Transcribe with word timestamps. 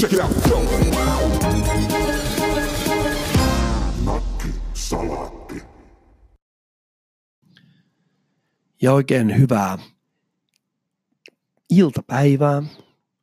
Check 0.00 0.12
it 0.12 0.20
out. 0.20 0.30
Ja 8.82 8.92
oikein 8.92 9.38
hyvää 9.38 9.78
iltapäivää, 11.70 12.62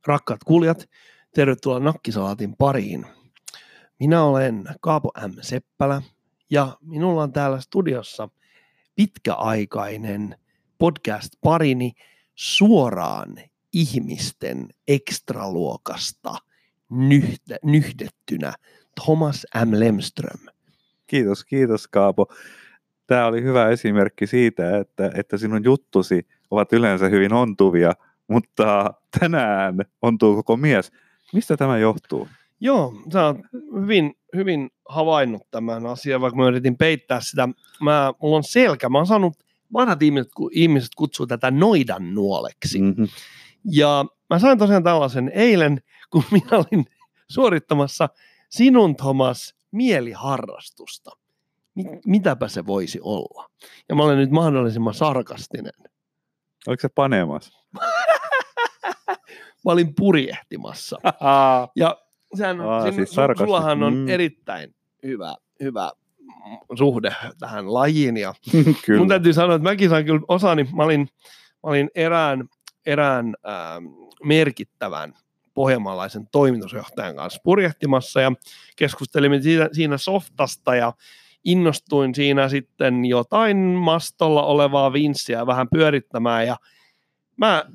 rakkaat 0.05 0.43
kuulijat. 0.43 0.89
Tervetuloa 1.35 1.79
Nakkisalaatin 1.79 2.55
pariin. 2.57 3.05
Minä 3.99 4.23
olen 4.23 4.63
Kaapo 4.81 5.11
M. 5.27 5.31
Seppälä 5.41 6.01
ja 6.49 6.77
minulla 6.81 7.23
on 7.23 7.33
täällä 7.33 7.59
studiossa 7.59 8.29
pitkäaikainen 8.95 10.35
podcast-parini 10.77 11.91
suoraan 12.35 13.37
ihmisten 13.73 14.67
ekstraluokasta 14.87 16.46
nyhde, 16.91 17.57
nyhdettynä 17.63 18.53
Thomas 19.03 19.45
M. 19.65 19.69
Lemström. 19.71 20.39
Kiitos, 21.07 21.45
kiitos 21.45 21.87
Kaapo. 21.87 22.25
Tämä 23.07 23.25
oli 23.25 23.43
hyvä 23.43 23.69
esimerkki 23.69 24.27
siitä, 24.27 24.77
että, 24.77 25.11
että 25.15 25.37
sinun 25.37 25.63
juttusi 25.63 26.27
ovat 26.51 26.73
yleensä 26.73 27.09
hyvin 27.09 27.33
ontuvia, 27.33 27.93
mutta 28.27 28.93
tänään 29.19 29.75
ontuu 30.01 30.35
koko 30.35 30.57
mies. 30.57 30.91
Mistä 31.33 31.57
tämä 31.57 31.77
johtuu? 31.77 32.27
Joo, 32.59 32.93
sä 33.13 33.25
oot 33.25 33.37
hyvin, 33.81 34.13
hyvin 34.35 34.69
havainnut 34.89 35.41
tämän 35.51 35.85
asian, 35.85 36.21
vaikka 36.21 36.37
mä 36.37 36.47
yritin 36.47 36.77
peittää 36.77 37.19
sitä. 37.21 37.49
Mä, 37.81 38.13
mulla 38.21 38.37
on 38.37 38.43
selkä, 38.43 38.89
mä 38.89 38.97
oon 38.97 39.07
saanut, 39.07 39.33
vanhat 39.73 40.03
ihmiset, 40.03 40.31
ihmiset 40.51 40.89
kutsuu 40.95 41.27
tätä 41.27 41.51
noidan 41.51 42.15
nuoleksi. 42.15 42.81
Mm-hmm. 42.81 43.07
Ja 43.71 44.05
mä 44.29 44.39
sain 44.39 44.57
tosiaan 44.57 44.83
tällaisen 44.83 45.31
eilen, 45.33 45.81
kun 46.09 46.23
minä 46.31 46.47
olin 46.51 46.85
suorittamassa 47.31 48.09
sinun 48.49 48.95
Thomas 48.95 49.55
mieliharrastusta. 49.71 51.11
Mi- 51.75 51.99
mitäpä 52.05 52.47
se 52.47 52.65
voisi 52.65 52.99
olla? 53.03 53.49
Ja 53.89 53.95
mä 53.95 54.03
olen 54.03 54.17
nyt 54.17 54.31
mahdollisimman 54.31 54.93
sarkastinen. 54.93 55.73
Oliko 56.67 56.81
se 56.81 56.89
panemas? 56.89 57.51
Mä 59.65 59.71
olin 59.71 59.95
purjehtimassa. 59.95 60.97
Ja 61.75 61.97
sehän, 62.35 62.61
Aa, 62.61 62.83
sin, 62.83 62.93
siis 62.93 63.09
su, 63.09 63.15
sarkasti. 63.15 63.43
sullahan 63.45 63.83
on 63.83 63.93
Mm. 63.93 64.07
erittäin 64.09 64.75
hyvä, 65.03 65.35
hyvä 65.63 65.91
suhde 66.77 67.15
tähän 67.39 67.73
lajiin. 67.73 68.17
Ja 68.17 68.33
Kyllä. 68.85 68.99
mun 68.99 69.07
täytyy 69.07 69.33
sanoa, 69.33 69.55
että 69.55 69.69
mäkin 69.69 69.89
sain 69.89 70.05
kyllä 70.05 70.21
osani. 70.27 70.63
Mä 70.75 70.83
olin, 70.83 70.99
mä 71.63 71.69
olin 71.69 71.89
erään, 71.95 72.49
erään 72.85 73.25
ähm, 73.47 73.85
merkittävän 74.23 75.13
pohjanmaalaisen 75.57 76.27
toimitusjohtajan 76.31 77.15
kanssa 77.15 77.41
purjehtimassa 77.43 78.21
ja 78.21 78.31
keskustelimme 78.75 79.41
siinä, 79.41 79.69
siinä 79.71 79.97
softasta 79.97 80.75
ja 80.75 80.93
innostuin 81.43 82.15
siinä 82.15 82.49
sitten 82.49 83.05
jotain 83.05 83.57
mastolla 83.57 84.43
olevaa 84.43 84.93
vinssiä 84.93 85.45
vähän 85.45 85.67
pyörittämään 85.69 86.47
ja 86.47 86.57
mä 87.37 87.65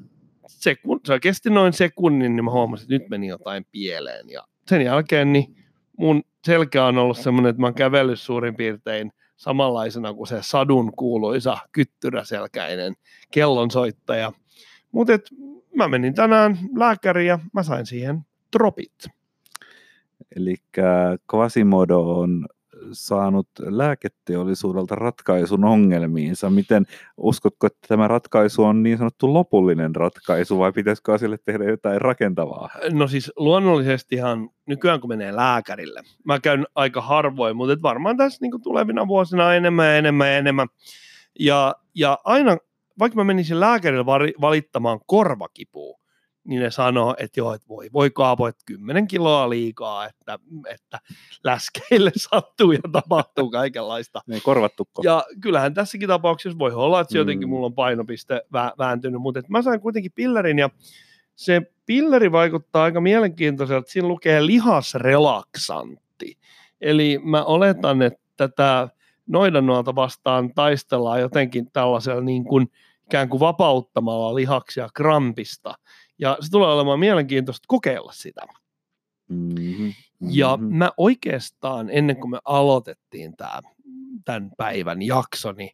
sekun, 0.47 1.01
se 1.07 1.21
kesti 1.21 1.51
noin 1.51 1.73
sekunnin, 1.73 2.37
niin 2.37 2.45
mä 2.45 2.51
huomasin, 2.51 2.85
että 2.85 2.95
nyt 2.95 3.11
meni 3.11 3.27
jotain 3.27 3.67
pieleen 3.73 4.31
ja 4.31 4.45
sen 4.67 4.83
jälkeen 4.83 5.33
niin 5.33 5.57
mun 5.99 6.23
selkä 6.45 6.85
on 6.85 6.99
ollut 6.99 7.19
semmoinen, 7.19 7.51
että 7.51 7.61
mä 7.61 7.67
oon 7.67 7.75
kävellyt 7.75 8.21
suurin 8.21 8.57
piirtein 8.57 9.13
samanlaisena 9.37 10.15
kuin 10.15 10.27
se 10.27 10.39
sadun 10.41 10.93
kuuluisa 10.97 11.59
kyttyräselkäinen 11.73 12.95
kellonsoittaja. 13.31 14.33
Mutta 14.93 15.13
mä 15.77 15.89
menin 15.89 16.15
tänään 16.15 16.59
lääkäriin 16.77 17.29
ja 17.29 17.39
mä 17.53 17.63
sain 17.63 17.87
siihen 17.87 18.21
tropit. 18.51 18.93
Eli 20.37 20.57
Quasimodo 21.35 22.01
on 22.01 22.47
saanut 22.93 23.49
lääketeollisuudelta 23.59 24.95
ratkaisun 24.95 25.65
ongelmiinsa. 25.65 26.51
Miten 26.51 26.87
uskotko, 27.17 27.67
että 27.67 27.89
tämä 27.89 28.09
ratkaisu 28.09 28.65
on 28.65 28.83
niin 28.83 28.99
sanottu 28.99 29.35
lopullinen 29.35 29.97
ratkaisu 29.97 30.59
vai 30.59 30.73
pitäisikö 30.73 31.15
asialle 31.15 31.39
tehdä 31.45 31.65
jotain 31.65 32.01
rakentavaa? 32.01 32.69
No 32.93 33.09
siis 33.09 33.33
luonnollisestihan 33.37 34.51
nykyään 34.67 35.01
kun 35.01 35.09
menee 35.09 35.37
lääkärille, 35.37 36.03
mä 36.25 36.41
käyn 36.41 36.67
aika 36.75 37.01
harvoin, 37.01 37.57
mutta 37.57 37.83
varmaan 37.83 38.17
tässä 38.17 38.39
niin 38.41 38.63
tulevina 38.63 39.09
vuosina 39.09 39.55
enemmän 39.55 39.87
ja 39.87 39.97
enemmän 39.97 40.29
ja 40.29 40.37
enemmän. 40.37 40.69
Ja, 41.39 41.75
ja 41.95 42.19
aina, 42.25 42.57
vaikka 42.99 43.17
mä 43.17 43.25
menisin 43.25 43.61
lääkärille 43.61 44.07
valittamaan 44.41 45.01
korvakipua, 45.07 45.99
niin 46.45 46.63
ne 46.63 46.71
sanoo, 46.71 47.15
että 47.19 47.41
joo, 47.41 47.55
että 47.55 47.69
voi, 47.69 47.89
voi 47.93 48.11
kaapo, 48.11 48.49
että 48.49 48.63
10 48.67 49.09
kiloa 49.09 49.51
liikaa, 49.51 50.07
että, 50.07 50.39
että 50.71 51.01
läskeille 51.45 52.11
sattuu 52.31 52.73
ja 52.73 52.79
tapahtuu 52.93 53.51
kaikenlaista. 53.51 54.21
Ne 54.27 54.35
ei 54.35 54.41
korvattuko? 54.41 55.03
Ja 55.05 55.25
kyllähän 55.41 55.75
tässäkin 55.75 56.09
tapauksessa 56.09 56.59
voi 56.59 56.73
olla, 56.73 57.01
että 57.01 57.13
se 57.13 57.19
jotenkin 57.19 57.49
Mm. 57.49 57.51
mulla 57.51 57.67
on 57.67 57.75
painopiste 57.75 58.43
vä- 58.55 58.75
vääntynyt, 58.79 59.21
mutta 59.21 59.41
et 59.41 59.49
mä 59.49 59.63
sain 59.63 59.81
kuitenkin 59.81 60.13
pillerin 60.15 60.59
ja 60.59 60.71
se 61.37 61.63
pilleri 61.87 62.33
vaikuttaa 62.33 62.85
aika 62.85 63.01
mielenkiintoiselta. 63.01 63.91
Siinä 63.91 64.09
lukee 64.09 64.47
lihasrelaksantti. 64.47 66.39
Eli 66.81 67.21
mä 67.25 67.45
oletan, 67.45 68.03
että 68.03 68.21
tätä 68.37 68.89
noidannuolta 69.27 69.95
vastaan 69.95 70.55
taistellaan 70.55 71.21
jotenkin 71.21 71.71
tällaisella 71.73 72.21
niin 72.21 72.45
kuin 72.45 72.71
ikään 73.07 73.29
kuin 73.29 73.41
vapauttamalla 73.41 74.35
lihaksia 74.35 74.89
krampista. 74.95 75.75
Ja 76.19 76.37
se 76.41 76.51
tulee 76.51 76.69
olemaan 76.69 77.01
mielenkiintoista 77.01 77.65
kokeilla 77.69 78.13
sitä. 78.13 78.41
Mm-hmm. 79.29 79.93
Ja 80.21 80.57
mä 80.57 80.91
oikeastaan, 80.97 81.91
ennen 81.91 82.17
kuin 82.17 82.31
me 82.31 82.39
aloitettiin 82.45 83.37
tämä, 83.37 83.61
tämän 84.25 84.51
päivän 84.57 85.03
jakso, 85.03 85.53
niin 85.53 85.71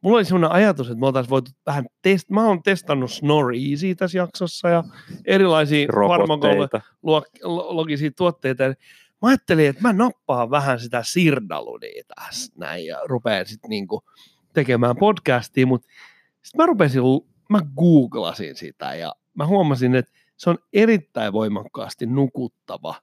mulla 0.00 0.16
oli 0.16 0.24
sellainen 0.24 0.50
ajatus, 0.50 0.86
että 0.86 1.00
me 1.00 1.06
oltaisiin 1.06 1.30
voitu 1.30 1.50
vähän 1.66 1.86
test... 2.02 2.30
Mä 2.30 2.46
oon 2.46 2.62
testannut 2.62 3.12
Snore 3.12 3.56
Easy 3.70 3.94
tässä 3.94 4.18
jaksossa 4.18 4.68
ja 4.68 4.84
erilaisia 5.24 5.88
farmakologisia 5.94 8.10
tuotteita. 8.16 8.64
Mä 9.22 9.28
ajattelin, 9.28 9.68
että 9.68 9.82
mä 9.82 9.92
nappaan 9.92 10.50
vähän 10.50 10.80
sitä 10.80 11.02
sirdaludia 11.04 12.02
tässä 12.14 12.52
näin 12.56 12.86
ja 12.86 13.00
rupean 13.04 13.46
sitten 13.46 13.70
niinku 13.70 14.02
tekemään 14.52 14.96
podcastia, 14.96 15.66
mutta 15.66 15.88
sitten 16.42 16.62
mä 16.62 16.66
rupesin, 16.66 17.02
mä 17.50 17.60
googlasin 17.76 18.56
sitä 18.56 18.94
ja 18.94 19.14
mä 19.34 19.46
huomasin, 19.46 19.94
että 19.94 20.12
se 20.36 20.50
on 20.50 20.58
erittäin 20.72 21.32
voimakkaasti 21.32 22.06
nukuttava 22.06 22.94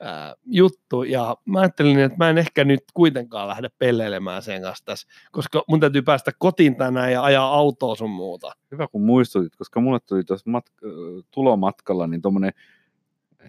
ää, 0.00 0.34
juttu, 0.46 1.02
ja 1.02 1.36
mä 1.44 1.60
ajattelin, 1.60 1.98
että 1.98 2.18
mä 2.18 2.30
en 2.30 2.38
ehkä 2.38 2.64
nyt 2.64 2.84
kuitenkaan 2.94 3.48
lähde 3.48 3.68
pelleilemään 3.78 4.42
sen 4.42 4.62
kanssa 4.62 4.84
tässä, 4.84 5.08
koska 5.32 5.62
mun 5.68 5.80
täytyy 5.80 6.02
päästä 6.02 6.32
kotiin 6.38 6.76
tänään 6.76 7.12
ja 7.12 7.24
ajaa 7.24 7.54
autoa 7.54 7.94
sun 7.94 8.10
muuta. 8.10 8.52
Hyvä 8.70 8.88
kun 8.88 9.02
muistutit, 9.02 9.56
koska 9.56 9.80
mulle 9.80 10.00
tuli 10.00 10.24
tuossa 10.24 10.50
mat- 10.50 10.88
ö, 10.88 11.22
tulomatkalla 11.30 12.06
niin 12.06 12.22
tuommoinen 12.22 12.52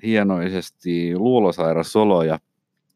hienoisesti 0.03 1.17
luulosairas 1.17 1.95
olo 1.95 2.23
ja 2.23 2.39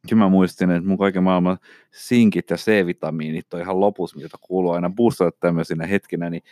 kyllä 0.10 0.24
mä 0.24 0.30
muistin, 0.30 0.72
että 0.72 0.88
mun 0.88 0.98
kaiken 0.98 1.24
maailman 1.24 1.58
sinkit 1.92 2.50
ja 2.50 2.58
C-vitamiinit 2.58 3.54
on 3.54 3.62
ihan 3.62 3.80
lopussa, 3.80 4.18
mitä 4.18 4.38
kuuluu 4.42 4.72
aina 4.72 4.90
boostata 4.90 5.38
tämmöisinä 5.40 5.86
hetkinä, 5.86 6.30
niin 6.30 6.44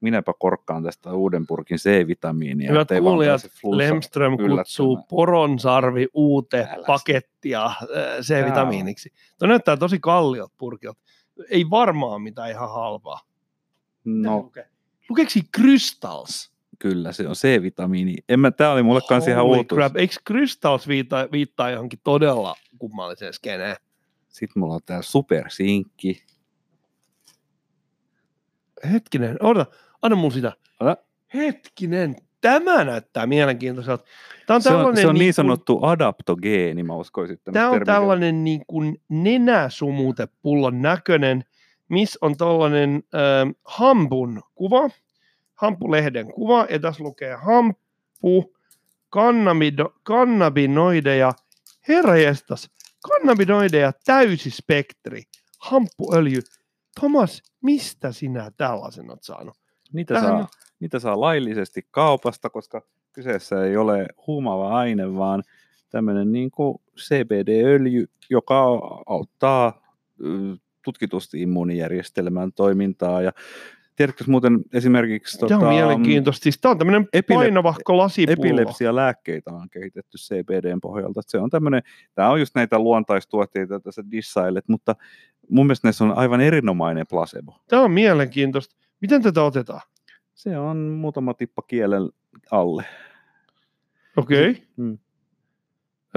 minäpä 0.00 0.32
korkkaan 0.38 0.82
tästä 0.82 1.12
uuden 1.12 1.46
purkin 1.46 1.78
C-vitamiinia. 1.78 2.70
Hyvät 2.70 2.88
kuulijat, 3.00 3.40
Lemström 3.70 4.36
kutsuu 4.36 4.98
poronsarvi 5.08 6.08
uute 6.14 6.68
Älä 6.70 6.84
pakettia 6.86 7.62
ää, 7.64 7.76
C-vitamiiniksi. 8.20 9.12
Tuo 9.38 9.48
näyttää 9.48 9.76
tosi 9.76 9.98
kalliot 10.00 10.52
purkilta. 10.58 11.00
Ei 11.50 11.70
varmaan 11.70 12.22
mitään 12.22 12.50
ihan 12.50 12.70
halpaa. 12.70 13.20
Mitä 14.04 14.28
No 14.28 14.36
lukee? 14.36 14.68
Lukeeko 15.08 15.30
siinä 15.30 15.48
Crystals? 15.56 16.55
Kyllä, 16.78 17.12
se 17.12 17.28
on 17.28 17.34
C-vitamiini. 17.34 18.14
En 18.28 18.40
mä, 18.40 18.50
tää 18.50 18.72
oli 18.72 18.82
mulle 18.82 19.00
kanssa 19.08 19.30
ihan 19.30 19.44
Holy 19.44 19.56
uutuus. 19.56 19.76
crap. 19.78 19.96
Eikö 19.96 20.14
Crystals 20.26 20.88
viittaa, 20.88 21.26
viittaa 21.32 21.70
johonkin 21.70 21.98
todella 22.04 22.54
kummalliseen 22.78 23.32
skeneen? 23.32 23.76
Sitten 24.28 24.60
mulla 24.60 24.74
on 24.74 24.80
tää 24.86 25.02
supersinkki. 25.02 26.22
Hetkinen, 28.92 29.36
odota, 29.40 29.72
anna 30.02 30.16
mun 30.16 30.32
sitä. 30.32 30.52
Ota. 30.80 30.96
Hetkinen, 31.34 32.16
tämä 32.40 32.84
näyttää 32.84 33.26
mielenkiintoiselta. 33.26 34.04
Tämä 34.46 34.54
on 34.56 34.62
Se 34.62 34.74
on, 34.74 34.96
se 34.96 35.06
on 35.06 35.14
niin 35.14 35.26
kuin- 35.26 35.34
sanottu 35.34 35.78
adaptogeeni, 35.84 36.82
mä 36.82 36.94
uskoisin. 36.96 37.38
Tämä 37.52 37.66
on 37.68 37.74
termi- 37.74 37.84
tällainen 37.86 38.44
niin 38.44 38.62
kuin 38.66 39.00
nenäsumutepullon 39.08 40.82
näköinen, 40.82 41.44
missä 41.88 42.18
on 42.22 42.36
tällainen 42.36 43.02
äh, 43.14 43.54
hampun 43.64 44.42
kuva, 44.54 44.90
hampulehden 45.56 46.32
kuva, 46.32 46.66
ja 46.70 46.78
tässä 46.78 47.04
lukee 47.04 47.34
hamppu, 47.34 48.54
kannabido, 49.10 49.94
kannabinoideja, 50.02 51.32
herra 51.88 52.16
jestas, 52.16 52.70
kannabinoideja 53.08 53.92
täysispektri, 54.04 55.22
hamppuöljy. 55.58 56.40
Thomas, 57.00 57.42
mistä 57.62 58.12
sinä 58.12 58.50
tällaisen 58.56 59.10
olet 59.10 59.22
saanut? 59.22 59.56
Niitä 59.92 60.14
Tähän 60.14 60.28
saa, 60.28 60.48
niitä 60.80 60.98
saa 60.98 61.20
laillisesti 61.20 61.86
kaupasta, 61.90 62.50
koska 62.50 62.82
kyseessä 63.12 63.64
ei 63.64 63.76
ole 63.76 64.06
huumaava 64.26 64.78
aine, 64.78 65.16
vaan 65.16 65.42
tämmöinen 65.90 66.32
niin 66.32 66.50
CBD-öljy, 66.96 68.06
joka 68.30 68.62
auttaa 69.06 69.82
tutkitusti 70.82 71.42
immuunijärjestelmän 71.42 72.52
toimintaa 72.52 73.22
ja 73.22 73.32
Tiedätkö 73.96 74.24
muuten 74.26 74.58
esimerkiksi... 74.72 75.38
Tämä 75.38 75.68
on 75.68 75.74
mielenkiintoista. 75.74 76.42
Siis 76.42 76.58
tämä 76.60 76.70
on 76.70 76.78
tämmöinen 76.78 77.08
epile- 77.12 77.34
painavahko 77.34 77.96
lasipullo. 77.96 78.48
epilepsialääkkeitä 78.48 79.50
on 79.50 79.70
kehitetty 79.70 80.18
CBDn 80.18 80.80
pohjalta. 80.80 81.20
Se 81.26 81.38
on 81.38 81.50
tämmöinen, 81.50 81.82
tämä 82.14 82.30
on 82.30 82.40
just 82.40 82.54
näitä 82.54 82.78
luontaistuotteita, 82.78 83.74
joita 83.74 83.92
sä 83.92 84.02
dissailet, 84.10 84.68
mutta 84.68 84.96
mun 85.50 85.66
mielestä 85.66 85.86
näissä 85.86 86.04
on 86.04 86.18
aivan 86.18 86.40
erinomainen 86.40 87.06
placebo. 87.10 87.60
Tämä 87.68 87.82
on 87.82 87.90
mielenkiintoista. 87.90 88.76
Miten 89.00 89.22
tätä 89.22 89.42
otetaan? 89.42 89.80
Se 90.34 90.58
on 90.58 90.76
muutama 90.76 91.34
tippa 91.34 91.62
kielen 91.62 92.08
alle. 92.50 92.84
Okei. 94.16 94.50
Okay. 94.50 94.62
Mm. 94.76 94.98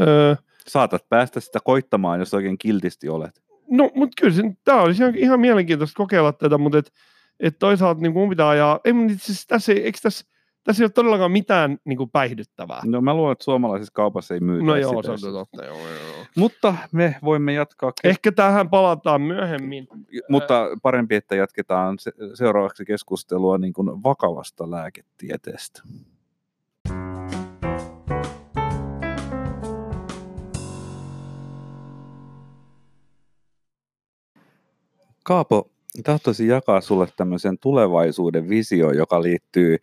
Öö, 0.02 0.36
Saatat 0.68 1.10
päästä 1.10 1.40
sitä 1.40 1.60
koittamaan, 1.64 2.20
jos 2.20 2.34
oikein 2.34 2.58
kiltisti 2.58 3.10
olet. 3.10 3.44
no, 3.70 3.92
mutta 3.96 4.22
kyllä 4.22 4.34
se, 4.34 4.44
tämä 4.64 4.82
olisi 4.82 5.04
ihan, 5.04 5.16
ihan 5.16 5.40
mielenkiintoista 5.40 5.98
kokeilla 5.98 6.34
tätä, 6.34 6.58
mutta 6.58 6.78
et, 6.78 6.92
et 7.40 7.60
toisaalta 7.60 8.02
niin 8.02 8.14
mun 8.14 8.30
pitää 8.30 8.50
ajaa, 8.50 8.80
ei, 8.86 8.94
mutta 8.94 9.14
itse 9.14 9.34
tässä, 9.48 9.72
ei- 9.72 9.84
eikö 9.84 9.98
tässä, 10.04 10.26
tässä 10.64 10.84
ei 10.84 10.86
ole 10.86 10.92
todellakaan 10.92 11.32
mitään 11.32 11.78
niin 11.86 11.98
kuin 11.98 12.10
päihdyttävää. 12.10 12.82
No 12.86 13.02
mä 13.02 13.14
luulen, 13.14 13.32
että 13.32 13.44
suomalaisessa 13.44 13.94
kaupassa 13.94 14.34
ei 14.34 14.40
myytä 14.40 14.66
No 14.66 14.76
joo, 14.76 15.02
sitä. 15.04 15.18
se 15.18 15.28
on 15.28 15.34
totta. 15.34 15.66
Joo, 15.66 15.78
joo. 15.78 16.26
Mutta 16.38 16.76
me 16.92 17.16
voimme 17.24 17.54
jatkaa. 17.54 17.92
kes- 17.92 18.10
Ehkä 18.10 18.32
tähän 18.32 18.70
palataan 18.70 19.22
myöhemmin. 19.22 19.88
Mutta 20.30 20.68
parempi, 20.82 21.16
että 21.16 21.36
jatketaan 21.36 22.00
se, 22.00 22.12
seuraavaksi 22.34 22.86
keskustelua 22.86 23.58
niin 23.58 23.74
kuin 23.74 24.04
vakavasta 24.04 24.72
lääketieteestä. 24.72 25.82
Kaapo, 35.24 35.72
tahtoisin 36.04 36.48
jakaa 36.48 36.82
sulle 36.82 37.08
tämmöisen 37.18 37.58
tulevaisuuden 37.58 38.50
visio, 38.50 38.92
joka 38.92 39.22
liittyy 39.22 39.78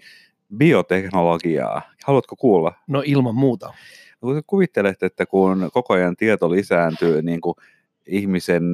bioteknologiaan. 0.57 1.83
Haluatko 2.05 2.37
kuulla? 2.37 2.73
No 2.87 3.03
ilman 3.07 3.35
muuta. 3.35 3.75
Kun 4.21 4.35
sä 4.35 4.43
kuvittelet, 4.47 5.03
että 5.03 5.27
kun 5.27 5.71
koko 5.73 5.95
ajan 5.95 6.17
tieto 6.17 6.51
lisääntyy 6.51 7.23
niin 7.23 7.41
kuin 7.41 7.55
ihmisen 8.07 8.65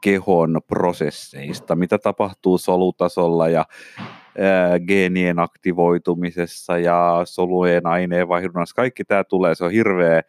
kehon 0.00 0.60
prosesseista, 0.68 1.76
mitä 1.76 1.98
tapahtuu 1.98 2.58
solutasolla 2.58 3.48
ja 3.48 3.64
ää, 4.38 4.80
geenien 4.80 5.38
aktivoitumisessa 5.38 6.78
ja 6.78 7.20
solujen 7.24 7.86
aineenvaihdunnassa, 7.86 8.76
kaikki 8.76 9.04
tämä 9.04 9.24
tulee, 9.24 9.54
se 9.54 9.64
on 9.64 9.72
hirveä 9.72 10.22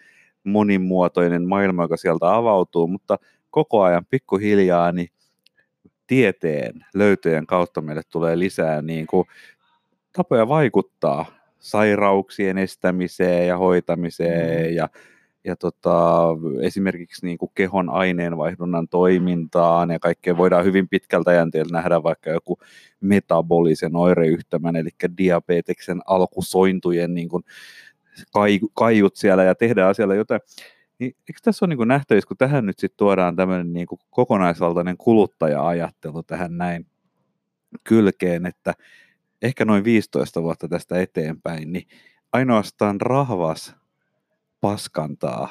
monimuotoinen 0.44 1.48
maailma, 1.48 1.84
joka 1.84 1.98
sieltä 1.98 2.36
avautuu, 2.36 2.88
mutta 2.88 3.18
koko 3.50 3.82
ajan 3.82 4.06
pikkuhiljaa 4.10 4.92
niin 4.92 5.08
tieteen 6.12 6.86
löytöjen 6.94 7.46
kautta 7.46 7.81
meille 7.81 8.02
tulee 8.12 8.40
lisää 8.40 8.81
niin 8.81 9.08
kuin 9.08 9.28
tapoja 10.13 10.48
vaikuttaa 10.48 11.25
sairauksien 11.60 12.58
estämiseen 12.58 13.48
ja 13.48 13.58
hoitamiseen 13.58 14.75
ja, 14.75 14.90
ja 15.44 15.56
tota, 15.56 16.28
esimerkiksi 16.62 17.25
niin 17.25 17.38
kuin 17.38 17.52
kehon 17.56 17.90
aineenvaihdunnan 17.90 18.88
toimintaan 18.88 19.92
ja 19.92 20.00
kaikkea 20.00 20.38
voidaan 20.38 20.66
hyvin 20.66 20.90
pitkältä 20.90 21.34
jänteellä 21.34 21.78
nähdä 21.78 22.04
vaikka 22.04 22.30
joku 22.30 22.60
metabolisen 23.02 23.96
oireyhtymän, 23.96 24.75
eli 24.75 24.90
diabeteksen 25.18 26.02
alkusointujen 26.08 27.13
niin 27.13 27.30
kuin 27.30 27.44
kai, 28.34 28.60
kaiut 28.74 29.16
siellä 29.16 29.44
ja 29.44 29.56
tehdään 29.56 29.90
asialle 29.90 30.16
jotain. 30.16 30.42
Niin, 31.01 31.15
eikö 31.30 31.39
tässä 31.44 31.65
ole 31.65 31.75
niin 31.75 31.88
nähtävissä, 31.88 32.27
kun 32.27 32.38
tähän 32.38 32.65
nyt 32.65 32.80
sitten 32.80 32.98
tuodaan 32.98 33.36
tämmöinen 33.36 33.74
niin 33.74 33.88
kokonaisvaltainen 34.09 34.98
kuluttaja-ajattelu 34.98 36.24
tähän 36.24 36.57
näin 36.57 36.86
kylkeen, 37.83 38.45
että 38.45 38.74
ehkä 39.42 39.65
noin 39.65 39.83
15 39.83 40.42
vuotta 40.44 40.68
tästä 40.68 41.01
eteenpäin, 41.01 41.74
niin 41.74 41.88
ainoastaan 42.33 43.01
rahvas 43.01 43.75
paskantaa 44.62 45.50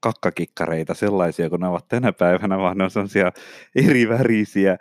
kakkakikkareita 0.00 0.94
sellaisia, 0.94 1.50
kun 1.50 1.60
ne 1.60 1.68
ovat 1.68 1.88
tänä 1.88 2.12
päivänä, 2.12 2.58
vaan 2.58 2.78
ne 2.78 2.84
on 2.84 2.90
sellaisia 2.90 3.32
eri 3.74 4.08
värisiä, 4.08 4.78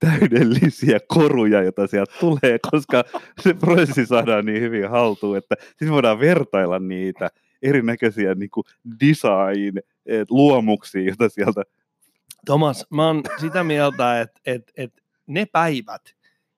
täydellisiä 0.00 0.98
koruja, 1.08 1.62
joita 1.62 1.86
sieltä 1.86 2.14
tulee, 2.20 2.58
koska 2.70 3.04
se 3.40 3.54
prosessi 3.54 4.06
saadaan 4.06 4.46
niin 4.46 4.60
hyvin 4.60 4.90
haltuun, 4.90 5.36
että 5.36 5.54
siis 5.76 5.90
voidaan 5.90 6.20
vertailla 6.20 6.78
niitä 6.78 7.30
erinäköisiä 7.62 8.34
niin 8.34 8.50
kuin 8.50 8.64
design-luomuksia, 9.00 11.02
joita 11.02 11.28
sieltä 11.28 11.62
Tomas, 12.46 12.86
mä 12.90 13.06
oon 13.06 13.22
sitä 13.40 13.64
mieltä, 13.64 14.20
että, 14.20 14.40
että, 14.46 14.72
että 14.76 15.02
ne 15.26 15.46
päivät, 15.46 16.02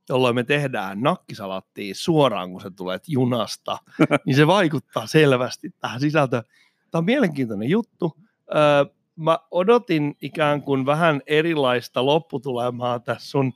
jolloin 0.09 0.35
me 0.35 0.45
tehdään 0.45 1.01
nakkisalattia 1.01 1.95
suoraan, 1.95 2.51
kun 2.51 2.61
se 2.61 2.71
tulee 2.71 2.99
junasta, 3.07 3.79
niin 4.27 4.37
se 4.37 4.47
vaikuttaa 4.47 5.07
selvästi 5.07 5.71
tähän 5.81 6.01
sisältöön. 6.01 6.43
Tämä 6.91 6.99
on 6.99 7.05
mielenkiintoinen 7.05 7.69
juttu. 7.69 8.17
Öö, 8.55 8.85
mä 9.17 9.39
odotin 9.51 10.17
ikään 10.23 10.63
kuin 10.63 10.87
vähän 10.87 11.23
erilaista 11.27 12.07
lopputulemaa 12.07 12.99
tässä 12.99 13.31
sun 13.31 13.53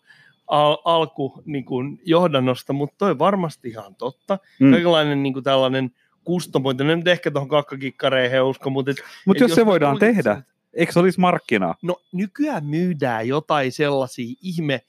al- 0.47 0.79
alku 0.85 1.43
niin 1.45 1.65
kuin 1.65 2.01
johdannosta, 2.05 2.73
mutta 2.73 2.95
toi 2.99 3.19
varmasti 3.19 3.69
ihan 3.69 3.95
totta. 3.95 4.39
Mm. 4.61 4.71
Kaikenlainen 4.71 5.23
niin 5.23 5.33
kuin 5.33 5.45
tällainen 5.45 5.91
kustomointi, 6.25 6.85
no 6.85 6.95
nyt 6.95 7.09
ehkä 7.09 7.31
tuohon 7.31 7.49
kakkakikkareihin 7.49 8.43
usko, 8.43 8.71
mutta 8.71 8.91
et, 8.91 8.97
Mutta 9.27 9.45
et 9.45 9.49
jos 9.51 9.55
se 9.57 9.67
voidaan 9.67 9.97
tulkitsen- 9.97 10.15
tehdä, 10.15 10.43
eikö 10.75 10.93
se 10.93 10.99
olisi 11.01 11.21
markkinaa? 11.21 11.75
No 11.83 11.97
nykyään 12.13 12.65
myydään 12.67 13.29
jotain 13.29 13.73
sellaisia 13.73 14.35
ihme 14.43 14.81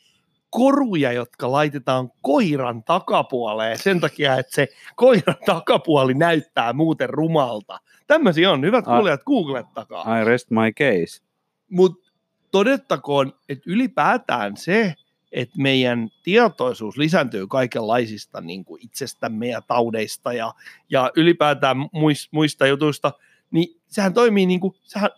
koruja, 0.50 1.12
jotka 1.12 1.52
laitetaan 1.52 2.12
koiran 2.22 2.84
takapuoleen 2.84 3.78
sen 3.78 4.00
takia, 4.00 4.36
että 4.40 4.56
se 4.56 4.68
koiran 4.96 5.36
takapuoli 5.46 6.14
näyttää 6.14 6.74
muuten 6.74 7.10
rumalta. 7.10 7.80
Tämmöisiä 8.08 8.52
on. 8.52 8.62
Hyvät 8.66 8.86
kuulijat, 8.86 9.24
googlettakaa. 9.24 10.20
I 10.20 10.24
rest 10.26 10.50
my 10.50 10.72
case. 10.72 11.22
Mutta 11.70 12.12
todettakoon, 12.52 13.34
että 13.50 13.64
ylipäätään 13.68 14.58
se, 14.58 14.94
että 15.36 15.62
meidän 15.62 16.10
tietoisuus 16.24 16.98
lisääntyy 16.98 17.48
kaikenlaisista 17.48 18.42
niin 18.42 18.66
kuin 18.66 18.86
itsestämme 18.86 19.48
ja 19.48 19.62
taudeista 19.62 20.34
ja, 20.34 20.54
ja 20.90 21.12
ylipäätään 21.16 21.78
muis, 21.92 22.30
muista 22.32 22.68
jutuista, 22.68 23.12
niin 23.52 23.82
sehän 23.88 24.14
toimii 24.14 24.46
niin 24.46 24.60
kuin, 24.60 24.76
sehän 24.84 25.10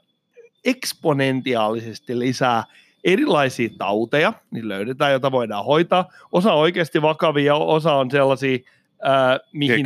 eksponentiaalisesti 0.65 2.19
lisää 2.19 2.63
erilaisia 3.03 3.69
tauteja, 3.77 4.33
niin 4.51 4.69
löydetään, 4.69 5.11
joita 5.11 5.31
voidaan 5.31 5.65
hoitaa. 5.65 6.09
Osa 6.31 6.53
on 6.53 6.59
oikeasti 6.59 7.01
vakavia, 7.01 7.55
osa 7.55 7.93
on 7.93 8.11
sellaisia, 8.11 8.57
ää, 9.01 9.39
mihin, 9.53 9.85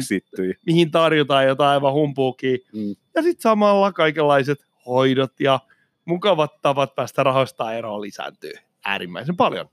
mihin 0.65 0.91
tarjotaan 0.91 1.45
jotain 1.45 1.69
aivan 1.69 1.93
humpuukia. 1.93 2.57
Mm. 2.73 2.95
Ja 3.15 3.21
sitten 3.21 3.41
samalla 3.41 3.91
kaikenlaiset 3.91 4.65
hoidot 4.85 5.39
ja 5.39 5.59
mukavat 6.05 6.61
tavat 6.61 6.95
päästä 6.95 7.23
rahoista 7.23 7.73
eroon 7.73 8.01
lisääntyy 8.01 8.53
äärimmäisen 8.85 9.38
paljon. 9.38 9.69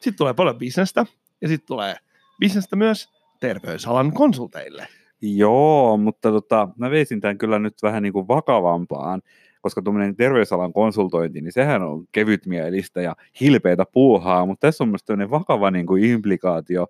Sitten 0.00 0.18
tulee 0.18 0.34
paljon 0.34 0.58
bisnestä 0.58 1.06
ja 1.40 1.48
sitten 1.48 1.66
tulee 1.66 1.94
bisnestä 2.40 2.76
myös 2.76 3.08
terveysalan 3.40 4.12
konsulteille. 4.12 4.88
Joo, 5.22 5.96
mutta 5.96 6.30
tota, 6.30 6.68
mä 6.76 6.90
veisin 6.90 7.20
tämän 7.20 7.38
kyllä 7.38 7.58
nyt 7.58 7.74
vähän 7.82 8.02
niin 8.02 8.12
kuin 8.12 8.28
vakavampaan, 8.28 9.22
koska 9.60 9.82
tuommoinen 9.82 10.16
terveysalan 10.16 10.72
konsultointi, 10.72 11.40
niin 11.40 11.52
sehän 11.52 11.82
on 11.82 12.04
kevytmielistä 12.12 13.02
ja 13.02 13.16
hilpeitä 13.40 13.84
puuhaa, 13.92 14.46
mutta 14.46 14.66
tässä 14.66 14.84
on 14.84 14.88
myös 14.88 15.04
tämmöinen 15.04 15.30
vakava 15.30 15.70
niin 15.70 15.86
kuin 15.86 16.04
implikaatio, 16.04 16.86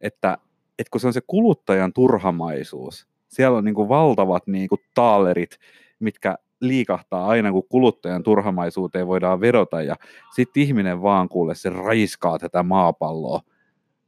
että, 0.00 0.38
että 0.78 0.90
kun 0.90 1.00
se 1.00 1.06
on 1.06 1.12
se 1.12 1.20
kuluttajan 1.26 1.92
turhamaisuus, 1.92 3.08
siellä 3.28 3.58
on 3.58 3.64
niin 3.64 3.74
kuin 3.74 3.88
valtavat 3.88 4.46
niin 4.46 4.68
kuin 4.68 4.80
taalerit, 4.94 5.58
mitkä 6.00 6.36
liikahtaa 6.60 7.26
aina, 7.26 7.52
kun 7.52 7.68
kuluttajan 7.68 8.22
turhamaisuuteen 8.22 9.06
voidaan 9.06 9.40
vedota, 9.40 9.82
ja 9.82 9.96
sitten 10.34 10.62
ihminen 10.62 11.02
vaan 11.02 11.28
kuule, 11.28 11.54
se 11.54 11.70
raiskaa 11.70 12.38
tätä 12.38 12.62
maapalloa. 12.62 13.40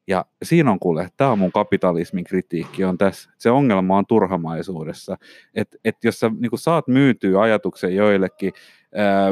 Ja 0.06 0.24
siinä 0.42 0.70
on 0.70 0.78
kuule, 0.78 1.08
tämä 1.16 1.30
on 1.30 1.38
mun 1.38 1.52
kapitalismin 1.52 2.24
kritiikki 2.24 2.84
on 2.84 2.98
tässä. 2.98 3.30
Se 3.38 3.50
ongelma 3.50 3.96
on 3.96 4.06
turhamaisuudessa. 4.06 5.16
Että 5.54 5.76
et 5.84 5.96
jos 6.04 6.20
sä 6.20 6.30
niin 6.38 6.50
saat 6.54 6.88
myytyä 6.88 7.40
ajatuksen 7.40 7.96
joillekin, 7.96 8.52
ää, 8.94 9.28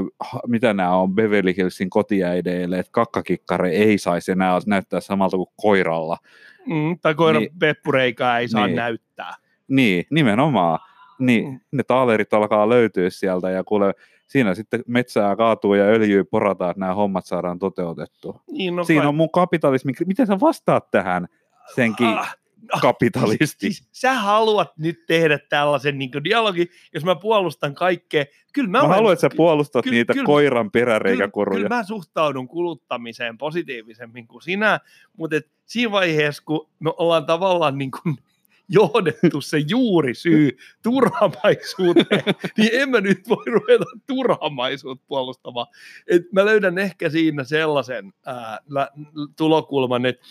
mitä 0.47 0.75
nämä 0.75 0.97
on 0.97 1.15
Beverly 1.15 1.55
Hillsin 1.57 1.91
kotiäideille, 1.91 2.79
että 2.79 2.93
kakkakikkare 2.93 3.71
ei 3.71 3.99
saisi 3.99 4.33
enää 4.33 4.59
näyttää 4.67 5.01
samalta 5.01 5.37
kuin 5.37 5.51
koiralla. 5.57 6.17
Mm, 6.67 6.99
tai 7.03 7.15
koiran 7.15 7.43
Niin. 7.43 7.59
peppureikaa 7.59 8.39
ei 8.39 8.49
saa 8.49 8.67
niin. 8.67 8.77
näyttää. 8.77 9.35
Niin, 9.69 10.05
nimenomaan. 10.11 10.79
Niin, 11.21 11.49
Mm. 11.49 11.61
ne 11.73 11.83
taalerit 11.83 12.35
alkaa 12.35 12.69
löytyä 12.69 13.11
sieltä 13.11 13.51
ja 13.51 13.65
kuule, 13.65 13.95
siinä 14.27 14.55
sitten 14.55 14.83
metsää 14.87 15.37
kaatuu 15.37 15.75
ja 15.75 15.85
öljyä 15.85 16.25
porataan, 16.25 16.71
että 16.71 16.81
nämä 16.81 16.95
hommat 16.95 17.27
saadaan 17.27 17.59
toteutettua. 17.59 18.43
Niin, 18.51 18.77
no 18.77 18.85
Siinä 18.85 19.03
kai- 19.03 19.09
on 19.09 19.15
mun 19.15 19.31
kapitalismi. 19.31 19.93
Miten 20.07 20.27
sä 20.27 20.41
vastaat 20.41 20.91
tähän 20.91 21.27
senkin 21.75 22.07
Ah, 22.07 22.37
kapitalisti. 22.83 23.57
Siis 23.73 23.89
sä 23.93 24.15
haluat 24.15 24.73
nyt 24.79 25.07
tehdä 25.07 25.39
tällaisen 25.49 25.99
niin 25.99 26.11
dialogin, 26.25 26.69
jos 26.95 27.05
mä 27.05 27.15
puolustan 27.17 27.75
kaikkea. 27.75 28.25
Kyllä 28.53 28.69
mä, 28.69 28.79
Mä 28.79 28.83
olen- 28.85 28.95
haluan, 28.95 29.13
että 29.13 29.21
sä 29.21 29.31
puolustat 29.37 29.85
kyllä- 29.85 29.95
niitä 29.95 30.13
kyllä- 30.13 30.27
koiran 30.27 30.71
kyllä, 30.71 30.85
peräreikäkoruja. 30.85 31.57
kyllä 31.57 31.77
mä 31.77 31.85
suhtaudun 31.85 32.49
kuluttamiseen 32.49 33.39
positiivisemmin 33.39 34.27
kuin 34.27 34.43
sinä, 34.43 34.81
mutta 35.17 35.37
et 35.37 35.47
siinä 35.67 35.93
vaiheessa, 35.93 36.43
kun 36.47 36.69
me 36.81 36.93
ollaan 36.97 37.27
tavallaan 37.27 37.79
niin 37.79 37.91
kuin 37.91 38.17
johdettu 38.71 39.41
se 39.41 39.59
juuri 39.69 40.15
syy 40.15 40.57
turhamaisuuteen, 40.83 42.35
niin 42.59 42.71
en 42.73 42.91
mä 42.91 43.01
nyt 43.01 43.29
voi 43.29 43.45
ruveta 43.47 43.85
turhamaisuutta 44.07 45.05
puolustamaan. 45.09 45.67
Et 46.07 46.33
mä 46.33 46.45
löydän 46.45 46.79
ehkä 46.79 47.09
siinä 47.11 47.45
sellaisen 47.45 48.13
ää, 48.27 48.59
lä- 48.69 48.91
tulokulman, 49.37 50.07
että 50.07 50.27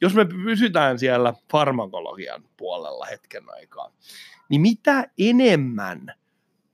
jos 0.00 0.14
me 0.14 0.24
pysytään 0.24 0.98
siellä 0.98 1.34
farmakologian 1.52 2.44
puolella 2.56 3.04
hetken 3.04 3.42
aikaa, 3.56 3.92
niin 4.48 4.60
mitä 4.60 5.08
enemmän 5.18 6.14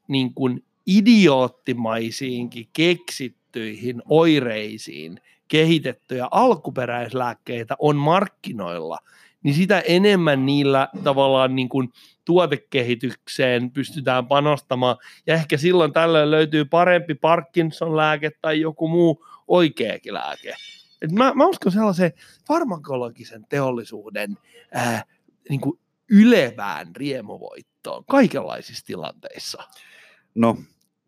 niin 0.09 0.35
kuin 0.35 0.65
idioottimaisiinkin 0.87 2.69
keksittyihin 2.73 4.03
oireisiin 4.09 5.21
kehitettyjä 5.49 6.29
alkuperäislääkkeitä 6.31 7.77
on 7.79 7.97
markkinoilla, 7.97 8.99
niin 9.47 9.55
sitä 9.55 9.81
enemmän 9.81 10.47
niillä 10.47 10.89
tavallaan 11.05 11.57
niin 11.57 11.69
kuin 11.69 11.93
tuotekehitykseen 12.25 13.71
pystytään 13.71 14.27
panostamaan. 14.27 14.97
Ja 15.27 15.35
ehkä 15.35 15.57
silloin 15.57 15.93
tällöin 15.93 16.31
löytyy 16.31 16.65
parempi 16.65 17.15
Parkinson-lääke 17.15 18.31
tai 18.43 18.61
joku 18.61 18.89
muu 18.89 19.27
oikeakin 19.49 20.15
lääke. 20.15 20.55
Et 21.03 21.13
mä, 21.13 21.35
mä 21.35 21.47
uskon 21.47 21.73
sellaisen 21.73 22.13
farmakologisen 22.47 23.47
teollisuuden 23.49 24.39
ää, 24.73 25.05
niin 25.49 25.61
kuin 25.61 25.79
ylevään 26.11 26.97
riemuvoittoon 26.97 28.05
kaikenlaisissa 28.05 28.87
tilanteissa. 28.87 29.63
No, 30.35 30.57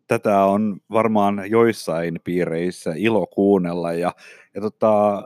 tätä 0.07 0.43
on 0.43 0.81
varmaan 0.91 1.41
joissain 1.49 2.19
piireissä 2.23 2.93
ilo 2.95 3.27
kuunnella 3.27 3.93
ja, 3.93 4.15
ja 4.55 4.61
tota, 4.61 5.23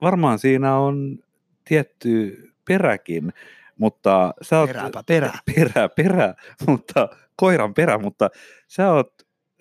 varmaan 0.00 0.38
siinä 0.38 0.78
on 0.78 1.18
tietty 1.64 2.48
peräkin, 2.68 3.32
mutta 3.78 4.34
sä 4.42 4.58
oot, 4.58 4.68
Perääpä 4.68 5.02
perä. 5.06 5.32
perä, 5.54 5.88
perä, 5.88 6.34
mutta 6.66 7.08
koiran 7.36 7.74
perä, 7.74 7.98
mutta 7.98 8.30
sä 8.68 8.92
oot 8.92 9.12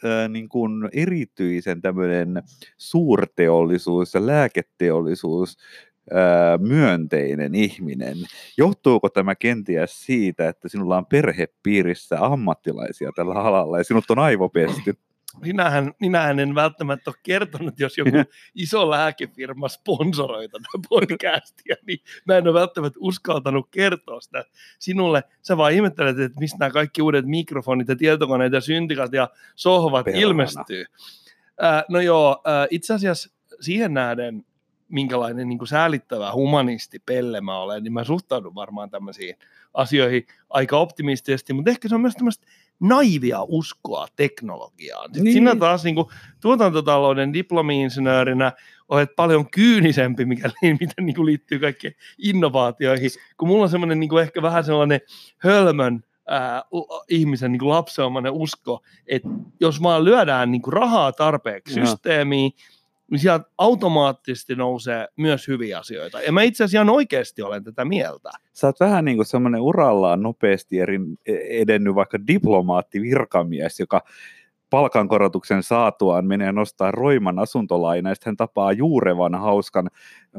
äh, 0.05 0.29
niin 0.29 0.50
kuin 0.50 0.89
erityisen 0.93 1.81
tämmöinen 1.81 2.43
suurteollisuus 2.77 4.13
ja 4.13 4.25
lääketeollisuus 4.25 5.58
ää, 6.13 6.58
myönteinen 6.58 7.55
ihminen. 7.55 8.17
Johtuuko 8.58 9.10
tämä 9.10 9.36
kenties 9.36 10.05
siitä, 10.05 10.50
että 10.50 10.70
sinulla 10.70 10.98
on 10.98 11.05
perhepiirissä 11.05 12.17
ammattilaisia 12.20 13.12
tällä 13.15 13.34
alalla 13.34 13.77
ja 13.77 13.84
sinut 13.84 14.12
on 14.12 14.20
aivopesty? 14.20 14.96
Minähän, 15.42 15.94
minähän 16.00 16.40
en 16.40 16.56
välttämättä 16.56 17.10
ole 17.10 17.16
kertonut, 17.24 17.80
jos 17.80 17.98
joku 17.98 18.12
iso 18.56 18.90
lääkefirma 18.90 19.68
sponsoroi 19.68 20.50
tätä 20.50 20.68
podcastia, 20.90 21.76
niin 21.88 22.00
mä 22.26 22.38
en 22.38 22.48
ole 22.48 22.60
välttämättä 22.60 23.00
uskaltanut 23.02 23.68
kertoa 23.72 24.22
sitä 24.22 24.44
sinulle. 24.80 25.24
Sä 25.42 25.58
vaan 25.58 25.74
ihmettelet, 25.74 26.20
että 26.20 26.40
mistä 26.40 26.58
nämä 26.60 26.70
kaikki 26.70 27.02
uudet 27.02 27.26
mikrofonit 27.26 27.88
ja 27.88 27.96
tietokoneet 27.96 28.54
ja 28.54 28.62
syntikat 28.62 29.14
ja 29.14 29.30
sohvat 29.56 30.06
Perhana. 30.06 30.22
ilmestyy. 30.22 30.86
Äh, 31.64 31.84
no 31.90 32.00
joo, 32.00 32.42
äh, 32.48 32.68
itse 32.72 32.94
asiassa 32.94 33.30
siihen 33.62 33.94
nähden, 33.94 34.46
minkälainen 34.92 35.50
niin 35.50 35.68
säälittävä 35.68 36.34
humanisti 36.34 37.00
pelle 37.00 37.42
mä 37.42 37.60
olen, 37.60 37.84
niin 37.84 37.94
mä 37.94 38.04
suhtaudun 38.04 38.56
varmaan 38.56 38.90
tämmöisiin 38.90 39.36
asioihin 39.74 40.26
aika 40.50 40.78
optimistisesti, 40.78 41.54
mutta 41.54 41.72
ehkä 41.72 41.90
se 41.90 41.96
on 41.96 42.02
myös 42.02 42.16
tämmöistä 42.16 42.48
naivia 42.82 43.44
uskoa 43.44 44.08
teknologiaan. 44.16 45.06
Sitten 45.06 45.24
Niin. 45.24 45.34
Sinä 45.34 45.56
taas 45.56 45.84
niin 45.84 45.96
kuin, 45.96 46.08
tuotantotalouden 46.42 47.34
diplomi-insinöörinä 47.34 48.52
olet 48.90 49.16
paljon 49.16 49.50
kyynisempi, 49.52 50.26
mikä 50.26 50.50
miten 50.62 51.06
niin 51.06 51.16
kuin 51.16 51.26
liittyy 51.26 51.60
kaikkiin 51.60 51.96
innovaatioihin, 52.18 53.10
kun 53.38 53.48
mulla 53.48 53.64
on 53.64 53.70
semmoinen 53.70 54.00
niin 54.00 54.10
kuin 54.10 54.24
ehkä 54.24 54.42
vähän 54.42 54.64
sellainen 54.64 55.02
hölmön 55.38 56.04
ää, 56.28 56.64
ihmisen 57.10 57.52
niin 57.52 57.60
kuin 57.60 57.70
lapseomainen 57.70 58.32
usko, 58.32 58.84
että 59.08 59.30
jos 59.60 59.84
vaan 59.84 60.06
lyödään 60.06 60.52
niin 60.52 60.62
kuin 60.62 60.74
rahaa 60.74 61.12
tarpeeksi 61.12 61.80
Joo. 61.80 61.86
systeemiin, 61.86 62.52
niin 63.12 63.20
sieltä 63.20 63.46
automaattisesti 63.58 64.56
nousee 64.56 65.08
myös 65.18 65.48
hyviä 65.48 65.80
asioita. 65.80 66.22
Ja 66.22 66.32
mä 66.32 66.41
itse 66.41 66.63
asiassa 66.63 66.77
ihan 66.77 66.89
oikeasti 66.89 67.41
olen 67.41 67.63
tätä 67.63 67.86
mieltä. 67.86 68.30
Sä 68.53 68.68
oot 68.68 68.80
vähän 68.80 69.06
niin 69.06 69.18
kuin 69.18 69.25
semmoinen 69.25 69.62
urallaan 69.62 70.24
nopeasti 70.24 70.80
erin, 70.80 71.18
edennyt 71.50 71.96
vaikka 71.96 72.27
diplomaatti, 72.27 73.01
virkamies, 73.01 73.80
joka 73.80 74.01
palkankorotuksen 74.70 75.63
saatuaan 75.63 76.25
menee 76.25 76.51
nostaa 76.51 76.91
roiman 76.91 77.39
asuntolaina, 77.39 78.10
ja 78.10 78.15
hän 78.25 78.38
tapaa 78.38 78.72
juurevan 78.72 79.36
hauskan 79.36 79.89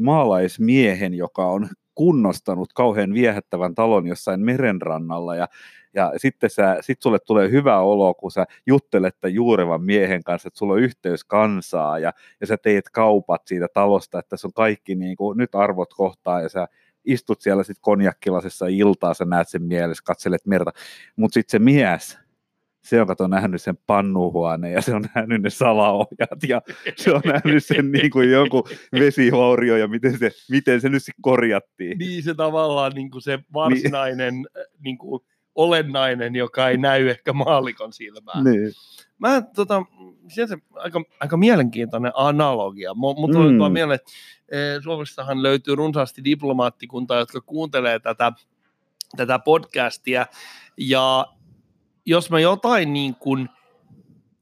maalaismiehen, 0.01 1.15
joka 1.15 1.47
on 1.47 1.69
kunnostanut 1.95 2.73
kauhean 2.73 3.15
viehättävän 3.15 3.75
talon 3.75 4.07
jossain 4.07 4.41
merenrannalla, 4.41 5.37
ja, 5.37 5.49
ja 5.95 6.13
sitten 6.17 6.51
sä, 6.51 6.79
sit 6.81 7.03
sulle 7.03 7.19
tulee 7.19 7.51
hyvä 7.51 7.79
olo, 7.79 8.15
kun 8.15 8.31
sä 8.31 8.47
juttelet 8.67 9.17
tämän 9.21 9.35
juurevan 9.35 9.83
miehen 9.83 10.25
kanssa, 10.25 10.49
että 10.49 10.59
sulla 10.59 10.73
on 10.73 10.81
yhteys 10.81 11.25
kansaa, 11.25 11.99
ja, 11.99 12.13
ja 12.41 12.47
sä 12.47 12.57
teet 12.57 12.91
kaupat 12.91 13.47
siitä 13.47 13.67
talosta, 13.75 14.19
että 14.19 14.31
tässä 14.31 14.49
on 14.49 14.53
kaikki 14.53 14.95
niin 14.95 15.17
kuin, 15.17 15.39
nyt 15.39 15.55
arvot 15.55 15.95
kohtaa, 15.95 16.41
ja 16.41 16.49
sä 16.49 16.69
istut 17.05 17.41
siellä 17.41 17.63
sitten 17.63 17.83
konjakkilasessa 17.83 18.67
iltaa, 18.67 19.15
sä 19.15 19.25
näet 19.25 19.49
sen 19.49 19.63
mielessä, 19.63 20.05
katselet 20.07 20.47
merta, 20.47 20.71
mutta 21.17 21.35
sitten 21.35 21.51
se 21.51 21.59
mies, 21.59 22.19
se, 22.83 23.01
on 23.01 23.31
nähnyt 23.31 23.63
sen 23.63 23.79
pannuhuoneen 23.87 24.73
ja 24.73 24.81
se 24.81 24.95
on 24.95 25.05
nähnyt 25.15 25.43
ne 25.43 25.51
salaojat 25.51 26.43
ja 26.49 26.63
se 26.97 27.13
on 27.13 27.23
nähnyt 27.25 27.65
sen 27.65 27.93
niin 27.93 28.11
kuin 28.11 28.31
jonkun 28.31 28.65
vesivaurio 28.93 29.77
ja 29.77 29.89
miten 29.89 30.19
se, 30.19 30.31
miten 30.51 30.81
se 30.81 30.89
nyt 30.89 31.03
sitten 31.03 31.23
korjattiin. 31.23 31.99
Niin 31.99 32.23
se 32.23 32.35
tavallaan 32.35 32.93
niin 32.95 33.11
kuin 33.11 33.23
se 33.23 33.39
varsinainen 33.53 34.35
niin 34.81 34.99
kuin 34.99 35.23
olennainen, 35.55 36.35
joka 36.35 36.69
ei 36.69 36.77
näy 36.79 37.09
ehkä 37.09 37.33
maalikon 37.33 37.93
silmään. 37.93 38.45
Niin. 38.45 38.73
Mä 39.19 39.43
tota, 39.43 39.83
se 40.29 40.47
se 40.47 40.57
aika, 40.75 41.03
aika 41.21 41.37
mielenkiintoinen 41.37 42.13
analogia. 42.15 42.95
Mutta 42.95 43.39
Mm. 43.39 43.45
mm. 43.69 43.73
mieleen, 43.73 43.95
että 43.95 44.13
eh, 44.49 44.83
Suomessahan 44.83 45.43
löytyy 45.43 45.75
runsaasti 45.75 46.25
diplomaattikuntaa, 46.25 47.19
jotka 47.19 47.41
kuuntelee 47.41 47.99
tätä, 47.99 48.33
tätä 49.17 49.39
podcastia. 49.39 50.27
Ja 50.77 51.27
jos 52.07 52.31
mä 52.31 52.41
jotain 52.41 52.93
niin 52.93 53.15
kuin 53.15 53.49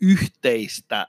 yhteistä 0.01 1.07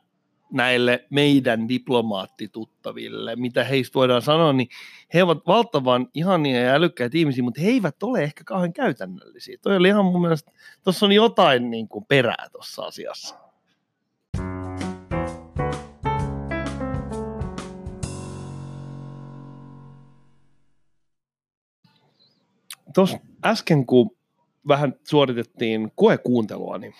näille 0.52 1.06
meidän 1.10 1.70
diplomaattituttaville, 1.70 3.36
mitä 3.36 3.64
heistä 3.64 3.94
voidaan 3.96 4.22
sanoa, 4.22 4.54
niin 4.54 4.70
he 5.14 5.24
ovat 5.24 5.48
valtavan 5.48 6.08
ihania 6.14 6.62
ja 6.62 6.74
älykkäitä 6.74 7.18
ihmisiä, 7.18 7.44
mutta 7.44 7.62
he 7.62 7.68
eivät 7.68 8.04
ole 8.04 8.24
ehkä 8.24 8.44
kauhean 8.44 8.74
käytännöllisiä. 8.74 9.58
Toi 9.62 9.76
oli 9.76 9.88
ihan 9.88 10.06
mun 10.06 10.22
mielestä, 10.22 10.52
tuossa 10.84 11.06
on 11.06 11.12
jotain 11.12 11.72
niin 11.72 11.88
kuin 11.88 12.06
perää 12.06 12.48
tuossa 12.52 12.82
asiassa. 12.82 13.36
Tuossa 22.96 23.18
äsken, 23.46 23.86
kun 23.86 24.18
vähän 24.68 24.96
suoritettiin 25.04 25.92
koekuuntelua, 25.96 26.78
niin 26.78 26.94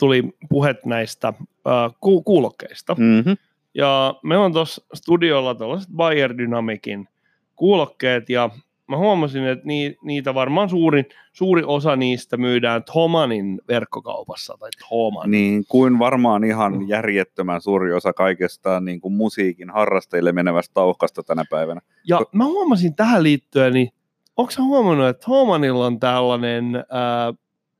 tuli 0.00 0.22
puhet 0.48 0.86
näistä 0.86 1.28
äh, 1.28 1.94
ku- 2.00 2.22
kuulokkeista. 2.22 2.96
Mm-hmm. 2.98 3.36
Ja 3.74 4.14
meillä 4.22 4.44
on 4.44 4.52
tuossa 4.52 4.82
studiolla 4.94 5.54
tällaiset 5.54 5.90
Bayer 5.96 6.38
Dynamicin 6.38 7.08
kuulokkeet, 7.56 8.30
ja 8.30 8.50
mä 8.88 8.96
huomasin, 8.96 9.46
että 9.46 9.66
ni, 9.66 9.96
niitä 10.02 10.34
varmaan 10.34 10.68
suurin, 10.68 11.06
suuri 11.32 11.62
osa 11.66 11.96
niistä 11.96 12.36
myydään 12.36 12.84
Thomanin 12.84 13.60
verkkokaupassa, 13.68 14.56
tai 14.60 14.70
Thoman. 14.88 15.30
Niin 15.30 15.64
kuin 15.68 15.98
varmaan 15.98 16.44
ihan 16.44 16.88
järjettömän 16.88 17.60
suuri 17.60 17.92
osa 17.92 18.12
kaikesta 18.12 18.80
niin 18.80 19.00
kuin 19.00 19.14
musiikin 19.14 19.70
harrastajille 19.70 20.32
menevästä 20.32 20.74
tauhkasta 20.74 21.22
tänä 21.22 21.44
päivänä. 21.50 21.80
Ja 22.08 22.20
mä 22.32 22.44
huomasin 22.44 22.94
tähän 22.94 23.22
liittyen, 23.22 23.72
niin 23.72 23.88
onko 24.36 24.50
sä 24.50 24.62
huomannut, 24.62 25.08
että 25.08 25.24
Thomanilla 25.24 25.86
on 25.86 26.00
tällainen 26.00 26.76
ää, 26.76 27.32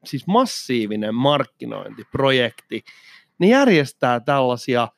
siis 0.05 0.27
massiivinen 0.27 1.15
markkinointiprojekti. 1.15 2.85
Ne 3.39 3.49
järjestää 3.49 4.21
tällaisia 4.21 4.89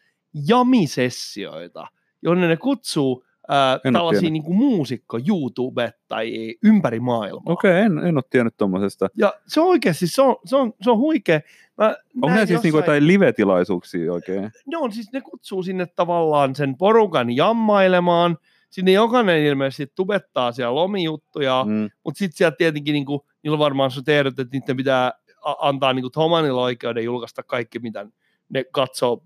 jamisessioita, 0.48 1.86
jonne 2.22 2.48
ne 2.48 2.56
kutsuu 2.56 3.24
ää, 3.48 3.78
En 3.84 3.92
tällaisia 3.92 4.30
niin 4.30 4.42
kuin 4.42 4.56
muusikko 4.56 5.18
YouTube 5.28 5.92
tai 6.08 6.54
ympäri 6.64 7.00
maailmaa. 7.00 7.52
Okei, 7.52 7.70
okay, 7.70 7.82
en, 7.82 7.98
en 7.98 8.16
ole 8.16 8.24
tiennyt 8.30 8.56
tuommoisesta. 8.56 9.08
Ja 9.16 9.34
se 9.46 9.60
on 9.60 9.66
oikeasti, 9.66 10.06
se 10.06 10.22
on, 10.22 10.36
se 10.44 10.56
on, 10.56 10.72
se 10.82 10.90
on 10.90 10.98
huikea. 10.98 11.40
Mä 11.78 11.96
Onko 12.14 12.28
nämä 12.28 12.46
siis 12.46 12.62
niinku 12.62 12.78
jossain- 12.78 12.82
jotain 12.82 13.06
live-tilaisuuksia 13.06 14.12
oikein? 14.12 14.50
ne 14.66 14.76
on 14.76 14.92
siis, 14.92 15.12
ne 15.12 15.20
kutsuu 15.20 15.62
sinne 15.62 15.86
tavallaan 15.86 16.54
sen 16.54 16.76
porukan 16.76 17.36
jammailemaan, 17.36 18.38
sinne 18.72 18.92
jokainen 18.92 19.44
ilmeisesti 19.44 19.92
tubettaa 19.96 20.52
siellä 20.52 20.74
lomijuttuja, 20.74 21.64
Mm. 21.68 21.90
mutta 22.04 22.18
sitten 22.18 22.36
sieltä 22.36 22.56
tietenkin 22.56 22.92
niin 22.92 23.04
kuin, 23.06 23.20
niillä 23.42 23.54
on 23.54 23.58
varmaan 23.58 23.90
se 23.90 24.02
tiedot, 24.04 24.38
että 24.38 24.58
niiden 24.58 24.76
pitää 24.76 25.12
antaa 25.58 25.92
niin 25.92 26.02
kuin 26.02 26.12
Thomanille 26.12 26.60
oikeuden 26.60 27.04
julkaista 27.04 27.42
kaikki, 27.42 27.78
mitä 27.78 28.06
ne 28.48 28.64
katsoo 28.64 29.22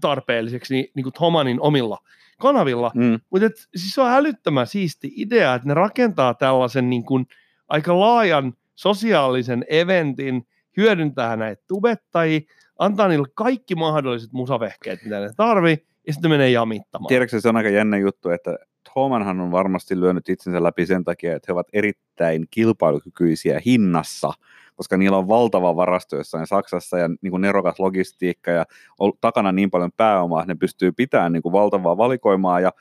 tarpeelliseksi, 0.00 0.74
niin, 0.74 0.86
niin 0.94 1.04
kuin 1.04 1.12
Thomanin 1.12 1.60
omilla 1.60 1.98
kanavilla. 2.38 2.90
Mm. 2.94 3.20
Mutta 3.30 3.48
siis 3.76 3.94
se 3.94 4.00
on 4.00 4.10
älyttömän 4.10 4.66
siisti 4.66 5.12
idea, 5.16 5.54
että 5.54 5.68
ne 5.68 5.74
rakentaa 5.74 6.34
tällaisen 6.34 6.90
niin 6.90 7.04
kuin 7.04 7.26
aika 7.68 8.00
laajan 8.00 8.54
sosiaalisen 8.74 9.64
eventin, 9.68 10.46
hyödyntää 10.76 11.36
näitä 11.36 11.62
tubettajia, 11.68 12.40
antaa 12.78 13.08
niille 13.08 13.28
kaikki 13.34 13.74
mahdolliset 13.74 14.32
musavehkeet, 14.32 15.04
mitä 15.04 15.20
ne 15.20 15.30
tarvii, 15.36 15.86
ja 16.06 16.12
sitten 16.12 16.30
menee 16.30 16.50
jamittamaan. 16.50 17.08
Tiedätkö, 17.08 17.40
se 17.40 17.48
on 17.48 17.56
aika 17.56 17.68
jännä 17.68 17.98
juttu, 17.98 18.30
että 18.30 18.58
Thomanhan 18.92 19.40
on 19.40 19.50
varmasti 19.50 20.00
lyönyt 20.00 20.28
itsensä 20.28 20.62
läpi 20.62 20.86
sen 20.86 21.04
takia, 21.04 21.36
että 21.36 21.46
he 21.48 21.52
ovat 21.52 21.68
erittäin 21.72 22.46
kilpailukykyisiä 22.50 23.60
hinnassa, 23.66 24.32
koska 24.74 24.96
niillä 24.96 25.18
on 25.18 25.28
valtava 25.28 25.76
varasto 25.76 26.16
jossain 26.16 26.46
Saksassa 26.46 26.98
ja 26.98 27.08
niin 27.22 27.30
kuin 27.30 27.40
nerokas 27.40 27.80
logistiikka 27.80 28.50
ja 28.50 28.64
on 28.98 29.12
takana 29.20 29.52
niin 29.52 29.70
paljon 29.70 29.90
pääomaa, 29.96 30.40
että 30.40 30.52
ne 30.52 30.58
pystyy 30.58 30.92
pitämään 30.92 31.32
niin 31.32 31.42
kuin 31.42 31.52
valtavaa 31.52 31.96
valikoimaa 31.96 32.60
ja, 32.60 32.72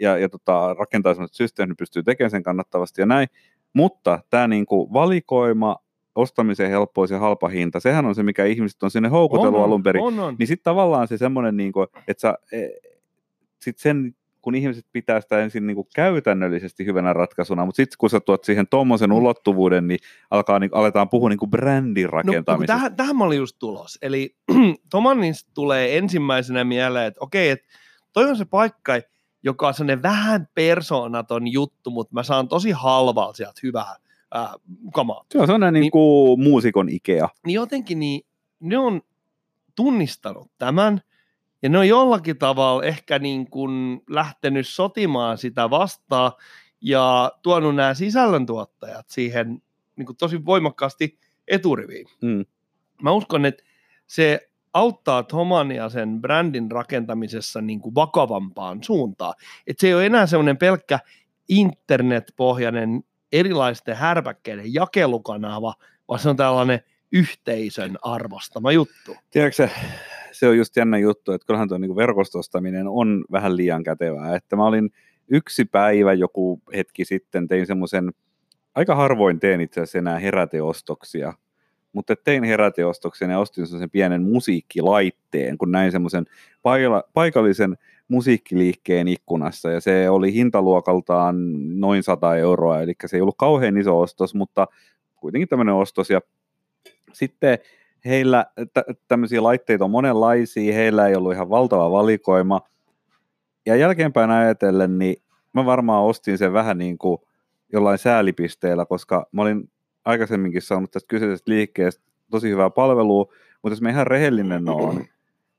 ja, 0.00 0.18
ja 0.18 0.28
tota, 0.28 0.74
rakentaa 0.78 1.14
sellaiset 1.14 1.36
systeemit, 1.36 1.70
ne 1.70 1.74
pystyy 1.78 2.02
tekemään 2.02 2.30
sen 2.30 2.42
kannattavasti 2.42 3.02
ja 3.02 3.06
näin. 3.06 3.28
Mutta 3.72 4.20
tämä 4.30 4.48
niin 4.48 4.66
kuin 4.66 4.92
valikoima, 4.92 5.76
ostamisen 6.14 6.70
helppous 6.70 7.10
ja 7.10 7.18
halpa 7.18 7.48
hinta, 7.48 7.80
sehän 7.80 8.06
on 8.06 8.14
se, 8.14 8.22
mikä 8.22 8.44
ihmiset 8.44 8.82
on 8.82 8.90
sinne 8.90 9.08
houkutellut 9.08 9.62
alun 9.62 9.82
perin. 9.82 10.02
On, 10.02 10.20
on. 10.20 10.36
Niin 10.38 10.46
sitten 10.46 10.64
tavallaan 10.64 11.08
se 11.08 11.18
semmoinen, 11.18 11.56
niin 11.56 11.72
kuin, 11.72 11.86
että 12.08 12.20
sä, 12.20 12.38
e, 12.52 12.68
sit 13.62 13.78
sen, 13.78 14.14
kun 14.48 14.54
ihmiset 14.54 14.86
pitää 14.92 15.20
sitä 15.20 15.42
ensin 15.42 15.66
niin 15.66 15.74
kuin 15.74 15.88
käytännöllisesti 15.94 16.86
hyvänä 16.86 17.12
ratkaisuna, 17.12 17.64
mutta 17.66 17.76
sitten 17.76 17.96
kun 17.98 18.10
sä 18.10 18.20
tuot 18.20 18.44
siihen 18.44 18.66
tuommoisen 18.68 19.12
ulottuvuuden, 19.12 19.88
niin, 19.88 19.98
alkaa, 20.30 20.58
niin 20.58 20.70
aletaan 20.72 21.08
puhua 21.08 21.28
niin 21.28 21.38
kuin 21.38 21.50
brändin 21.50 22.04
No, 22.04 22.10
no, 22.10 22.16
rakentamisesta. 22.16 22.72
tähän, 22.72 22.96
tähän 22.96 23.16
mä 23.16 23.24
olin 23.24 23.38
just 23.38 23.56
tulos. 23.58 23.98
Eli 24.02 24.36
Tomannista 24.90 25.50
tulee 25.54 25.98
ensimmäisenä 25.98 26.64
mieleen, 26.64 27.06
että 27.06 27.18
okei, 27.20 27.50
että 27.50 27.66
toi 28.12 28.30
on 28.30 28.36
se 28.36 28.44
paikka, 28.44 28.92
joka 29.42 29.68
on 29.68 29.74
sellainen 29.74 30.02
vähän 30.02 30.48
persoonaton 30.54 31.48
juttu, 31.48 31.90
mutta 31.90 32.14
mä 32.14 32.22
saan 32.22 32.48
tosi 32.48 32.70
halvalla 32.70 33.32
sieltä 33.32 33.60
hyvää 33.62 33.96
ää, 34.34 34.54
kamaa. 34.94 35.24
Se 35.32 35.38
on 35.38 35.46
sellainen 35.46 35.72
niin, 35.74 35.80
Niin- 35.80 35.90
kuin 35.90 36.40
muusikon 36.40 36.88
Ikea. 36.88 37.28
Niin 37.46 37.54
jotenkin 37.54 37.98
niin, 37.98 38.20
ne 38.60 38.78
on 38.78 39.02
tunnistanut 39.74 40.50
tämän, 40.58 41.00
ja 41.62 41.68
ne 41.68 41.78
on 41.78 41.88
jollakin 41.88 42.38
tavalla 42.38 42.84
ehkä 42.84 43.18
niin 43.18 43.50
kuin 43.50 44.02
lähtenyt 44.10 44.68
sotimaan 44.68 45.38
sitä 45.38 45.70
vastaan, 45.70 46.32
ja 46.80 47.32
tuonut 47.42 47.76
nämä 47.76 47.94
sisällöntuottajat 47.94 49.08
siihen 49.08 49.62
niin 49.96 50.06
kuin 50.06 50.16
tosi 50.16 50.44
voimakkaasti 50.44 51.18
eturiviin. 51.48 52.06
Mm. 52.22 52.44
mä 53.02 53.12
uskon, 53.12 53.44
että 53.44 53.64
se 54.06 54.48
auttaa 54.74 55.22
Tomania 55.22 55.88
sen 55.88 56.20
brändin 56.20 56.70
rakentamisessa 56.70 57.60
niin 57.60 57.80
kuin 57.80 57.94
vakavampaan 57.94 58.82
suuntaan. 58.82 59.34
Että 59.66 59.80
se 59.80 59.86
ei 59.86 59.94
ole 59.94 60.06
enää 60.06 60.26
semmoinen 60.26 60.56
pelkkä 60.56 60.98
internetpohjainen 61.48 63.04
erilaisten 63.32 63.96
härpäkkeiden 63.96 64.74
jakelukanava, 64.74 65.74
vaan 66.08 66.20
se 66.20 66.28
on 66.28 66.36
tällainen 66.36 66.80
yhteisön 67.12 67.98
arvostama 68.02 68.72
juttu. 68.72 69.16
Tiedätkö 69.30 69.68
se, 70.38 70.48
on 70.48 70.58
just 70.58 70.76
jännä 70.76 70.98
juttu, 70.98 71.32
että 71.32 71.46
kyllähän 71.46 71.68
tuo 71.68 71.78
niin 71.78 71.96
verkostostaminen 71.96 72.88
on 72.88 73.24
vähän 73.32 73.56
liian 73.56 73.84
kätevää. 73.84 74.36
Että 74.36 74.56
mä 74.56 74.66
olin 74.66 74.90
yksi 75.28 75.64
päivä 75.64 76.12
joku 76.12 76.62
hetki 76.76 77.04
sitten, 77.04 77.48
tein 77.48 77.66
semmoisen, 77.66 78.12
aika 78.74 78.94
harvoin 78.94 79.40
teen 79.40 79.60
itse 79.60 79.80
asiassa 79.80 79.98
enää 79.98 80.18
heräteostoksia, 80.18 81.32
mutta 81.92 82.16
tein 82.16 82.44
heräteostoksen 82.44 83.30
ja 83.30 83.38
ostin 83.38 83.66
sen 83.66 83.90
pienen 83.90 84.22
musiikkilaitteen, 84.22 85.58
kun 85.58 85.72
näin 85.72 85.92
semmoisen 85.92 86.24
paikallisen 87.14 87.76
musiikkiliikkeen 88.08 89.08
ikkunassa, 89.08 89.70
ja 89.70 89.80
se 89.80 90.10
oli 90.10 90.34
hintaluokaltaan 90.34 91.36
noin 91.80 92.02
100 92.02 92.36
euroa, 92.36 92.80
eli 92.80 92.94
se 93.06 93.16
ei 93.16 93.20
ollut 93.20 93.38
kauhean 93.38 93.78
iso 93.78 94.00
ostos, 94.00 94.34
mutta 94.34 94.66
kuitenkin 95.16 95.48
tämmöinen 95.48 95.74
ostos, 95.74 96.10
ja 96.10 96.20
sitten 97.12 97.58
heillä 98.04 98.46
tä- 98.74 98.84
tämmöisiä 99.08 99.42
laitteita 99.42 99.84
on 99.84 99.90
monenlaisia, 99.90 100.74
heillä 100.74 101.06
ei 101.06 101.16
ollut 101.16 101.32
ihan 101.32 101.50
valtava 101.50 101.90
valikoima, 101.90 102.60
ja 103.66 103.76
jälkeenpäin 103.76 104.30
ajatellen, 104.30 104.98
niin 104.98 105.16
mä 105.52 105.64
varmaan 105.64 106.04
ostin 106.04 106.38
sen 106.38 106.52
vähän 106.52 106.78
niin 106.78 106.98
kuin 106.98 107.18
jollain 107.72 107.98
säälipisteellä, 107.98 108.86
koska 108.86 109.26
mä 109.32 109.42
olin 109.42 109.70
aikaisemminkin 110.04 110.62
saanut 110.62 110.90
tästä 110.90 111.08
kyseisestä 111.08 111.50
liikkeestä 111.50 112.04
tosi 112.30 112.50
hyvää 112.50 112.70
palvelua, 112.70 113.32
mutta 113.62 113.72
jos 113.72 113.82
mä 113.82 113.90
ihan 113.90 114.06
rehellinen 114.06 114.68
oon, 114.68 115.04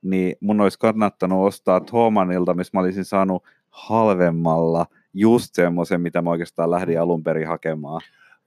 niin 0.02 0.36
mun 0.40 0.62
olisi 0.62 0.80
kannattanut 0.80 1.48
ostaa 1.48 1.80
Thomanilta, 1.80 2.54
missä 2.54 2.72
mä 2.74 2.80
olisin 2.80 3.06
saanut 3.06 3.44
halvemmalla 3.70 4.86
just 5.14 5.56
semmoisen, 5.56 6.02
mitä 6.02 6.22
mä 6.22 6.30
oikeastaan 6.30 6.72
lähdin 6.72 7.02
alun 7.02 7.24
perin 7.24 7.48
hakemaan. 7.48 8.02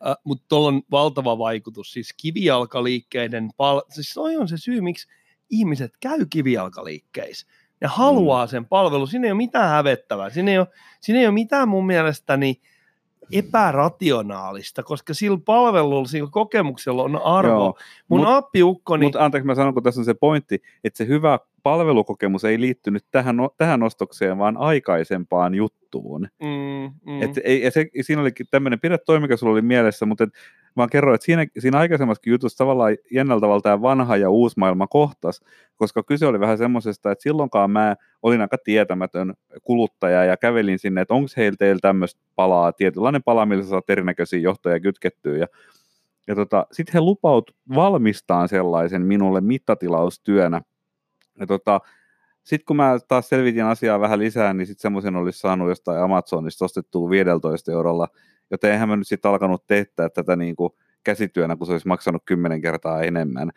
Äh, 0.06 0.16
Mutta 0.24 0.44
tuolla 0.48 0.68
on 0.68 0.82
valtava 0.90 1.38
vaikutus. 1.38 1.92
Siis 1.92 2.14
kivijalkaliikkeiden, 2.16 3.50
pal- 3.56 3.82
siis 3.88 4.14
toi 4.14 4.36
on 4.36 4.48
se 4.48 4.56
syy, 4.56 4.80
miksi 4.80 5.08
ihmiset 5.50 5.92
käy 6.00 6.26
kivijalkaliikkeissä. 6.30 7.46
Ne 7.80 7.88
haluaa 7.90 8.46
sen 8.46 8.66
palvelun. 8.66 9.08
Siinä 9.08 9.26
ei 9.26 9.32
ole 9.32 9.36
mitään 9.36 9.68
hävettävää. 9.68 10.30
Siinä 10.30 10.50
ei 10.50 10.58
ole, 10.58 10.66
siinä 11.00 11.20
ei 11.20 11.26
ole 11.26 11.34
mitään 11.34 11.68
mun 11.68 11.86
mielestäni 11.86 12.60
epärationaalista, 13.32 14.82
koska 14.82 15.14
sillä 15.14 15.38
palvelulla, 15.44 16.04
sillä 16.08 16.28
kokemuksella 16.32 17.02
on 17.02 17.22
arvo. 17.22 17.50
Joo, 17.50 17.78
Mun 18.08 18.20
mut- 18.20 18.28
appiukkoni, 18.28 19.06
Mutta 19.06 19.24
anteeksi 19.24 19.46
mä 19.46 19.54
sanon, 19.54 19.74
kun 19.74 19.82
tässä 19.82 20.00
on 20.00 20.04
se 20.04 20.14
pointti, 20.14 20.62
että 20.85 20.96
se 20.96 21.06
hyvä 21.06 21.38
palvelukokemus 21.62 22.44
ei 22.44 22.61
liittynyt 22.61 23.04
tähän, 23.11 23.37
tähän 23.56 23.82
ostokseen, 23.82 24.38
vaan 24.38 24.56
aikaisempaan 24.56 25.54
juttuun. 25.54 26.28
mm, 26.42 27.12
mm, 27.12 27.22
Et 27.22 27.30
ei, 27.44 27.62
ja 27.62 27.70
se, 27.70 27.87
siinä 28.00 28.22
olikin 28.22 28.46
tämmöinen, 28.50 28.80
pidä 28.80 28.98
toi, 28.98 29.20
mikä 29.20 29.37
sulla 29.37 29.52
oli 29.52 29.62
mielessä, 29.62 30.06
mutta 30.06 30.24
et, 30.24 30.30
mä 30.76 30.88
kerroin, 30.88 31.14
että 31.14 31.24
siinä, 31.24 31.46
siinä 31.58 31.78
aikaisemmassakin 31.78 32.30
jutussa 32.30 32.58
tavallaan 32.58 32.96
jännällä 33.11 33.40
tavalla 33.40 33.61
tämä 33.61 33.82
vanha 33.82 34.16
ja 34.16 34.30
uusi 34.30 34.58
maailma 34.58 34.87
kohtas, 34.87 35.40
koska 35.76 36.02
kyse 36.02 36.26
oli 36.26 36.40
vähän 36.40 36.58
semmoisesta, 36.58 37.11
että 37.11 37.22
silloinkaan 37.22 37.70
mä 37.70 37.96
olin 38.22 38.40
aika 38.40 38.56
tietämätön 38.64 39.35
kuluttaja 39.62 40.24
ja 40.24 40.37
kävelin 40.37 40.78
sinne, 40.78 41.00
että 41.00 41.14
onko 41.14 41.28
heillä 41.37 41.56
teillä 41.56 41.80
tämmöistä 41.80 42.20
palaa, 42.35 42.72
tietynlainen 42.72 43.22
pala, 43.22 43.46
millä 43.46 43.62
sä 43.62 43.68
saat 43.68 43.90
erinäköisiä 43.90 44.40
johtoja 44.40 44.80
kytkettyä 44.80 45.37
ja 45.37 45.46
ja 46.26 46.35
tota, 46.35 46.66
sitten 46.72 46.92
he 46.94 47.00
lupaut 47.00 47.50
valmistaan 47.74 48.48
sellaisen 48.48 49.02
minulle 49.02 49.40
mittatilaustyönä. 49.40 50.62
Ja 51.40 51.46
tota, 51.46 51.80
sitten 52.44 52.66
kun 52.66 52.76
mä 52.76 52.98
taas 53.08 53.28
selvitin 53.28 53.64
asiaa 53.64 54.00
vähän 54.00 54.18
lisää, 54.18 54.54
niin 54.54 54.66
sitten 54.66 54.82
semmoisen 54.82 55.16
olisi 55.16 55.38
saanut 55.38 55.68
jostain 55.68 56.02
Amazonista 56.02 56.64
ostettua 56.64 57.11
15 57.11 57.72
eurolla, 57.72 58.08
joten 58.52 58.72
eihän 58.72 58.88
mä 58.88 58.96
nyt 58.96 59.08
sitten 59.08 59.30
alkanut 59.30 59.66
teettää 59.66 60.08
tätä 60.08 60.36
niin 60.36 60.56
kuin 60.56 60.72
käsityönä, 61.04 61.56
kun 61.56 61.66
se 61.66 61.72
olisi 61.72 61.88
maksanut 61.88 62.22
kymmenen 62.24 62.60
kertaa 62.60 63.02
enemmän. 63.02 63.50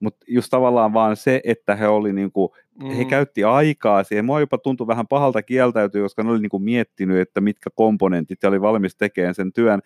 Mutta 0.00 0.26
just 0.28 0.50
tavallaan 0.50 0.92
vaan 0.92 1.16
se, 1.16 1.40
että 1.44 1.76
he 1.76 1.88
oli 1.88 2.12
niin 2.12 2.32
kuin, 2.32 2.48
mm. 2.82 2.90
he 2.90 3.04
käytti 3.04 3.44
aikaa 3.44 4.04
siihen. 4.04 4.24
Mua 4.24 4.40
jopa 4.40 4.58
tuntui 4.58 4.86
vähän 4.86 5.06
pahalta 5.06 5.42
kieltäytyä, 5.42 6.02
koska 6.02 6.22
ne 6.22 6.30
oli 6.30 6.40
niin 6.40 6.50
kuin 6.50 6.62
miettinyt, 6.62 7.18
että 7.20 7.40
mitkä 7.40 7.70
komponentit 7.74 8.42
ja 8.42 8.48
oli 8.48 8.60
valmis 8.60 8.96
tekemään 8.96 9.34
sen 9.34 9.52
työn. 9.52 9.80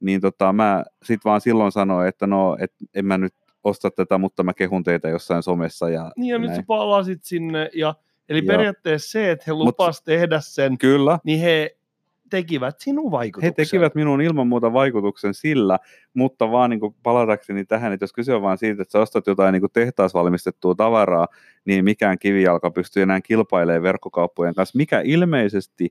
Niin 0.00 0.20
tota, 0.20 0.52
mä 0.52 0.84
sitten 1.02 1.30
vaan 1.30 1.40
silloin 1.40 1.72
sanoin, 1.72 2.08
että 2.08 2.26
no, 2.26 2.56
et 2.60 2.72
en 2.94 3.06
mä 3.06 3.18
nyt 3.18 3.34
osta 3.64 3.90
tätä, 3.90 4.18
mutta 4.18 4.42
mä 4.42 4.54
kehun 4.54 4.84
teitä 4.84 5.08
jossain 5.08 5.42
somessa. 5.42 5.90
Ja, 5.90 6.12
Niin 6.16 6.32
ja 6.32 6.38
nyt 6.38 6.48
näin. 6.48 6.60
sä 6.60 6.66
palasit 6.66 7.24
sinne. 7.24 7.70
Ja, 7.74 7.94
eli 8.28 8.38
Joo. 8.38 8.46
periaatteessa 8.46 9.10
se, 9.10 9.30
että 9.30 9.44
he 9.46 9.52
lupas 9.52 10.02
tehdä 10.02 10.40
sen, 10.40 10.78
Kyllä, 10.78 11.18
niin 11.24 11.40
he 11.40 11.76
tekivät 12.30 12.80
sinun 12.80 13.10
vaikutuksen. 13.10 13.48
he 13.48 13.52
tekivät 13.52 13.94
minun 13.94 14.20
ilman 14.20 14.46
muuta 14.46 14.72
vaikutuksen 14.72 15.34
sillä, 15.34 15.78
mutta 16.14 16.50
vaan 16.50 16.70
niin 16.70 16.80
palatakseni 17.02 17.64
tähän, 17.64 17.92
että 17.92 18.04
jos 18.04 18.12
kyse 18.12 18.34
on 18.34 18.42
vaan 18.42 18.58
siitä, 18.58 18.82
että 18.82 18.92
sä 18.92 19.00
ostat 19.00 19.26
jotain 19.26 19.52
niin 19.52 19.62
tehtaasvalmistettua 19.72 20.74
tavaraa, 20.74 21.28
niin 21.64 21.84
mikään 21.84 22.18
kivijalka 22.18 22.70
pystyy 22.70 23.02
enää 23.02 23.20
kilpailemaan 23.20 23.82
verkkokauppojen 23.82 24.54
kanssa, 24.54 24.76
mikä 24.76 25.00
ilmeisesti 25.04 25.90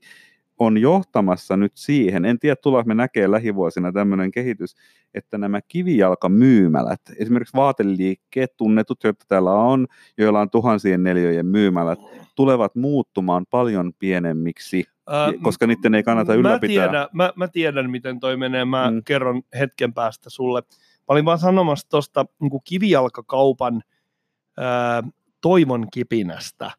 on 0.58 0.78
johtamassa 0.78 1.56
nyt 1.56 1.72
siihen, 1.74 2.24
en 2.24 2.38
tiedä 2.38 2.56
tullaanko 2.62 2.88
me 2.88 2.94
näkee 2.94 3.30
lähivuosina 3.30 3.92
tämmöinen 3.92 4.30
kehitys, 4.30 4.74
että 5.14 5.38
nämä 5.38 5.60
kivijalkamyymälät, 5.68 7.00
esimerkiksi 7.18 7.56
vaateliikkeet, 7.56 8.56
tunnetut, 8.56 9.04
joita 9.04 9.24
täällä 9.28 9.52
on, 9.52 9.86
joilla 10.18 10.40
on 10.40 10.50
tuhansien 10.50 11.02
neljöjen 11.02 11.46
myymälät, 11.46 11.98
tulevat 12.34 12.74
muuttumaan 12.74 13.46
paljon 13.50 13.92
pienemmiksi, 13.98 14.84
Ää, 15.08 15.32
koska 15.42 15.66
niiden 15.66 15.94
ei 15.94 16.02
kannata 16.02 16.32
mä 16.32 16.38
ylläpitää. 16.38 16.68
tiedän, 16.88 17.08
mä, 17.12 17.32
mä 17.36 17.48
tiedän, 17.48 17.90
miten 17.90 18.20
toi 18.20 18.36
menee. 18.36 18.64
Mä 18.64 18.90
Mm. 18.90 19.02
kerron 19.04 19.42
hetken 19.58 19.92
päästä 19.94 20.30
sulle. 20.30 20.62
Mä 20.70 21.04
olin 21.08 21.24
vaan 21.24 21.38
sanomassa 21.38 21.88
tuosta 21.88 22.26
niin 22.40 22.50
kivijalkakaupan 22.64 23.82
ää, 24.56 25.02
toivon 25.40 25.86
kipinästä. 25.92 26.70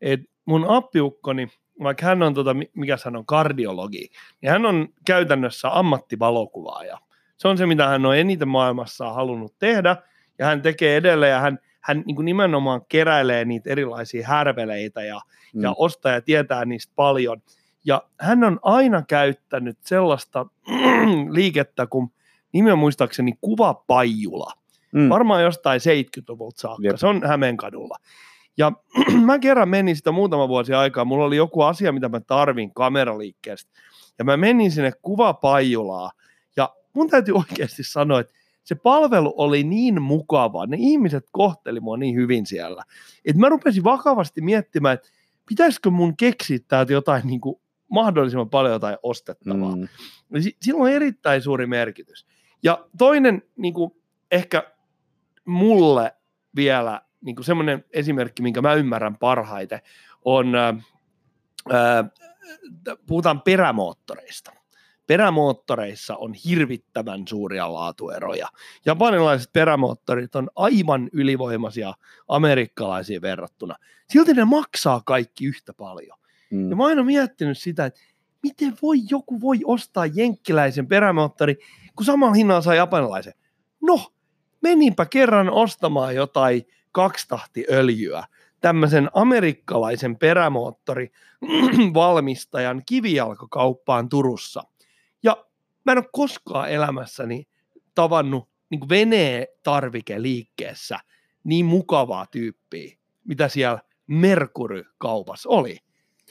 Et 0.00 0.20
mun 0.44 0.64
appiukkoni 0.68 1.48
vaikka 1.82 2.06
hän 2.06 2.22
on, 2.22 2.34
tota, 2.34 2.54
mikä 2.74 2.96
hän 3.04 3.16
on, 3.16 3.26
kardiologi, 3.26 4.10
niin 4.40 4.50
hän 4.50 4.66
on 4.66 4.88
käytännössä 5.06 5.78
ammattivalokuvaaja. 5.78 6.98
Se 7.36 7.48
on 7.48 7.58
se, 7.58 7.66
mitä 7.66 7.88
hän 7.88 8.06
on 8.06 8.16
eniten 8.16 8.48
maailmassa 8.48 9.12
halunnut 9.12 9.54
tehdä, 9.58 9.96
ja 10.38 10.46
hän 10.46 10.62
tekee 10.62 10.96
edelleen, 10.96 11.32
ja 11.32 11.40
hän, 11.40 11.58
hän 11.80 12.02
niin 12.06 12.16
kuin 12.16 12.24
nimenomaan 12.24 12.80
keräilee 12.88 13.44
niitä 13.44 13.70
erilaisia 13.70 14.26
härveleitä, 14.26 15.02
ja, 15.02 15.20
mm. 15.54 15.62
ja 15.62 15.74
ostaa 15.78 16.12
ja 16.12 16.20
tietää 16.20 16.64
niistä 16.64 16.92
paljon. 16.96 17.42
Ja 17.84 18.02
hän 18.20 18.44
on 18.44 18.58
aina 18.62 19.02
käyttänyt 19.02 19.78
sellaista 19.80 20.46
liikettä 21.30 21.86
kuin 21.86 22.12
nimen 22.52 22.78
muistaakseni 22.78 23.32
Kuvapajula. 23.40 24.52
Mm. 24.92 25.08
Varmaan 25.08 25.42
jostain 25.42 25.80
70-luvulta 25.80 26.60
saakka. 26.60 26.86
Jep. 26.86 26.96
Se 26.96 27.06
on 27.06 27.22
Hämeenkadulla. 27.26 27.98
Ja 28.56 28.72
mä 29.26 29.38
kerran 29.38 29.68
menin 29.68 29.96
sitä 29.96 30.12
muutama 30.12 30.48
vuosi 30.48 30.74
aikaa. 30.74 31.04
Mulla 31.04 31.24
oli 31.24 31.36
joku 31.36 31.62
asia, 31.62 31.92
mitä 31.92 32.08
mä 32.08 32.20
tarvin 32.20 32.74
kameraliikkeestä. 32.74 33.70
Ja 34.18 34.24
mä 34.24 34.36
menin 34.36 34.70
sinne 34.70 34.92
Kuvapajulaa. 35.02 36.10
Ja 36.56 36.74
mun 36.92 37.10
täytyy 37.10 37.34
oikeasti 37.34 37.82
sanoa, 37.82 38.20
että 38.20 38.32
se 38.64 38.74
palvelu 38.74 39.34
oli 39.36 39.64
niin 39.64 40.02
mukava, 40.02 40.66
ne 40.66 40.76
ihmiset 40.80 41.26
kohteli 41.32 41.80
mua 41.80 41.96
niin 41.96 42.16
hyvin 42.16 42.46
siellä, 42.46 42.82
että 43.24 43.40
mä 43.40 43.48
rupesin 43.48 43.84
vakavasti 43.84 44.40
miettimään, 44.40 44.94
että 44.94 45.08
pitäisikö 45.48 45.90
mun 45.90 46.16
keksiä 46.16 46.58
täältä 46.68 46.92
jotain 46.92 47.26
niin 47.26 47.40
kuin 47.40 47.60
mahdollisimman 47.88 48.50
paljon 48.50 48.72
jotain 48.72 48.96
ostettavaa. 49.02 49.76
Mm. 49.76 49.88
Sillä 50.62 50.82
on 50.82 50.90
erittäin 50.90 51.42
suuri 51.42 51.66
merkitys. 51.66 52.26
Ja 52.62 52.86
toinen 52.98 53.42
niin 53.56 53.74
kuin, 53.74 53.90
ehkä 54.30 54.70
mulle 55.44 56.14
vielä 56.56 57.00
niin 57.26 57.36
kuin 57.36 57.44
semmoinen 57.44 57.84
esimerkki, 57.92 58.42
minkä 58.42 58.62
mä 58.62 58.74
ymmärrän 58.74 59.16
parhaiten, 59.16 59.80
on, 60.24 60.54
ää, 60.54 62.04
puhutaan 63.06 63.42
perämoottoreista. 63.42 64.52
Perämoottoreissa 65.06 66.16
on 66.16 66.34
hirvittävän 66.34 67.28
suuria 67.28 67.72
laatueroja. 67.72 68.48
Japanilaiset 68.86 69.52
perämoottorit 69.52 70.36
on 70.36 70.50
aivan 70.56 71.08
ylivoimaisia 71.12 71.94
amerikkalaisiin 72.28 73.22
verrattuna. 73.22 73.76
Silti 74.10 74.34
ne 74.34 74.44
maksaa 74.44 75.02
kaikki 75.04 75.46
yhtä 75.46 75.72
paljon. 75.72 76.18
Mm. 76.50 76.70
Ja 76.70 76.76
mä 76.76 76.82
oon 76.82 76.90
aina 76.90 77.04
miettinyt 77.04 77.58
sitä, 77.58 77.86
että 77.86 78.00
miten 78.42 78.76
voi 78.82 78.96
joku 79.10 79.40
voi 79.40 79.60
ostaa 79.64 80.06
jenkkiläisen 80.06 80.86
perämoottori, 80.86 81.56
kun 81.96 82.06
samalla 82.06 82.34
hinnalla 82.34 82.62
saa 82.62 82.74
japanilaisen. 82.74 83.34
No, 83.82 84.12
meninpä 84.62 85.06
kerran 85.06 85.50
ostamaan 85.50 86.14
jotain 86.14 86.66
kaksitahtiöljyä, 86.96 88.24
tämmöisen 88.60 89.10
amerikkalaisen 89.14 90.16
perämoottori 90.18 91.12
valmistajan 91.94 92.82
kivijalkakauppaan 92.86 94.08
Turussa. 94.08 94.62
Ja 95.22 95.46
mä 95.84 95.92
en 95.92 95.98
ole 95.98 96.08
koskaan 96.12 96.70
elämässäni 96.70 97.48
tavannut 97.94 98.48
niin 98.70 98.88
veneen 98.88 99.46
tarvikeliikkeessä 99.62 100.98
niin 101.44 101.66
mukavaa 101.66 102.26
tyyppiä, 102.26 102.96
mitä 103.24 103.48
siellä 103.48 103.80
Merkury-kaupassa 104.06 105.48
oli. 105.48 105.78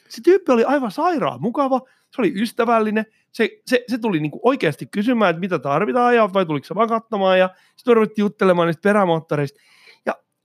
Se 0.10 0.22
tyyppi 0.24 0.52
oli 0.52 0.64
aivan 0.64 0.92
sairaan 0.92 1.42
mukava, 1.42 1.82
se 2.16 2.22
oli 2.22 2.34
ystävällinen, 2.42 3.06
se, 3.32 3.50
se, 3.66 3.84
se 3.88 3.98
tuli 3.98 4.20
niinku 4.20 4.40
oikeasti 4.44 4.86
kysymään, 4.86 5.30
että 5.30 5.40
mitä 5.40 5.60
tarvitaan 5.60 6.16
ja 6.16 6.34
vai 6.34 6.46
tuliko 6.46 6.66
se 6.66 6.76
vaan 6.76 6.90
katsomaan 6.90 7.40
ja 7.40 7.50
sitten 7.76 7.96
ruvettiin 7.96 8.24
juttelemaan 8.24 8.68
niistä 8.68 8.82
perämoottoreista. 8.82 9.60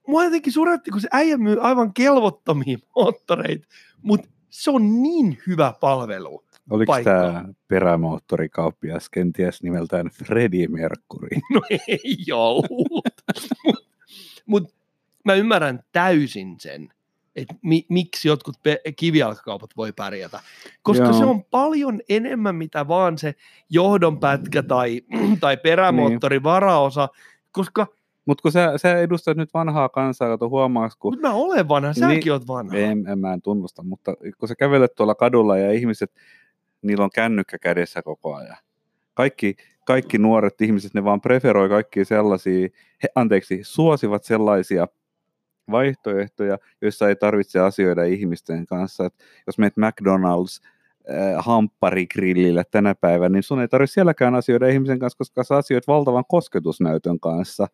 Mua 0.06 0.24
jotenkin 0.24 0.52
suretti, 0.52 0.90
kun 0.90 1.00
se 1.00 1.08
äijä 1.12 1.36
myy 1.36 1.60
aivan 1.60 1.94
kelvottomia 1.94 2.78
moottoreita, 2.96 3.68
mutta 4.02 4.28
se 4.50 4.70
on 4.70 5.02
niin 5.02 5.38
hyvä 5.46 5.74
palvelu. 5.80 6.44
Oliko 6.70 6.94
tämä 7.04 7.44
perämoottorikauppias 7.68 9.08
kenties 9.08 9.62
nimeltään 9.62 10.10
Freddie 10.24 10.68
Mercury? 10.68 11.28
No 11.54 11.60
ei 11.70 12.32
ollut. 12.32 12.88
Mutta 12.90 13.22
mut, 14.46 14.74
mä 15.24 15.34
ymmärrän 15.34 15.80
täysin 15.92 16.56
sen, 16.60 16.88
että 17.36 17.54
mi, 17.62 17.86
miksi 17.88 18.28
jotkut 18.28 18.54
pe- 18.62 18.80
kivijalkakaupat 18.96 19.70
voi 19.76 19.92
pärjätä. 19.92 20.40
Koska 20.82 21.04
Joo. 21.04 21.12
se 21.12 21.24
on 21.24 21.44
paljon 21.44 22.00
enemmän 22.08 22.54
mitä 22.54 22.88
vaan 22.88 23.18
se 23.18 23.34
johdonpätkä 23.70 24.62
tai, 24.62 25.02
tai 25.40 25.56
perämoottorin 25.56 26.36
niin. 26.36 26.42
varaosa, 26.42 27.08
koska 27.52 27.86
mutta 28.26 28.42
kun 28.42 28.52
sä, 28.52 28.72
sä 28.76 28.98
edustat 28.98 29.36
nyt 29.36 29.54
vanhaa 29.54 29.88
kansaa, 29.88 30.28
kato 30.28 30.48
huomaaks, 30.48 30.96
kun... 30.96 31.12
Mutta 31.12 31.28
mä 31.28 31.34
olen 31.34 31.68
vanha, 31.68 31.92
säkin 31.92 32.08
niin, 32.08 32.32
oot 32.32 32.48
vanha. 32.48 32.76
En, 32.76 33.06
en, 33.06 33.18
mä 33.18 33.32
en 33.32 33.42
tunnusta, 33.42 33.82
mutta 33.82 34.14
kun 34.38 34.48
sä 34.48 34.54
kävelet 34.54 34.94
tuolla 34.94 35.14
kadulla 35.14 35.58
ja 35.58 35.72
ihmiset, 35.72 36.12
niillä 36.82 37.04
on 37.04 37.10
kännykkä 37.14 37.58
kädessä 37.58 38.02
koko 38.02 38.34
ajan. 38.34 38.56
Kaikki, 39.14 39.56
kaikki 39.86 40.18
nuoret 40.18 40.60
ihmiset, 40.60 40.94
ne 40.94 41.04
vaan 41.04 41.20
preferoi 41.20 41.68
kaikki 41.68 42.04
sellaisia, 42.04 42.68
he, 43.02 43.08
anteeksi, 43.14 43.58
suosivat 43.62 44.24
sellaisia 44.24 44.88
vaihtoehtoja, 45.70 46.58
joissa 46.82 47.08
ei 47.08 47.16
tarvitse 47.16 47.60
asioida 47.60 48.04
ihmisten 48.04 48.66
kanssa. 48.66 49.06
Et 49.06 49.14
jos 49.46 49.58
meet 49.58 49.74
McDonald's 49.76 50.66
äh, 51.10 51.44
hampparigrillille 51.44 52.64
tänä 52.70 52.94
päivänä, 52.94 53.32
niin 53.32 53.42
sun 53.42 53.60
ei 53.60 53.68
tarvitse 53.68 53.94
sielläkään 53.94 54.34
asioida 54.34 54.68
ihmisen 54.68 54.98
kanssa, 54.98 55.18
koska 55.18 55.44
sä 55.44 55.56
asioit 55.56 55.86
valtavan 55.86 56.24
kosketusnäytön 56.28 57.20
kanssa. 57.20 57.66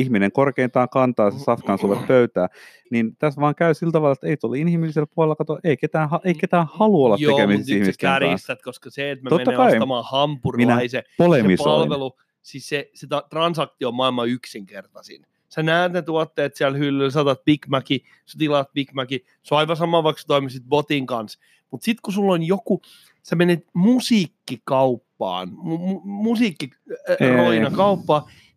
Ihminen 0.00 0.32
korkeintaan 0.32 0.88
kantaa 0.88 1.30
se 1.30 1.38
safkan 1.38 1.78
sulle 1.78 1.96
pöytään, 2.08 2.48
niin 2.90 3.16
tässä 3.16 3.40
vaan 3.40 3.54
käy 3.54 3.74
sillä 3.74 3.92
tavalla, 3.92 4.12
että 4.12 4.26
ei 4.26 4.36
tuolla 4.36 4.56
inhimillisellä 4.56 5.06
puolella, 5.14 5.36
kato, 5.36 5.58
ei 5.64 5.76
ketään, 5.76 6.08
ei 6.24 6.34
ketään 6.34 6.66
halua 6.72 7.06
olla 7.06 7.16
Joo, 7.20 7.36
tekemisissä 7.36 7.74
ihmisten 7.74 8.10
kanssa. 8.20 8.56
koska 8.64 8.90
se, 8.90 9.10
että 9.10 9.24
me 9.24 9.28
Totta 9.30 9.50
menee 9.50 9.56
kai. 9.56 9.72
ostamaan 9.72 10.04
hampurilaisen, 10.10 11.02
se 11.18 11.64
palvelu, 11.64 12.16
siis 12.42 12.68
se, 12.68 12.90
se 12.94 13.06
transaktio 13.30 13.88
on 13.88 13.94
maailman 13.94 14.28
yksinkertaisin 14.28 15.26
sä 15.48 15.62
näet 15.62 15.92
ne 15.92 16.02
tuotteet 16.02 16.56
siellä 16.56 16.78
hyllyllä, 16.78 17.10
sä 17.10 17.20
otat 17.20 17.44
Big 17.44 17.66
Maci, 17.66 18.04
sä 18.26 18.38
tilaat 18.38 18.72
Big 18.72 18.92
Maci, 18.92 19.24
se 19.42 19.54
on 19.54 19.58
aivan 19.58 19.76
sama, 19.76 20.02
vaikka 20.02 20.20
sä 20.22 20.26
toimisit 20.26 20.62
botin 20.68 21.06
kanssa. 21.06 21.38
Mutta 21.70 21.84
sitten 21.84 22.00
kun 22.02 22.12
sulla 22.12 22.32
on 22.32 22.42
joku, 22.42 22.82
sä 23.22 23.36
menet 23.36 23.66
musiikkikauppaan, 23.74 25.48
mu- 25.48 26.00
musiikkiroina 26.04 27.70
kauppaan, 27.76 28.22
niin 28.26 28.47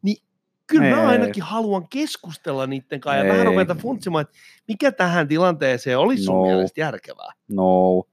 kyllä 0.71 0.87
ei, 0.87 0.93
mä 0.93 1.07
ainakin 1.07 1.43
ei. 1.43 1.49
haluan 1.49 1.87
keskustella 1.89 2.67
niiden 2.67 2.99
kanssa 2.99 3.25
ja 3.25 3.33
vähän 3.33 3.45
ruveta 3.45 3.75
funtsimaan, 3.75 4.21
että 4.21 4.33
mikä 4.67 4.91
tähän 4.91 5.27
tilanteeseen 5.27 5.99
olisi 5.99 6.23
sun 6.23 6.35
no. 6.35 6.41
mielestä 6.41 6.81
järkevää. 6.81 7.31
No, 7.49 8.03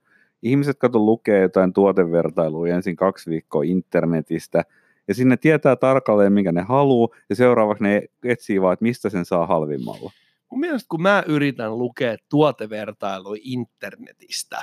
ihmiset 0.42 0.78
kato 0.78 0.98
lukee 0.98 1.42
jotain 1.42 1.72
tuotevertailuja 1.72 2.74
ensin 2.74 2.96
kaksi 2.96 3.30
viikkoa 3.30 3.62
internetistä– 3.62 4.62
ja 5.08 5.14
sinne 5.14 5.36
tietää 5.36 5.76
tarkalleen, 5.76 6.32
minkä 6.32 6.52
ne 6.52 6.62
haluaa, 6.62 7.16
ja 7.28 7.36
seuraavaksi 7.36 7.84
ne 7.84 8.02
etsii 8.24 8.60
vaan, 8.60 8.72
että 8.72 8.82
mistä 8.82 9.10
sen 9.10 9.24
saa 9.24 9.46
halvimmalla. 9.46 10.12
Mun 10.50 10.60
mielestä 10.60 10.86
kun 10.88 11.02
mä 11.02 11.22
yritän 11.26 11.78
lukea 11.78 12.16
tuotevertailuja 12.28 13.40
internetistä, 13.44 14.62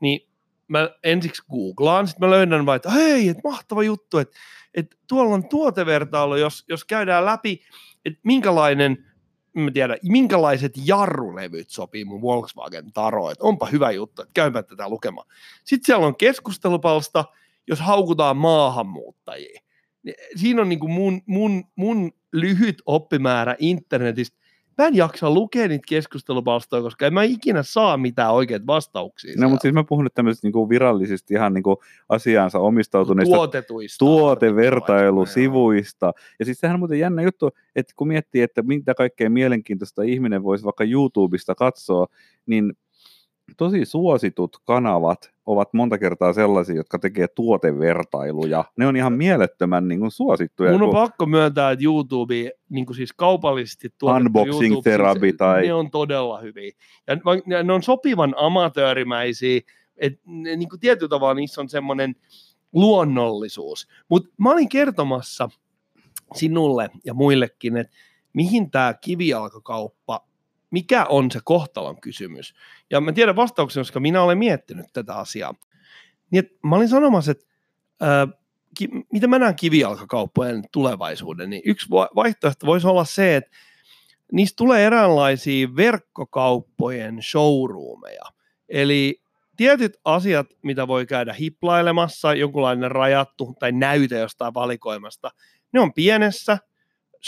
niin 0.00 0.28
mä 0.68 0.90
ensiksi 1.04 1.42
googlaan, 1.50 2.08
sitten 2.08 2.28
mä 2.28 2.34
löydän 2.34 2.66
vaan, 2.66 2.76
että 2.76 2.90
hei, 2.90 3.28
että 3.28 3.48
mahtava 3.48 3.82
juttu, 3.82 4.18
että, 4.18 4.36
että 4.74 4.96
tuolla 5.08 5.34
on 5.34 5.48
tuotevertailu, 5.48 6.36
jos, 6.36 6.64
jos 6.68 6.84
käydään 6.84 7.24
läpi, 7.24 7.60
että 8.04 8.20
minkälainen, 8.22 9.06
mä 9.54 9.70
tiedän, 9.70 9.98
minkälaiset 10.02 10.72
jarrulevyt 10.84 11.70
sopii 11.70 12.04
mun 12.04 12.22
Volkswagen 12.22 12.92
Taro, 12.92 13.30
että 13.30 13.44
onpa 13.44 13.66
hyvä 13.66 13.90
juttu, 13.90 14.22
että 14.22 14.32
käypä 14.34 14.62
tätä 14.62 14.88
lukemaan. 14.88 15.26
Sitten 15.64 15.86
siellä 15.86 16.06
on 16.06 16.16
keskustelupalsta, 16.16 17.24
jos 17.66 17.80
haukutaan 17.80 18.36
maahanmuuttajia 18.36 19.64
niin 20.04 20.14
siinä 20.36 20.62
on 20.62 20.68
niin 20.68 20.78
kuin 20.78 20.92
mun, 20.92 21.22
mun, 21.26 21.64
mun 21.76 22.12
lyhyt 22.32 22.82
oppimäärä 22.86 23.56
internetistä. 23.58 24.38
Mä 24.78 24.86
en 24.86 24.94
jaksa 24.94 25.30
lukea 25.30 25.68
niitä 25.68 25.84
keskustelupalstoja, 25.88 26.82
koska 26.82 27.06
en 27.06 27.14
mä 27.14 27.22
ikinä 27.22 27.62
saa 27.62 27.96
mitään 27.96 28.32
oikeita 28.32 28.66
vastauksia. 28.66 29.34
No, 29.38 29.48
mutta 29.48 29.62
siis 29.62 29.74
mä 29.74 29.84
puhun 29.84 30.04
nyt 30.04 30.14
tämmöisistä 30.14 30.48
niin 30.48 30.68
virallisista 30.68 31.34
ihan 31.34 31.54
niin 31.54 31.62
kuin 31.62 31.76
asiaansa 32.08 32.58
omistautuneista 32.58 33.34
Tuotetuista. 33.34 33.98
tuotevertailusivuista. 33.98 36.12
Ja 36.38 36.44
siis 36.44 36.60
sehän 36.60 36.74
on 36.74 36.80
muuten 36.80 36.98
jännä 36.98 37.22
juttu, 37.22 37.50
että 37.76 37.92
kun 37.96 38.08
miettii, 38.08 38.42
että 38.42 38.62
mitä 38.62 38.94
kaikkea 38.94 39.30
mielenkiintoista 39.30 40.02
ihminen 40.02 40.42
voisi 40.42 40.64
vaikka 40.64 40.84
YouTubesta 40.84 41.54
katsoa, 41.54 42.06
niin 42.46 42.72
tosi 43.56 43.84
suositut 43.84 44.56
kanavat 44.64 45.33
ovat 45.46 45.74
monta 45.74 45.98
kertaa 45.98 46.32
sellaisia, 46.32 46.76
jotka 46.76 46.98
tekee 46.98 47.28
tuotevertailuja. 47.28 48.64
Ne 48.76 48.86
on 48.86 48.96
ihan 48.96 49.12
mielettömän 49.12 49.88
niin 49.88 50.00
kuin, 50.00 50.10
suosittuja. 50.10 50.72
Mun 50.72 50.82
on 50.82 50.88
kun... 50.88 50.98
pakko 50.98 51.26
myöntää, 51.26 51.70
että 51.70 51.84
YouTube, 51.84 52.50
niin 52.68 52.86
kuin 52.86 52.96
siis 52.96 53.12
kaupallisesti 53.12 53.94
Unboxing 54.02 54.72
YouTube, 54.72 54.90
Therapy 54.90 55.20
siis, 55.20 55.36
tai... 55.36 55.66
Ne 55.66 55.74
on 55.74 55.90
todella 55.90 56.38
hyviä. 56.40 56.72
Ja 57.06 57.62
ne 57.64 57.72
on 57.72 57.82
sopivan 57.82 58.34
amatöörimäisiä, 58.36 59.60
että 59.96 60.20
ne, 60.26 60.56
niin 60.56 60.68
kuin 60.68 60.80
tietyllä 60.80 61.08
tavalla 61.08 61.34
niissä 61.34 61.60
on 61.60 61.68
semmoinen 61.68 62.16
luonnollisuus. 62.72 63.88
Mutta 64.08 64.28
mä 64.38 64.50
olin 64.50 64.68
kertomassa 64.68 65.48
sinulle 66.34 66.90
ja 67.04 67.14
muillekin, 67.14 67.76
että 67.76 67.96
mihin 68.32 68.70
tämä 68.70 68.94
kivijalkakauppa 69.00 70.26
mikä 70.74 71.04
on 71.04 71.30
se 71.30 71.40
kohtalon 71.44 72.00
kysymys. 72.00 72.54
Ja 72.90 73.00
mä 73.00 73.12
tiedän 73.12 73.36
vastauksen, 73.36 73.80
koska 73.80 74.00
minä 74.00 74.22
olen 74.22 74.38
miettinyt 74.38 74.86
tätä 74.92 75.14
asiaa. 75.14 75.54
Niin, 76.30 76.44
että 76.44 76.58
mä 76.68 76.76
olin 76.76 76.88
sanomassa, 76.88 77.30
että 77.30 77.44
ää, 78.00 78.28
ki, 78.78 78.88
mitä 79.12 79.26
mä 79.26 79.38
näen 79.38 79.54
kivijalkakauppojen 79.54 80.64
tulevaisuuden, 80.72 81.50
niin 81.50 81.62
yksi 81.64 81.90
vaihtoehto 81.90 82.66
voisi 82.66 82.86
olla 82.86 83.04
se, 83.04 83.36
että 83.36 83.50
niistä 84.32 84.56
tulee 84.56 84.86
eräänlaisia 84.86 85.76
verkkokauppojen 85.76 87.22
showroomeja. 87.22 88.24
Eli 88.68 89.22
tietyt 89.56 89.92
asiat, 90.04 90.46
mitä 90.62 90.88
voi 90.88 91.06
käydä 91.06 91.32
hiplailemassa, 91.32 92.34
jonkunlainen 92.34 92.90
rajattu 92.90 93.54
tai 93.58 93.72
näyte 93.72 94.18
jostain 94.18 94.54
valikoimasta, 94.54 95.30
ne 95.72 95.80
on 95.80 95.92
pienessä 95.92 96.58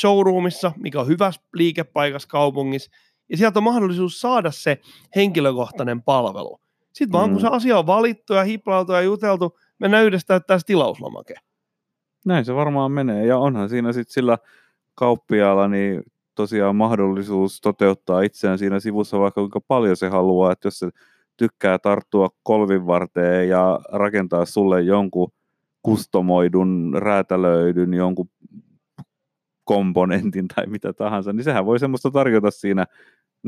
showroomissa, 0.00 0.72
mikä 0.76 1.00
on 1.00 1.06
hyvässä 1.06 1.40
liikepaikassa 1.54 2.28
kaupungissa, 2.28 2.90
ja 3.28 3.36
sieltä 3.36 3.58
on 3.58 3.62
mahdollisuus 3.64 4.20
saada 4.20 4.50
se 4.50 4.80
henkilökohtainen 5.16 6.02
palvelu. 6.02 6.60
Sitten 6.92 7.12
vaan 7.12 7.30
mm. 7.30 7.32
kun 7.32 7.40
se 7.40 7.48
asia 7.50 7.78
on 7.78 7.86
valittu 7.86 8.32
ja 8.32 8.44
hiplailtu 8.44 8.92
ja 8.92 9.00
juteltu, 9.00 9.58
mennään 9.78 10.04
yhdessä 10.04 10.26
täyttää 10.26 10.58
tilauslomake. 10.66 11.34
Näin 12.24 12.44
se 12.44 12.54
varmaan 12.54 12.92
menee, 12.92 13.26
ja 13.26 13.38
onhan 13.38 13.68
siinä 13.68 13.92
sitten 13.92 14.12
sillä 14.12 14.38
kauppiaalla 14.94 15.68
niin 15.68 16.02
tosiaan 16.34 16.76
mahdollisuus 16.76 17.60
toteuttaa 17.60 18.22
itseään 18.22 18.58
siinä 18.58 18.80
sivussa 18.80 19.18
vaikka 19.18 19.40
kuinka 19.40 19.60
paljon 19.60 19.96
se 19.96 20.08
haluaa, 20.08 20.52
että 20.52 20.66
jos 20.66 20.78
se 20.78 20.90
tykkää 21.36 21.78
tarttua 21.78 22.28
kolvin 22.42 22.86
varteen 22.86 23.48
ja 23.48 23.80
rakentaa 23.92 24.44
sulle 24.44 24.82
jonkun 24.82 25.32
kustomoidun, 25.82 26.92
räätälöidyn, 26.98 27.94
jonkun 27.94 28.28
komponentin 29.64 30.48
tai 30.48 30.66
mitä 30.66 30.92
tahansa, 30.92 31.32
niin 31.32 31.44
sehän 31.44 31.66
voi 31.66 31.78
semmoista 31.78 32.10
tarjota 32.10 32.50
siinä 32.50 32.86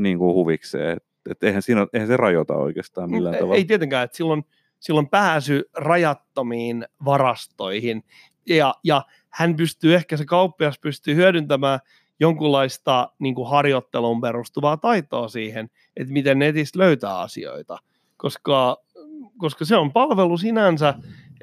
niin 0.03 0.17
kuin 0.17 0.33
huvikseen. 0.33 0.97
Että 0.97 1.09
et 1.31 1.43
eihän, 1.43 1.61
siinä, 1.61 1.87
eihän 1.93 2.07
se 2.07 2.17
rajoita 2.17 2.53
oikeastaan 2.53 3.11
millään 3.11 3.35
ei, 3.35 3.39
tavalla. 3.39 3.55
Ei 3.55 3.65
tietenkään, 3.65 4.03
että 4.03 4.17
silloin, 4.17 4.45
silloin 4.79 5.09
pääsy 5.09 5.69
rajattomiin 5.73 6.85
varastoihin 7.05 8.03
ja, 8.49 8.75
ja 8.83 9.01
hän 9.29 9.55
pystyy, 9.55 9.95
ehkä 9.95 10.17
se 10.17 10.25
kauppias 10.25 10.79
pystyy 10.79 11.15
hyödyntämään 11.15 11.79
jonkunlaista 12.19 13.11
niin 13.19 13.35
kuin 13.35 13.49
harjoitteluun 13.49 14.21
perustuvaa 14.21 14.77
taitoa 14.77 15.27
siihen, 15.27 15.69
että 15.97 16.13
miten 16.13 16.39
netistä 16.39 16.79
löytää 16.79 17.19
asioita, 17.19 17.77
koska, 18.17 18.77
koska 19.37 19.65
se 19.65 19.77
on 19.77 19.91
palvelu 19.91 20.37
sinänsä, 20.37 20.93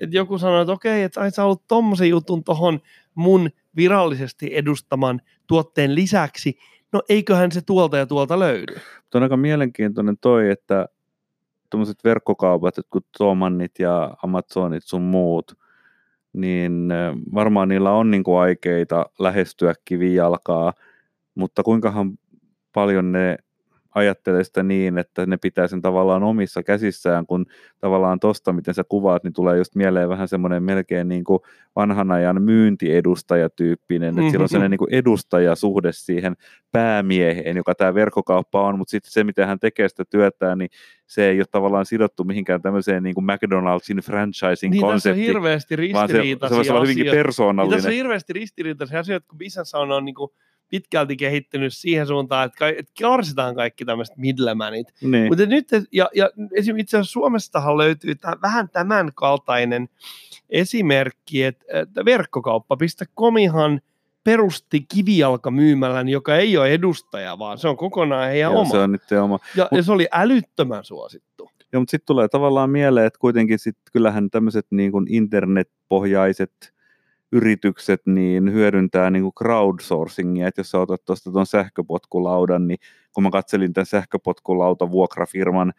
että 0.00 0.16
joku 0.16 0.38
sanoo, 0.38 0.60
että 0.60 0.72
okei, 0.72 1.02
että 1.02 1.20
ai 1.20 1.30
sä 1.30 1.44
ollut 1.44 1.66
tommosen 1.68 2.08
jutun 2.08 2.44
tuohon 2.44 2.80
mun 3.14 3.50
virallisesti 3.76 4.50
edustaman 4.52 5.20
tuotteen 5.46 5.94
lisäksi, 5.94 6.58
no 6.96 7.02
eiköhän 7.08 7.52
se 7.52 7.60
tuolta 7.60 7.96
ja 7.96 8.06
tuolta 8.06 8.38
löydy. 8.38 8.74
Tuo 9.10 9.18
on 9.18 9.22
aika 9.22 9.36
mielenkiintoinen 9.36 10.16
toi, 10.20 10.50
että 10.50 10.88
tuommoiset 11.70 12.04
verkkokaupat, 12.04 12.76
jotkut 12.76 13.06
Tomannit 13.18 13.78
ja 13.78 14.16
Amazonit 14.22 14.84
sun 14.84 15.02
muut, 15.02 15.58
niin 16.32 16.88
varmaan 17.34 17.68
niillä 17.68 17.92
on 17.92 18.10
niin 18.10 18.24
kuin 18.24 18.38
aikeita 18.38 19.06
lähestyä 19.18 19.74
kivijalkaa, 19.84 20.72
mutta 21.34 21.62
kuinkahan 21.62 22.18
paljon 22.72 23.12
ne 23.12 23.36
ajattelee 23.96 24.44
sitä 24.44 24.62
niin, 24.62 24.98
että 24.98 25.26
ne 25.26 25.36
pitää 25.36 25.68
sen 25.68 25.82
tavallaan 25.82 26.22
omissa 26.22 26.62
käsissään, 26.62 27.26
kun 27.26 27.46
tavallaan 27.80 28.20
tosta, 28.20 28.52
miten 28.52 28.74
sä 28.74 28.84
kuvaat, 28.88 29.24
niin 29.24 29.32
tulee 29.32 29.56
just 29.56 29.74
mieleen 29.74 30.08
vähän 30.08 30.28
semmoinen 30.28 30.62
melkein 30.62 31.08
niin 31.08 31.24
kuin 31.24 31.40
vanhan 31.76 32.10
ajan 32.10 32.42
myyntiedustajatyyppinen, 32.42 34.08
että 34.08 34.20
mm-hmm. 34.20 34.30
siellä 34.30 34.42
on 34.42 34.48
sellainen 34.48 34.70
niin 34.70 34.78
kuin 34.78 34.94
edustajasuhde 34.94 35.92
siihen 35.92 36.36
päämieheen, 36.72 37.56
joka 37.56 37.74
tämä 37.74 37.94
verkkokauppa 37.94 38.62
on, 38.62 38.78
mutta 38.78 38.90
sitten 38.90 39.12
se, 39.12 39.24
miten 39.24 39.46
hän 39.46 39.60
tekee 39.60 39.88
sitä 39.88 40.04
työtään, 40.10 40.58
niin 40.58 40.70
se 41.06 41.28
ei 41.30 41.38
ole 41.38 41.46
tavallaan 41.50 41.86
sidottu 41.86 42.24
mihinkään 42.24 42.62
tämmöiseen 42.62 43.02
niin 43.02 43.14
kuin 43.14 43.26
McDonald'sin 43.26 44.02
franchising 44.02 44.72
niin, 44.72 44.80
konseptiin. 44.80 45.20
Niin, 45.20 45.30
on 45.30 45.34
hirveästi 45.34 45.76
ristiriitaisia 45.76 46.38
vaan 46.50 46.64
se, 46.64 46.68
se 46.68 46.72
olla 46.72 46.80
hyvinkin 46.80 47.10
persoonallinen. 47.10 47.76
Niin, 47.76 47.82
tässä 47.82 47.88
on 47.88 47.94
hirveästi 47.94 48.32
ristiriitaisia 48.32 49.00
asioita, 49.00 49.26
kun 49.28 49.38
business 49.38 49.74
on, 49.74 49.92
on 49.92 50.04
niin 50.04 50.14
kuin 50.14 50.30
pitkälti 50.68 51.16
kehittynyt 51.16 51.74
siihen 51.74 52.06
suuntaan, 52.06 52.46
että, 52.46 52.58
ka- 52.58 52.68
että 52.68 52.92
karsitaan 53.00 53.54
kaikki 53.54 53.84
tämmöiset 53.84 54.16
middlemanit. 54.16 54.88
Niin. 55.00 55.28
Mutta 55.28 55.46
nyt, 55.46 55.68
ja, 55.92 56.10
ja 56.14 56.30
esimerkiksi 56.52 56.82
itse 56.82 56.96
asiassa 56.96 57.12
Suomestahan 57.12 57.78
löytyy 57.78 58.14
tämän, 58.14 58.38
vähän 58.42 58.68
tämän 58.68 59.10
kaltainen 59.14 59.88
esimerkki, 60.50 61.44
että, 61.44 61.64
että 61.68 62.04
verkkokauppa.comihan 62.04 63.80
perusti 64.24 64.86
kivijalkamyymälän, 64.94 66.08
joka 66.08 66.36
ei 66.36 66.56
ole 66.56 66.72
edustaja, 66.72 67.38
vaan 67.38 67.58
se 67.58 67.68
on 67.68 67.76
kokonaan 67.76 68.28
heidän 68.28 68.52
Joo, 68.52 68.60
oma. 68.60 68.70
Se 68.70 68.78
on 68.78 68.92
nyt 68.92 69.02
oma. 69.22 69.38
Ja, 69.56 69.68
Mut, 69.70 69.78
ja 69.78 69.82
se 69.82 69.92
oli 69.92 70.08
älyttömän 70.12 70.84
suosittu. 70.84 71.50
Joo, 71.72 71.80
mutta 71.80 71.90
sitten 71.90 72.06
tulee 72.06 72.28
tavallaan 72.28 72.70
mieleen, 72.70 73.06
että 73.06 73.18
kuitenkin 73.18 73.58
sit, 73.58 73.76
kyllähän 73.92 74.30
tämmöiset 74.30 74.66
niin 74.70 74.92
internetpohjaiset 75.08 76.75
yritykset 77.36 78.02
niin 78.06 78.52
hyödyntää 78.52 79.10
niin 79.10 79.32
crowdsourcingia, 79.38 80.48
että 80.48 80.60
jos 80.60 80.70
sä 80.70 80.78
otat 80.78 81.04
tuosta 81.04 81.32
tuon 81.32 81.46
sähköpotkulaudan, 81.46 82.68
niin 82.68 82.78
kun 83.14 83.22
mä 83.22 83.30
katselin 83.30 83.72
tämän 83.72 83.86
sähköpotkulauta 83.86 84.90
vuokrafirman 84.90 85.72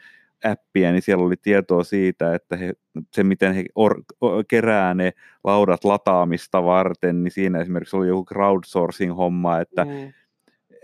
appia, 0.43 0.91
niin 0.91 1.01
siellä 1.01 1.25
oli 1.25 1.35
tietoa 1.41 1.83
siitä, 1.83 2.35
että 2.35 2.57
he, 2.57 2.73
se 3.13 3.23
miten 3.23 3.53
he 3.53 3.65
or, 3.75 4.01
kerää 4.47 4.93
ne 4.93 5.11
laudat 5.43 5.83
lataamista 5.83 6.63
varten, 6.63 7.23
niin 7.23 7.31
siinä 7.31 7.59
esimerkiksi 7.59 7.95
oli 7.95 8.07
joku 8.07 8.25
crowdsourcing-homma, 8.25 9.59
että 9.59 9.85
mm 9.85 10.13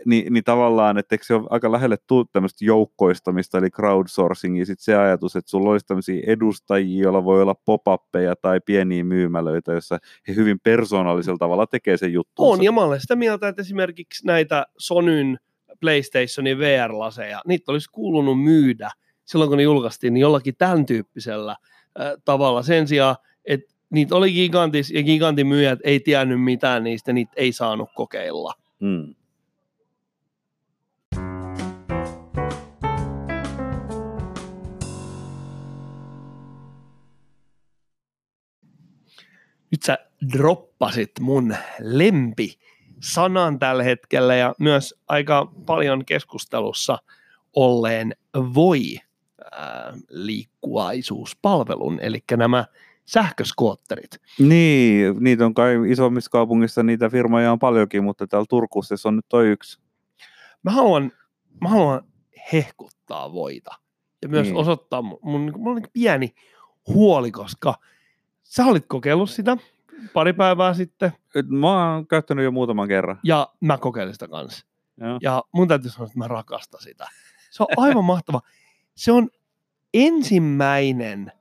niin, 0.05 0.33
niin 0.33 0.43
tavallaan, 0.43 0.97
että 0.97 1.15
eikö 1.15 1.25
se 1.25 1.33
ole 1.33 1.47
aika 1.49 1.71
lähelle 1.71 1.97
tullut 2.07 2.31
tämmöistä 2.31 2.65
joukkoistamista, 2.65 3.57
eli 3.57 3.69
crowdsourcingia, 3.69 4.65
sitten 4.65 4.83
se 4.83 4.95
ajatus, 4.95 5.35
että 5.35 5.51
sulla 5.51 5.71
olisi 5.71 5.85
tämmöisiä 5.85 6.23
edustajia, 6.27 7.03
joilla 7.03 7.23
voi 7.23 7.41
olla 7.41 7.55
pop 7.65 7.83
tai 8.41 8.59
pieniä 8.65 9.03
myymälöitä, 9.03 9.71
joissa 9.71 9.99
he 10.27 10.35
hyvin 10.35 10.59
persoonallisella 10.63 11.37
tavalla 11.37 11.67
tekee 11.67 11.97
sen 11.97 12.13
juttu. 12.13 12.51
On, 12.51 12.63
ja 12.63 12.71
mä 12.71 12.81
olen 12.81 13.01
sitä 13.01 13.15
mieltä, 13.15 13.47
että 13.47 13.61
esimerkiksi 13.61 14.27
näitä 14.27 14.65
Sonyn 14.77 15.39
PlayStationin 15.79 16.57
VR-laseja, 16.57 17.41
niitä 17.47 17.71
olisi 17.71 17.89
kuulunut 17.91 18.43
myydä 18.43 18.91
silloin, 19.25 19.49
kun 19.49 19.57
ne 19.57 19.63
julkaistiin, 19.63 20.13
niin 20.13 20.21
jollakin 20.21 20.55
tämän 20.57 20.85
tyyppisellä 20.85 21.51
äh, 21.51 22.11
tavalla. 22.25 22.63
Sen 22.63 22.87
sijaan, 22.87 23.15
että 23.45 23.73
niitä 23.89 24.15
oli 24.15 24.31
gigantis, 24.31 24.91
ja 24.91 25.03
gigantin 25.03 25.47
myyjät 25.47 25.79
ei 25.83 25.99
tiennyt 25.99 26.43
mitään 26.43 26.83
niistä, 26.83 27.13
niitä 27.13 27.31
ei 27.35 27.51
saanut 27.51 27.89
kokeilla. 27.95 28.53
Hmm. 28.79 29.15
Nyt 39.73 39.83
sä 39.83 39.97
droppasit 40.33 41.11
mun 41.19 41.55
lempi 41.79 42.59
sanan 42.99 43.59
tällä 43.59 43.83
hetkellä 43.83 44.35
ja 44.35 44.55
myös 44.59 44.95
aika 45.07 45.51
paljon 45.65 46.05
keskustelussa 46.05 46.97
olleen 47.55 48.15
voi 48.33 48.97
liikkuvaisuuspalvelun, 50.09 51.99
eli 51.99 52.23
nämä 52.37 52.65
sähköskootterit. 53.05 54.21
Niin, 54.39 55.15
niitä 55.19 55.45
on 55.45 55.53
kai 55.53 55.75
isommissa 55.87 56.31
kaupungissa, 56.31 56.83
niitä 56.83 57.09
firmoja 57.09 57.51
on 57.51 57.59
paljonkin, 57.59 58.03
mutta 58.03 58.27
täällä 58.27 58.45
Turkussa 58.49 58.95
on 59.05 59.15
nyt 59.15 59.25
toi 59.29 59.47
yksi. 59.47 59.79
Mä 60.63 60.71
haluan, 60.71 61.11
mä 61.61 61.69
haluan 61.69 62.01
hehkuttaa 62.53 63.33
voita 63.33 63.71
ja 64.21 64.29
myös 64.29 64.47
niin. 64.47 64.55
osoittaa 64.55 65.01
mun, 65.01 65.19
mun, 65.21 65.53
mun 65.57 65.81
pieni 65.93 66.33
huoli, 66.87 67.31
koska– 67.31 67.75
Sä 68.55 68.65
olit 68.65 68.85
kokeillut 68.87 69.29
sitä 69.29 69.57
pari 70.13 70.33
päivää 70.33 70.73
sitten. 70.73 71.11
Mä 71.47 71.93
oon 71.93 72.07
käyttänyt 72.07 72.43
jo 72.43 72.51
muutaman 72.51 72.87
kerran. 72.87 73.19
Ja 73.23 73.53
mä 73.59 73.77
kokeilin 73.77 74.13
sitä 74.13 74.27
kanssa. 74.27 74.65
Ja, 74.99 75.17
ja 75.21 75.43
mun 75.51 75.67
täytyy 75.67 75.91
sanoa, 75.91 76.05
että 76.05 76.19
mä 76.19 76.27
rakastan 76.27 76.81
sitä. 76.81 77.07
Se 77.49 77.63
on 77.63 77.67
aivan 77.77 78.05
mahtava. 78.05 78.41
Se 78.95 79.11
on 79.11 79.29
ensimmäinen 79.93 81.31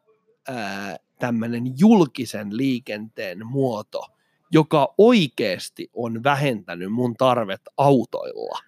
ää, 0.49 0.97
tämmöinen 1.19 1.65
julkisen 1.79 2.57
liikenteen 2.57 3.47
muoto, 3.47 4.07
joka 4.51 4.95
oikeasti 4.99 5.91
on 5.95 6.25
vähentänyt 6.25 6.93
mun 6.93 7.17
tarvet 7.17 7.63
autoilla. 7.77 8.59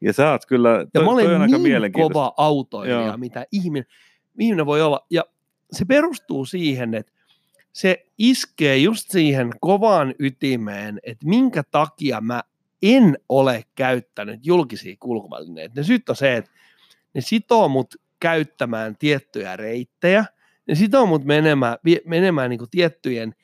Ja 0.00 0.12
sä 0.12 0.30
oot 0.30 0.46
kyllä, 0.46 0.86
toi, 0.92 1.02
ja 1.02 1.04
mä 1.04 1.10
olen 1.10 1.50
toi 1.50 1.58
niin 1.58 1.92
kova 1.92 2.34
autoilija, 2.36 3.06
Joo. 3.06 3.16
mitä 3.16 3.46
ihminen, 3.52 3.86
ihminen 4.38 4.66
voi 4.66 4.82
olla. 4.82 5.06
Ja 5.10 5.24
se 5.72 5.84
perustuu 5.84 6.44
siihen, 6.44 6.94
että 6.94 7.17
se 7.78 8.06
iskee 8.18 8.76
just 8.76 9.10
siihen 9.10 9.50
kovaan 9.60 10.14
ytimeen, 10.18 11.00
että 11.02 11.26
minkä 11.26 11.62
takia 11.70 12.20
mä 12.20 12.42
en 12.82 13.18
ole 13.28 13.64
käyttänyt 13.74 14.46
julkisia 14.46 14.96
kulkuvälineitä. 15.00 15.74
Ne 15.76 15.82
syyt 15.82 16.08
on 16.08 16.16
se, 16.16 16.36
että 16.36 16.50
ne 17.14 17.20
sitoo 17.20 17.68
mut 17.68 17.94
käyttämään 18.20 18.96
tiettyjä 18.96 19.56
reittejä, 19.56 20.24
ne 20.68 20.74
sitoo 20.74 21.06
mut 21.06 21.24
menemään, 21.24 21.76
menemään 22.04 22.50
niin 22.50 22.60
tiettyjen 22.70 23.34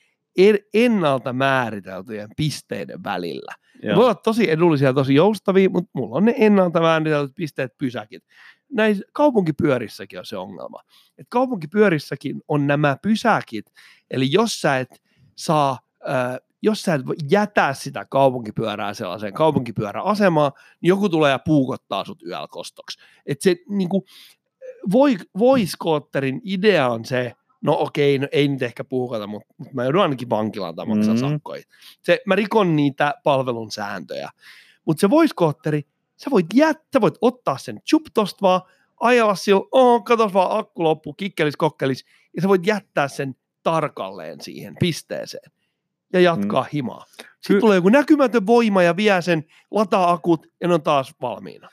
ennalta 0.73 1.33
määriteltyjen 1.33 2.29
pisteiden 2.37 3.03
välillä. 3.03 3.55
Ne 3.83 3.95
voi 3.95 4.03
olla 4.03 4.15
tosi 4.15 4.51
edullisia 4.51 4.87
ja 4.87 4.93
tosi 4.93 5.15
joustavia, 5.15 5.69
mutta 5.69 5.89
mulla 5.93 6.17
on 6.17 6.25
ne 6.25 6.33
ennalta 6.37 6.81
määritellyt 6.81 7.35
pisteet 7.35 7.77
pysäkit. 7.77 8.23
Näissä 8.73 9.03
kaupunkipyörissäkin 9.13 10.19
on 10.19 10.25
se 10.25 10.37
ongelma. 10.37 10.81
Et 11.17 11.27
kaupunkipyörissäkin 11.29 12.41
on 12.47 12.67
nämä 12.67 12.97
pysäkit, 13.01 13.65
eli 14.11 14.31
jos 14.31 14.61
sä 14.61 14.77
et 14.77 15.01
saa, 15.35 15.79
äh, 16.09 16.37
jos 16.61 16.81
sä 16.81 16.93
et 16.93 17.01
jätä 17.31 17.73
sitä 17.73 18.05
kaupunkipyörää 18.05 18.93
sellaiseen 18.93 19.33
kaupunkipyöräasemaan, 19.33 20.51
niin 20.81 20.87
joku 20.89 21.09
tulee 21.09 21.31
ja 21.31 21.39
puukottaa 21.39 22.05
sut 22.05 22.23
yöllä 22.23 22.47
kostoksi. 22.49 22.99
Et 23.25 23.41
se 23.41 23.55
niin 23.69 23.89
kuin, 23.89 24.03
voi, 24.91 25.17
voiskootterin 25.37 26.41
idea 26.43 26.89
on 26.89 27.05
se, 27.05 27.33
no 27.61 27.77
okei, 27.79 28.19
no 28.19 28.27
ei 28.31 28.47
nyt 28.47 28.61
ehkä 28.61 28.83
puhukata, 28.83 29.27
mutta, 29.27 29.53
mutta 29.57 29.73
mä 29.73 29.83
joudun 29.83 30.01
ainakin 30.01 30.29
vankilaan 30.29 30.75
tai 30.75 30.85
maksaa 30.85 31.13
Mhm. 31.13 31.23
sakkoja. 31.23 31.63
Se, 32.01 32.21
mä 32.25 32.35
rikon 32.35 32.75
niitä 32.75 33.13
palvelun 33.23 33.71
sääntöjä. 33.71 34.29
Mutta 34.85 35.01
se 35.01 35.09
voiskootteri, 35.09 35.81
sä 36.17 36.31
voit, 36.31 36.45
jät, 36.53 36.77
sä 36.93 37.01
voit 37.01 37.17
ottaa 37.21 37.57
sen 37.57 37.81
chup 37.89 38.05
tosta 38.13 38.41
vaan, 38.41 38.61
ajalla 38.99 39.35
sillä, 39.35 39.61
oh, 39.71 40.03
katos 40.03 40.33
vaan 40.33 40.59
akku 40.59 40.83
loppu, 40.83 41.13
kikkelis 41.13 41.57
kokkelis, 41.57 42.05
ja 42.35 42.41
sä 42.41 42.47
voit 42.47 42.67
jättää 42.67 43.07
sen 43.07 43.35
tarkalleen 43.63 44.41
siihen 44.41 44.75
pisteeseen 44.79 45.51
ja 46.13 46.19
jatkaa 46.19 46.63
mm. 46.63 46.69
himaa. 46.73 47.05
Sitten 47.05 47.55
Ky- 47.55 47.59
tulee 47.59 47.75
joku 47.75 47.89
näkymätön 47.89 48.47
voima 48.47 48.83
ja 48.83 48.95
vie 48.95 49.21
sen, 49.21 49.43
lataa 49.71 50.11
akut 50.11 50.47
ja 50.61 50.67
ne 50.67 50.73
on 50.73 50.81
taas 50.81 51.15
valmiina. 51.21 51.69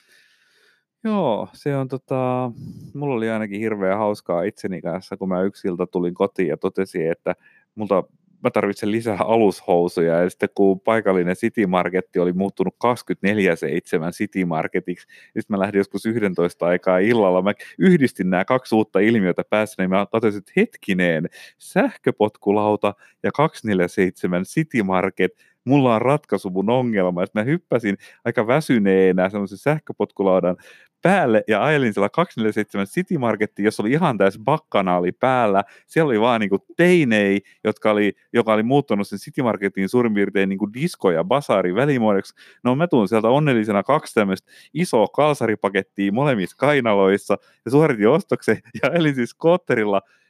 Joo, 1.04 1.48
se 1.52 1.76
on 1.76 1.88
tota, 1.88 2.50
mulla 2.94 3.14
oli 3.14 3.30
ainakin 3.30 3.60
hirveän 3.60 3.98
hauskaa 3.98 4.42
itseni 4.42 4.82
kanssa, 4.82 5.16
kun 5.16 5.28
mä 5.28 5.42
yksi 5.42 5.68
ilta 5.68 5.86
tulin 5.86 6.14
kotiin 6.14 6.48
ja 6.48 6.56
totesin, 6.56 7.10
että 7.10 7.34
multa 7.74 8.04
mä 8.42 8.50
tarvitsen 8.50 8.92
lisää 8.92 9.16
alushousuja. 9.18 10.22
Ja 10.22 10.30
sitten 10.30 10.48
kun 10.54 10.80
paikallinen 10.80 11.36
City 11.36 11.66
Marketti 11.66 12.18
oli 12.18 12.32
muuttunut 12.32 12.74
24-7 12.74 14.10
City 14.12 14.44
Marketiksi, 14.44 15.06
niin 15.06 15.42
sitten 15.42 15.56
mä 15.56 15.58
lähdin 15.58 15.78
joskus 15.78 16.06
11 16.06 16.66
aikaa 16.66 16.98
illalla. 16.98 17.42
Mä 17.42 17.52
yhdistin 17.78 18.30
nämä 18.30 18.44
kaksi 18.44 18.74
uutta 18.74 18.98
ilmiötä 18.98 19.42
päässä, 19.50 19.82
niin 19.82 19.90
mä 19.90 20.06
totesin, 20.10 20.38
että 20.38 20.52
hetkinen, 20.56 21.28
sähköpotkulauta 21.58 22.94
ja 23.22 23.30
247 23.32 24.42
City 24.44 24.82
Market, 24.82 25.32
mulla 25.64 25.94
on 25.94 26.02
ratkaisu 26.02 26.50
mun 26.50 26.70
ongelma. 26.70 27.22
Että 27.22 27.40
mä 27.40 27.44
hyppäsin 27.44 27.96
aika 28.24 28.46
väsyneenä 28.46 29.28
semmoisen 29.28 29.58
sähköpotkulaudan 29.58 30.56
päälle 31.02 31.44
ja 31.48 31.64
ajelin 31.64 31.94
siellä 31.94 32.08
247 32.08 32.86
City 32.86 33.18
Markettiin, 33.18 33.64
jossa 33.64 33.82
oli 33.82 33.90
ihan 33.90 34.18
täys 34.18 34.38
bakkanaali 34.38 35.12
päällä. 35.12 35.64
Siellä 35.86 36.08
oli 36.08 36.20
vaan 36.20 36.40
niinku 36.40 36.58
teinei, 36.76 37.40
jotka 37.64 37.90
oli, 37.90 38.12
joka 38.32 38.52
oli 38.52 38.62
muuttanut 38.62 39.08
sen 39.08 39.18
City 39.18 39.42
Marketin 39.42 39.88
suurin 39.88 40.14
piirtein 40.14 40.48
niinku 40.48 40.72
disko- 40.72 41.10
ja 41.10 41.24
basaari 41.24 41.74
välimuodoksi. 41.74 42.34
No 42.64 42.74
mä 42.74 42.86
tuun 42.86 43.08
sieltä 43.08 43.28
onnellisena 43.28 43.82
kaksi 43.82 44.14
tämmöistä 44.14 44.52
isoa 44.74 45.06
kalsaripakettia 45.06 46.12
molemmissa 46.12 46.56
kainaloissa 46.56 47.36
ja 47.64 47.70
suoritin 47.70 48.08
ostoksen 48.08 48.58
ja 48.82 48.90
ajelin 48.90 49.14
siis 49.14 49.30
skootterilla 49.30 50.00
eh, 50.06 50.21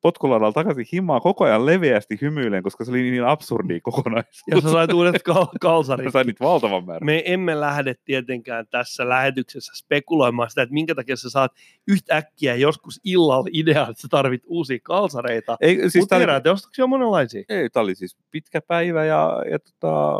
potkuladalla 0.00 0.52
takaisin 0.52 0.86
himaa 0.92 1.20
koko 1.20 1.44
ajan 1.44 1.66
leveästi 1.66 2.18
hymyilen, 2.20 2.62
koska 2.62 2.84
se 2.84 2.90
oli 2.90 3.02
niin 3.10 3.24
absurdi 3.24 3.80
kokonaisuus. 3.80 4.42
Ja 4.50 4.60
sä 4.60 4.70
sait 4.70 4.92
uudet 4.92 5.22
kal- 5.22 5.34
Mä 5.52 5.58
kalsarit. 5.60 6.12
sain 6.12 6.26
niitä 6.26 6.44
valtavan 6.44 6.86
määrän. 6.86 7.06
Me 7.06 7.22
emme 7.26 7.60
lähde 7.60 7.94
tietenkään 8.04 8.66
tässä 8.70 9.08
lähetyksessä 9.08 9.72
spekuloimaan 9.76 10.50
sitä, 10.50 10.62
että 10.62 10.72
minkä 10.72 10.94
takia 10.94 11.16
sä 11.16 11.30
saat 11.30 11.52
yhtäkkiä 11.88 12.54
joskus 12.54 13.00
illalla 13.04 13.48
ideaa, 13.52 13.88
että 13.90 14.02
sä 14.02 14.08
tarvit 14.10 14.42
uusia 14.46 14.78
kalsareita. 14.82 15.56
Ei, 15.60 15.76
siis 15.76 15.92
Siis 15.92 16.06
tää 16.08 16.16
oli, 16.18 16.26
Mutta 16.26 16.82
on 16.82 16.90
monenlaisia. 16.90 17.44
ei, 17.48 17.70
tää 17.70 17.82
oli 17.82 17.94
siis 17.94 18.16
pitkä 18.30 18.60
päivä 18.60 19.04
ja, 19.04 19.42
ja 19.50 19.58
tota, 19.58 20.14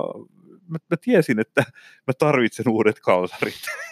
mä, 0.69 0.79
mä, 0.91 0.97
tiesin, 1.01 1.41
että 1.41 1.65
mä 2.07 2.13
tarvitsen 2.19 2.69
uudet 2.69 3.01
kalsarit. 3.01 3.55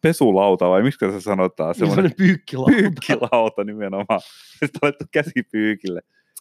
pesulauta, 0.00 0.68
vai 0.68 0.82
miksi 0.82 1.12
se 1.12 1.20
sanotaan? 1.20 1.74
Semmoinen 1.74 1.94
Semmoinen 1.94 2.16
pyykkilauta. 2.16 2.72
pyykkilauta 2.72 3.64
nimenomaan. 3.64 4.20
Sitten 4.50 4.78
alettu 4.82 5.04
käsi 5.10 5.42
pyykille. 5.52 6.00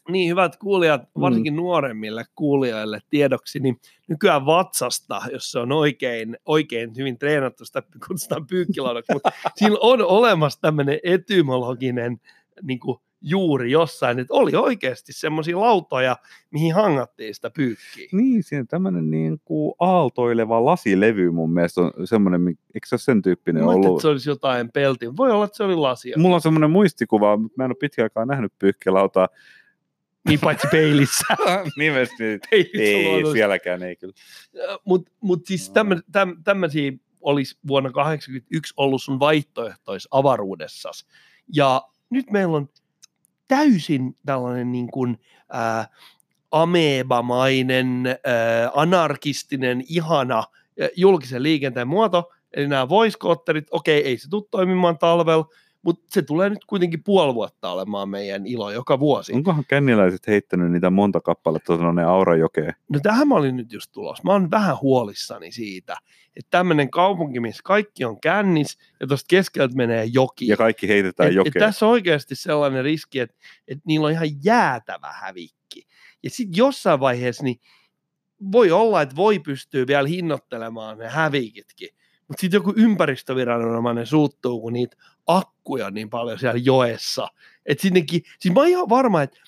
Niin, 0.10 0.30
hyvät 0.30 0.58
kuulijat, 0.58 1.02
varsinkin 1.20 1.56
nuoremmille 1.56 2.26
kuulijoille 2.36 3.00
tiedoksi, 3.10 3.60
niin 3.60 3.80
nykyään 4.08 4.46
vatsasta, 4.46 5.22
jos 5.32 5.52
se 5.52 5.60
on 5.60 5.72
oikein, 5.72 6.38
oikein 6.46 6.96
hyvin 6.98 7.18
treenattu, 7.18 7.66
sitä 7.66 7.84
kutsutaan 8.08 8.48
pyykkilaudaksi, 8.48 9.14
mutta 9.14 9.32
sillä 9.60 9.78
on 9.82 10.02
olemassa 10.02 10.62
tämmöinen 10.62 11.00
etymologinen 11.04 12.22
niin 12.62 12.80
kuin 12.80 12.98
juuri 13.24 13.72
jossain, 13.72 14.20
että 14.20 14.34
oli 14.34 14.56
oikeasti 14.56 15.14
semmoisia 15.14 15.60
lautoja, 15.60 16.18
mihin 16.52 16.74
hangattiin 16.74 17.36
sitä 17.36 17.50
pyykkiä. 17.50 18.08
Niin, 18.12 18.44
siinä 18.44 18.66
tämmöinen 18.70 19.12
niin 19.12 19.42
kuin 19.46 19.74
aaltoileva 19.80 20.66
lasilevy 20.66 21.32
mun 21.32 21.54
mielestä 21.54 21.82
on 21.82 21.92
semmoinen, 22.06 22.48
eikö 22.48 22.88
se 22.88 22.96
ole 22.96 23.00
sen 23.00 23.22
tyyppinen 23.22 23.64
Mä 23.64 23.70
ollut? 23.70 23.86
että 23.86 24.02
se 24.02 24.08
olisi 24.08 24.30
jotain 24.30 24.72
peltiä. 24.72 25.18
Voi 25.18 25.32
olla, 25.32 25.46
että 25.46 25.58
se 25.58 25.64
oli 25.64 25.76
lasia. 25.76 26.18
Mulla 26.18 26.36
on 26.36 26.42
semmoinen 26.42 26.72
muistikuva, 26.72 27.38
mutta 27.38 27.54
mä 27.58 27.66
en 27.66 27.72
ole 27.72 27.78
pitkään 27.80 28.06
aikaa 28.06 28.26
nähnyt 28.26 28.54
pyykkilautaa. 28.60 29.28
Niin 30.28 30.40
paitsi 30.40 30.68
peilissä. 30.72 31.26
Nimesti. 31.78 32.24
Peilissä 32.52 32.82
ei, 32.82 33.04
luonnollisesti. 33.04 33.38
sielläkään 33.38 33.84
ei 33.84 33.96
kyllä. 33.96 34.14
Mutta 34.86 35.12
mut 35.22 35.46
siis 35.46 35.70
tämmö, 35.70 36.02
täm, 36.12 36.44
tämmöisiä 36.44 36.92
olisi 37.22 37.58
vuonna 37.68 37.90
1981 37.90 38.74
ollut 38.78 39.02
sun 39.02 39.20
vaihtoehtois 39.20 40.08
avaruudessas. 40.12 41.08
Ja 41.56 41.82
nyt 42.10 42.32
meillä 42.32 42.58
on 42.58 42.70
täysin 43.48 44.18
tällainen 44.26 44.72
niin 44.72 44.92
kuin, 44.92 45.20
ää, 45.52 45.88
amebamainen, 46.52 48.04
ää, 48.08 48.72
anarkistinen, 48.74 49.84
ihana 49.90 50.44
julkisen 50.96 51.44
liikenteen 51.44 51.88
muoto, 51.88 52.32
eli 52.54 52.68
nämä 52.68 52.90
voiskootterit, 52.90 53.68
okei, 53.72 54.08
ei 54.08 54.18
se 54.18 54.30
tule 54.30 54.44
toimimaan 54.52 54.98
talvella, 54.98 55.48
mutta 55.84 56.06
se 56.10 56.22
tulee 56.22 56.50
nyt 56.50 56.66
kuitenkin 56.68 57.04
puoli 57.04 57.34
vuotta 57.34 57.72
olemaan 57.72 58.10
meidän 58.10 58.46
ilo 58.46 58.72
joka 58.72 59.00
vuosi. 59.00 59.34
Onkohan 59.34 59.64
känniläiset 59.68 60.28
heittänyt 60.28 60.72
niitä 60.72 60.90
monta 60.90 61.22
kappaletta 61.22 61.78
tuonne 61.78 62.04
Aurajokeen? 62.04 62.74
No 62.90 63.00
tähän 63.04 63.28
mä 63.28 63.36
olin 63.36 63.56
nyt 63.56 63.74
just 63.74 63.92
tulossa. 63.92 64.24
Mä 64.24 64.32
oon 64.32 64.52
vähän 64.52 64.78
huolissani 64.82 65.52
siitä, 65.52 65.98
että 66.36 66.50
tämmöinen 66.50 66.90
kaupunki, 66.90 67.40
missä 67.40 67.62
kaikki 67.64 68.06
on 68.06 68.22
kännis 68.22 68.78
ja 69.00 69.08
tuosta 69.08 69.28
keskeltä 69.30 69.76
menee 69.76 70.06
joki. 70.06 70.48
Ja 70.48 70.58
kaikki 70.58 70.88
heitetään 70.88 71.28
et, 71.28 71.32
et 71.32 71.36
jokeen. 71.36 71.66
tässä 71.66 71.86
on 71.86 71.92
oikeasti 71.92 72.36
sellainen 72.36 72.84
riski, 72.84 73.20
että, 73.20 73.36
että 73.68 73.84
niillä 73.88 74.06
on 74.06 74.12
ihan 74.12 74.28
jäätävä 74.44 75.14
hävikki. 75.14 75.88
Ja 76.24 76.30
sitten 76.30 76.58
jossain 76.58 77.00
vaiheessa 77.00 77.44
niin 77.44 77.60
voi 78.52 78.72
olla, 78.72 79.02
että 79.02 79.16
voi 79.16 79.40
pystyy 79.40 79.88
vielä 79.88 80.08
hinnoittelemaan 80.08 80.98
ne 80.98 81.10
hävikitkin. 81.10 81.90
Mutta 82.28 82.42
sitten 82.42 82.58
joku 82.58 82.74
ympäristöviranomainen 82.76 84.08
suuttuu, 84.08 84.62
kun 84.62 84.74
niitä 84.74 84.98
akkuja 85.28 85.92
niin 85.92 86.10
paljon 86.10 86.40
siellä 86.40 86.62
joessa. 86.64 87.28
Että 87.66 87.82
sinnekin, 87.82 88.22
siis 88.40 88.56
mä 88.56 88.62
oon 88.62 88.70
ihan 88.70 88.90
varma, 88.90 89.22
että 89.22 89.40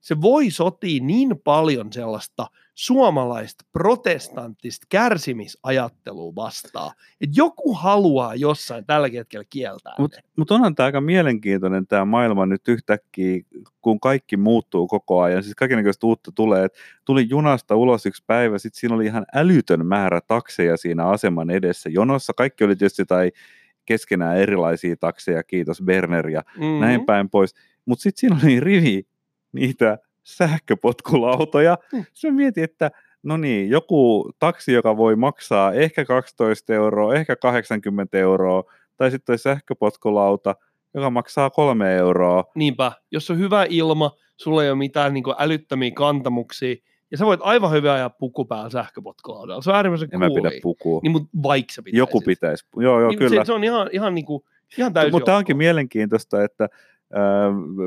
se 0.00 0.20
voi 0.20 0.50
sotia 0.50 1.02
niin 1.02 1.40
paljon 1.44 1.92
sellaista 1.92 2.46
suomalaista 2.74 3.64
protestanttista 3.72 4.86
kärsimisajattelua 4.88 6.34
vastaan, 6.34 6.92
että 7.20 7.36
joku 7.36 7.74
haluaa 7.74 8.34
jossain 8.34 8.86
tällä 8.86 9.08
hetkellä 9.12 9.44
kieltää 9.50 9.94
Mutta 9.98 10.20
mut 10.36 10.50
onhan 10.50 10.74
tämä 10.74 10.84
aika 10.84 11.00
mielenkiintoinen 11.00 11.86
tämä 11.86 12.04
maailma 12.04 12.46
nyt 12.46 12.68
yhtäkkiä, 12.68 13.40
kun 13.82 14.00
kaikki 14.00 14.36
muuttuu 14.36 14.86
koko 14.86 15.22
ajan. 15.22 15.42
Siis 15.42 15.54
kaikenlaista 15.54 16.06
uutta 16.06 16.32
tulee. 16.32 16.64
Et 16.64 16.74
tuli 17.04 17.26
junasta 17.30 17.76
ulos 17.76 18.06
yksi 18.06 18.24
päivä, 18.26 18.58
sitten 18.58 18.80
siinä 18.80 18.94
oli 18.94 19.06
ihan 19.06 19.26
älytön 19.34 19.86
määrä 19.86 20.20
takseja 20.20 20.76
siinä 20.76 21.06
aseman 21.06 21.50
edessä. 21.50 21.90
Jonossa 21.90 22.32
kaikki 22.32 22.64
oli 22.64 22.76
tietysti 22.76 23.04
tai 23.04 23.32
keskenään 23.88 24.36
erilaisia 24.36 24.96
takseja, 24.96 25.42
kiitos 25.42 25.82
Berner 25.82 26.28
ja 26.28 26.42
Mm-hmm. 26.56 26.80
näin 26.80 27.06
päin 27.06 27.30
pois. 27.30 27.54
Mutta 27.86 28.02
sitten 28.02 28.20
siinä 28.20 28.36
oli 28.42 28.60
rivi 28.60 29.06
niitä 29.52 29.98
sähköpotkulautoja. 30.24 31.78
Mm. 31.92 32.04
Sitten 32.12 32.34
mietin, 32.34 32.64
että 32.64 32.90
no 33.22 33.36
niin, 33.36 33.70
joku 33.70 34.30
taksi, 34.38 34.72
joka 34.72 34.96
voi 34.96 35.16
maksaa 35.16 35.72
ehkä 35.72 36.04
12 36.04 36.74
euroa, 36.74 37.14
ehkä 37.14 37.36
80 37.36 38.18
euroa, 38.18 38.64
tai 38.96 39.10
sitten 39.10 39.26
toi 39.26 39.38
sähköpotkulauta, 39.38 40.54
joka 40.94 41.10
maksaa 41.10 41.50
kolme 41.50 41.96
euroa. 41.96 42.44
Niinpä, 42.54 42.92
jos 43.10 43.30
on 43.30 43.38
hyvä 43.38 43.66
ilma, 43.68 44.10
sulla 44.36 44.64
ei 44.64 44.70
ole 44.70 44.78
mitään 44.78 45.14
niin 45.14 45.24
älyttömiä 45.38 45.90
kantamuksia, 45.94 46.76
ja 47.10 47.18
sä 47.18 47.26
voit 47.26 47.40
aivan 47.42 47.72
hyvin 47.72 47.90
ajaa 47.90 48.10
puku 48.10 48.44
päällä 48.44 48.70
sähköpotkulaudalla. 48.70 49.62
Se 49.62 49.70
on 49.70 49.76
äärimmäisen 49.76 50.08
En 50.12 50.18
mä 50.18 50.28
pidä 50.28 50.50
pukua. 50.62 51.00
Niin, 51.02 51.12
mutta 51.12 51.28
vaikka 51.42 51.72
sä 51.72 51.82
pitäisit. 51.82 51.98
Joku 51.98 52.20
pitäisi. 52.20 52.66
Joo, 52.76 53.00
joo, 53.00 53.08
niin, 53.08 53.18
kyllä. 53.18 53.44
Se, 53.44 53.46
se, 53.46 53.52
on 53.52 53.64
ihan, 53.64 53.88
ihan, 53.92 54.14
niin 54.14 54.24
kuin, 54.24 54.44
ihan 54.78 54.92
täysin 54.92 55.12
Mutta 55.12 55.26
tämä 55.26 55.38
onkin 55.38 55.56
mielenkiintoista, 55.56 56.44
että 56.44 56.68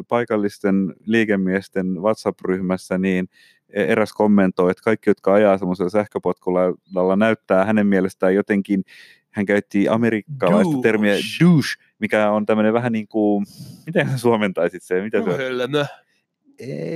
paikallisten 0.07 0.93
liikemiesten 1.05 2.01
WhatsApp-ryhmässä, 2.01 2.97
niin 2.97 3.29
e, 3.69 3.83
eräs 3.83 4.13
kommentoi, 4.13 4.71
että 4.71 4.83
kaikki, 4.83 5.09
jotka 5.09 5.33
ajaa 5.33 5.57
semmoisella 5.57 5.89
sähköpotkulalla, 5.89 7.15
näyttää 7.15 7.65
hänen 7.65 7.87
mielestään 7.87 8.35
jotenkin, 8.35 8.83
hän 9.29 9.45
käytti 9.45 9.89
amerikkalaista 9.89 10.71
douche. 10.71 10.81
termiä 10.81 11.13
douche, 11.13 11.83
mikä 11.99 12.31
on 12.31 12.45
tämmöinen 12.45 12.73
vähän 12.73 12.91
niin 12.91 13.07
kuin, 13.07 13.45
miten 13.85 14.07
hän 14.07 14.19
suomentaisit 14.19 14.83
se? 14.83 15.01
Mitä 15.01 15.23
se 15.23 15.29
on? 15.29 15.37
Hölmö. 15.37 15.85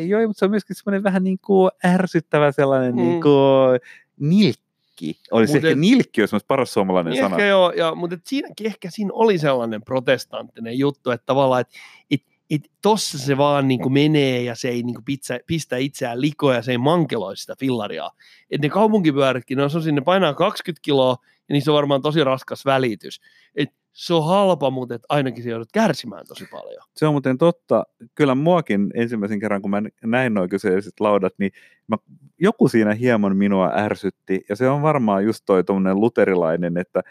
Joo, 0.08 0.28
mutta 0.28 0.40
se 0.40 0.46
on 0.46 0.52
myöskin 0.52 0.76
semmoinen 0.76 1.04
vähän 1.04 1.24
niin 1.24 1.40
kuin 1.40 1.72
ärsyttävä 1.86 2.52
sellainen 2.52 2.96
mm. 2.96 3.02
niin 3.02 3.22
kuin 3.22 3.80
nilkki. 4.20 5.20
Olisi 5.32 5.54
Mut 5.54 5.56
ehkä 5.56 5.70
et- 5.70 5.80
nilkki, 5.80 6.22
olisi 6.22 6.36
myös 6.36 6.44
paras 6.48 6.74
suomalainen 6.74 7.12
Niin 7.12 7.24
sana. 7.24 7.36
ehkä 7.36 7.46
joo, 7.46 7.72
ja, 7.72 7.96
mutta 7.96 8.18
siinäkin 8.24 8.68
ehkä 8.68 8.90
siinä 8.90 9.10
oli 9.14 9.38
sellainen 9.38 9.84
protestanttinen 9.84 10.80
juttu, 10.80 11.12
että 11.12 11.26
tavallaan, 11.26 11.62
että 11.62 11.74
et, 12.12 12.22
et 12.50 12.72
tossa 12.82 13.18
se 13.18 13.38
vaan 13.38 13.68
niin 13.68 13.94
menee 13.94 14.42
ja 14.44 14.56
se 14.56 14.70
ei 14.70 14.84
niin 14.84 15.04
pistä, 15.06 15.40
pistä 15.48 15.78
itseään 15.78 16.22
likoon 16.22 16.56
ja 16.56 16.62
se 16.62 16.72
ei 16.72 16.78
mankeloi 16.78 17.38
sitä 17.38 17.56
fillaria. 17.60 18.10
Et 18.52 18.62
ne 18.62 18.70
kaupunkipyörätkin, 18.70 19.58
ne 19.58 19.64
on 19.64 19.70
sellaisia, 19.70 19.94
ne 19.94 20.02
painaa 20.02 20.34
20 20.34 20.82
kiloa 20.82 21.18
ja 21.50 21.54
niissä 21.54 21.72
on 21.72 21.76
varmaan 21.76 22.02
tosi 22.02 22.24
raskas 22.24 22.66
välitys. 22.66 23.22
Et 23.56 23.70
se 23.96 24.14
on 24.14 24.26
halpa, 24.26 24.70
mutta 24.70 25.00
ainakin 25.10 25.44
se 25.44 25.50
joudut 25.50 25.72
kärsimään 25.74 26.26
tosi 26.28 26.46
paljon. 26.52 26.84
Se 26.96 27.06
on 27.06 27.14
muuten 27.14 27.38
totta. 27.38 27.84
Kyllä 28.16 28.36
muakin 28.36 28.92
ensimmäisen 28.94 29.40
kerran, 29.40 29.62
kun 29.62 29.72
mä 29.72 29.82
näin 30.04 30.34
nuo 30.34 30.48
kyseiset 30.48 31.00
laudat, 31.00 31.34
niin 31.38 31.52
mä, 31.88 31.98
joku 32.40 32.68
siinä 32.68 32.94
hieman 32.94 33.38
minua 33.38 33.72
ärsytti. 33.76 34.42
Ja 34.50 34.56
se 34.56 34.70
on 34.70 34.82
varmaan 34.82 35.26
just 35.26 35.44
toi 35.46 35.64
tuommoinen 35.64 36.00
luterilainen, 36.00 36.78
että 36.78 37.02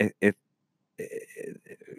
et, 0.00 0.12
et, 0.22 0.38
et, 0.98 1.08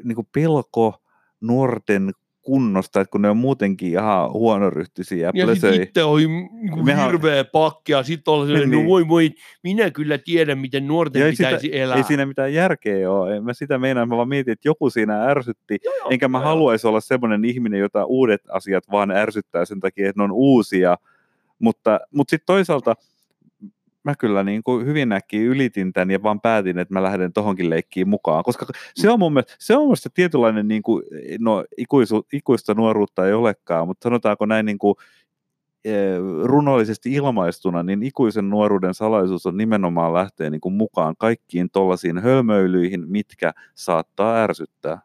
niin 0.04 0.16
kuin 0.16 0.28
pelko 0.32 1.02
nuorten 1.41 2.12
kunnosta, 2.44 3.02
että 3.02 3.12
kun 3.12 3.22
ne 3.22 3.30
on 3.30 3.38
muutenkin 3.38 3.89
ihan 3.89 4.32
huonoryhtisiä 4.32 5.18
ja 5.36 5.46
Ja 5.48 5.56
sitten 5.56 5.82
itse 5.84 6.04
oli 6.04 6.28
niin 6.28 6.86
Mehän- 6.86 7.12
hirveä 7.12 7.44
pakki 7.44 7.91
ja 7.91 8.04
sitten 8.04 8.34
oli 8.34 8.46
sellainen, 8.46 8.70
Niin. 8.72 8.84
no 8.84 8.89
voi 8.89 9.08
voi, 9.08 9.32
minä 9.64 9.89
kyllä 9.91 10.18
tiedän, 10.18 10.58
miten 10.60 10.88
nuorten 10.88 11.20
Ja 11.20 11.26
ei 11.26 11.36
sitä- 11.36 11.48
pitäisi 11.50 11.80
elää. 11.80 11.98
Ei 11.98 12.04
siinä 12.04 12.26
mitään 12.26 12.54
järkeä 12.54 13.12
ole. 13.12 13.36
En 13.36 13.44
mä 13.44 13.54
sitä 13.54 13.78
meinaan, 13.78 14.10
mä 14.10 14.18
vaan 14.18 14.30
mietin, 14.30 14.52
että 14.52 14.68
joku 14.68 14.89
siinä 14.89 15.24
ärsytti. 15.26 15.78
Joo, 15.84 15.96
joo, 15.96 16.08
Enkä 16.12 16.28
mä 16.28 16.38
joo. 16.38 16.46
haluaisi 16.46 16.88
olla 16.88 17.02
semmoinen 17.02 17.46
ihminen, 17.46 17.80
jota 17.80 18.06
uudet 18.06 18.41
asiat 18.50 18.84
vaan 18.91 19.12
ärsyttää 19.12 19.66
sen 19.66 19.80
takia, 19.80 20.10
että 20.10 20.20
ne 20.20 20.24
on 20.24 20.32
uusia. 20.32 20.98
Mutta, 21.60 22.00
mutta 22.14 22.32
sitten 22.32 22.46
toisaalta 22.46 22.96
mä 24.04 24.16
kyllä 24.16 24.43
niin 24.43 24.64
kuin 24.64 24.86
hyvin 24.86 25.12
äkkiä 25.12 25.41
ylitin 25.41 25.93
tämän 25.93 26.12
ja 26.12 26.24
vaan 26.24 26.41
päätin, 26.41 26.80
että 26.80 26.93
mä 26.93 27.04
lähden 27.04 27.34
tohonkin 27.34 27.70
leikkiin 27.70 28.10
mukaan. 28.10 28.43
Koska 28.43 28.66
se 28.95 29.10
on 29.10 29.20
mun 29.20 29.34
mielestä, 29.34 29.56
se 29.60 29.74
on 29.74 29.80
mun 29.80 29.88
mielestä 29.88 30.10
tietynlainen, 30.14 30.68
niin 30.68 30.84
kuin, 30.84 31.04
no 31.39 31.66
ikuisu, 31.78 32.28
ikuista 32.34 32.74
nuoruutta 32.74 33.28
ei 33.28 33.34
olekaan, 33.34 33.88
mutta 33.88 34.04
sanotaanko 34.04 34.45
näin 34.45 34.66
niin 34.66 34.78
kuin, 34.78 34.95
eh, 35.86 36.18
runollisesti 36.43 37.14
ilmaistuna, 37.14 37.84
niin 37.84 38.04
ikuisen 38.04 38.49
nuoruuden 38.49 38.93
salaisuus 38.93 39.45
on 39.45 39.58
nimenomaan 39.58 40.14
lähteä 40.14 40.49
niin 40.49 40.62
kuin 40.62 40.74
mukaan 40.74 41.16
kaikkiin 41.18 41.70
tollaisiin 41.70 42.18
hölmöilyihin, 42.18 43.04
mitkä 43.08 43.54
saattaa 43.76 44.43
ärsyttää. 44.43 45.01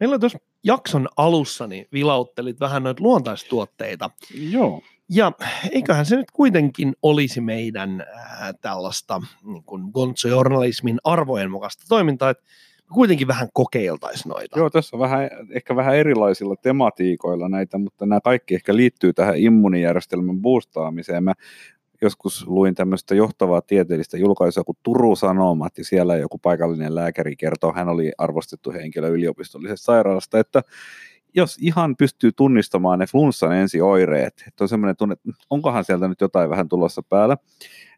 Meillä 0.00 0.18
tuossa 0.18 0.38
jakson 0.64 1.08
alussa 1.16 1.66
niin 1.66 1.86
vilauttelit 1.92 2.60
vähän 2.60 2.82
noita 2.82 3.02
luontaistuotteita. 3.02 4.10
Joo. 4.50 4.82
Ja 5.10 5.32
eiköhän 5.70 6.06
se 6.06 6.16
nyt 6.16 6.30
kuitenkin 6.30 6.92
olisi 7.02 7.40
meidän 7.40 8.00
äh, 8.00 8.54
tällaista 8.60 9.22
niin 9.44 9.64
kuin 9.64 9.82
gonzo-journalismin 9.92 10.98
arvojen 11.04 11.50
mukaista 11.50 11.84
toimintaa, 11.88 12.30
että 12.30 12.44
kuitenkin 12.94 13.28
vähän 13.28 13.48
kokeiltaisiin 13.52 14.30
noita. 14.30 14.58
Joo, 14.58 14.70
tässä 14.70 14.96
on 14.96 15.00
vähän, 15.00 15.30
ehkä 15.50 15.76
vähän 15.76 15.96
erilaisilla 15.96 16.56
tematiikoilla 16.56 17.48
näitä, 17.48 17.78
mutta 17.78 18.06
nämä 18.06 18.20
kaikki 18.20 18.54
ehkä 18.54 18.76
liittyy 18.76 19.12
tähän 19.12 19.36
immunijärjestelmän 19.36 20.40
boostaamiseen. 20.40 21.24
Mä 21.24 21.32
joskus 22.02 22.46
luin 22.46 22.74
tämmöistä 22.74 23.14
johtavaa 23.14 23.60
tieteellistä 23.60 24.18
julkaisua 24.18 24.64
kuin 24.64 24.78
Turun 24.82 25.16
Sanomat, 25.16 25.78
ja 25.78 25.84
siellä 25.84 26.16
joku 26.16 26.38
paikallinen 26.38 26.94
lääkäri 26.94 27.36
kertoo, 27.36 27.72
hän 27.72 27.88
oli 27.88 28.12
arvostettu 28.18 28.72
henkilö 28.72 29.08
yliopistollisesta 29.08 29.84
sairaalasta, 29.84 30.38
että 30.38 30.62
jos 31.34 31.58
ihan 31.60 31.96
pystyy 31.96 32.32
tunnistamaan 32.32 32.98
ne 32.98 33.06
flunssan 33.06 33.52
ensioireet, 33.52 34.44
että 34.46 34.64
on 34.64 34.68
semmoinen 34.68 34.96
tunne, 34.96 35.12
että 35.12 35.30
onkohan 35.50 35.84
sieltä 35.84 36.08
nyt 36.08 36.20
jotain 36.20 36.50
vähän 36.50 36.68
tulossa 36.68 37.02
päällä, 37.08 37.36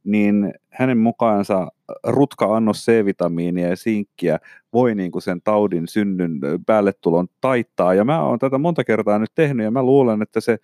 niin 0.04 0.54
hänen 0.68 0.98
mukaansa 0.98 1.68
rutka-annos 2.06 2.84
C-vitamiinia 2.84 3.68
ja 3.68 3.76
sinkkiä 3.76 4.38
voi 4.72 4.94
niin 4.94 5.10
kuin 5.10 5.22
sen 5.22 5.42
taudin 5.42 5.88
synnyn 5.88 6.40
päälle 6.66 6.92
tulon 7.00 7.28
taittaa. 7.40 7.94
Ja 7.94 8.04
mä 8.04 8.22
oon 8.22 8.38
tätä 8.38 8.58
monta 8.58 8.84
kertaa 8.84 9.18
nyt 9.18 9.32
tehnyt 9.34 9.64
ja 9.64 9.70
mä 9.70 9.82
luulen, 9.82 10.22
että 10.22 10.40
se 10.40 10.58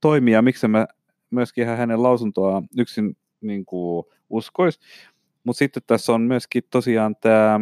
toimii 0.00 0.34
ja 0.34 0.42
miksi 0.42 0.68
mä 0.68 0.86
myöskin 1.30 1.64
ihan 1.64 1.76
hänen 1.76 2.02
lausuntoa 2.02 2.62
yksin 2.76 3.16
niin 3.40 3.64
kuin 3.64 4.04
uskois. 4.30 4.80
Mutta 5.44 5.58
sitten 5.58 5.82
tässä 5.86 6.12
on 6.12 6.20
myöskin 6.20 6.62
tosiaan 6.70 7.16
tämä 7.16 7.60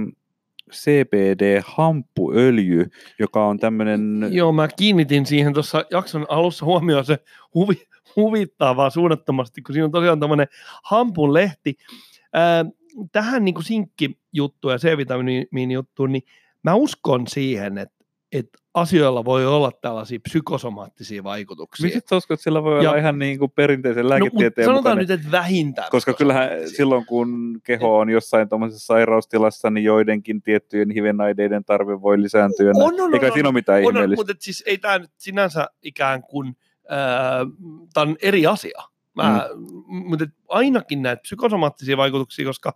CBD-hamppuöljy, 0.72 2.90
joka 3.18 3.46
on 3.46 3.58
tämmöinen... 3.58 4.28
Joo, 4.30 4.52
mä 4.52 4.68
kiinnitin 4.68 5.26
siihen 5.26 5.54
tuossa 5.54 5.84
jakson 5.90 6.26
alussa 6.28 6.66
huomioon 6.66 7.04
se 7.04 7.18
huvi, 7.54 7.82
huvittaa 8.16 8.76
vaan 8.76 8.90
suunnattomasti, 8.90 9.62
kun 9.62 9.72
siinä 9.72 9.84
on 9.84 9.90
tosiaan 9.90 10.20
tämmöinen 10.20 10.46
hampun 10.84 11.34
lehti. 11.34 11.76
Ää, 12.32 12.64
tähän 13.12 13.44
niin 13.44 13.64
sinkkijuttuun 13.64 14.72
ja 14.72 14.78
C-vitamiini-juttuun, 14.78 16.12
niin 16.12 16.22
mä 16.62 16.74
uskon 16.74 17.26
siihen, 17.26 17.78
että, 17.78 17.97
että 18.32 18.58
asioilla 18.74 19.24
voi 19.24 19.46
olla 19.46 19.70
tällaisia 19.82 20.18
psykosomaattisia 20.22 21.24
vaikutuksia. 21.24 22.00
Sä 22.10 22.16
uskot, 22.16 22.34
että 22.34 22.44
sillä 22.44 22.62
voi 22.62 22.72
olla 22.72 22.82
Ja- 22.84 22.96
ihan 22.96 23.18
niin 23.18 23.38
kuin 23.38 23.50
perinteisen 23.50 24.02
no, 24.04 24.08
lääketieteen 24.08 24.42
mutta 24.46 24.62
sanotaan 24.64 24.76
mukainen? 24.98 25.02
nyt, 25.08 25.20
että 25.20 25.30
vähintään. 25.30 25.88
Koska 25.90 26.14
kyllähän 26.14 26.50
silloin, 26.76 27.06
kun 27.06 27.60
keho 27.64 27.98
on 27.98 28.10
jossain 28.10 28.48
tuommoisessa 28.48 28.86
sairaustilassa, 28.86 29.70
niin 29.70 29.84
joidenkin 29.84 30.42
tiettyjen 30.42 30.90
hivenaineiden 30.90 31.64
tarve 31.64 32.02
voi 32.02 32.22
lisääntyä. 32.22 32.72
On, 32.74 33.00
on, 33.00 33.14
Eikä 33.14 33.26
on, 33.26 33.32
siinä 33.32 33.48
on. 33.48 33.52
ole 33.52 33.58
mitään 33.58 33.78
On, 33.78 33.86
on, 33.86 33.90
ihmeellistä. 33.90 34.20
mutta 34.20 34.32
et 34.32 34.40
siis 34.42 34.62
ei 34.66 34.78
tämä 34.78 34.98
nyt 34.98 35.10
sinänsä 35.16 35.66
ikään 35.82 36.22
kuin, 36.22 36.56
tämä 37.94 38.02
on 38.10 38.16
eri 38.22 38.46
asia. 38.46 38.82
Mä, 39.14 39.48
mm. 39.54 39.64
Mutta 40.08 40.26
ainakin 40.48 41.02
näitä 41.02 41.20
psykosomaattisia 41.22 41.96
vaikutuksia, 41.96 42.44
koska 42.44 42.72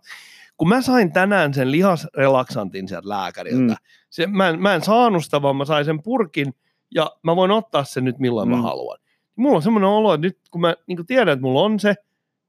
kun 0.57 0.69
mä 0.69 0.81
sain 0.81 1.13
tänään 1.13 1.53
sen 1.53 1.71
lihasrelaksantin 1.71 2.87
sieltä 2.87 3.09
lääkäriltä, 3.09 3.73
Mm. 3.73 3.75
se, 4.09 4.27
mä, 4.27 4.49
en, 4.49 4.61
mä 4.61 4.73
en 4.75 4.81
saanut 4.81 5.23
sitä, 5.25 5.41
vaan 5.41 5.55
mä 5.55 5.65
sain 5.65 5.85
sen 5.85 6.03
purkin 6.03 6.53
ja 6.95 7.11
mä 7.23 7.35
voin 7.35 7.51
ottaa 7.51 7.83
sen 7.83 8.03
nyt 8.03 8.19
milloin 8.19 8.49
mm. 8.49 8.55
Mä 8.55 8.61
haluan. 8.61 8.97
Mulla 9.35 9.55
on 9.55 9.61
semmoinen 9.61 9.89
olo, 9.89 10.13
että 10.13 10.27
nyt 10.27 10.37
kun 10.51 10.61
mä 10.61 10.75
niin 10.87 11.05
tiedän, 11.05 11.33
että 11.33 11.41
mulla 11.43 11.61
on 11.61 11.79
se, 11.79 11.95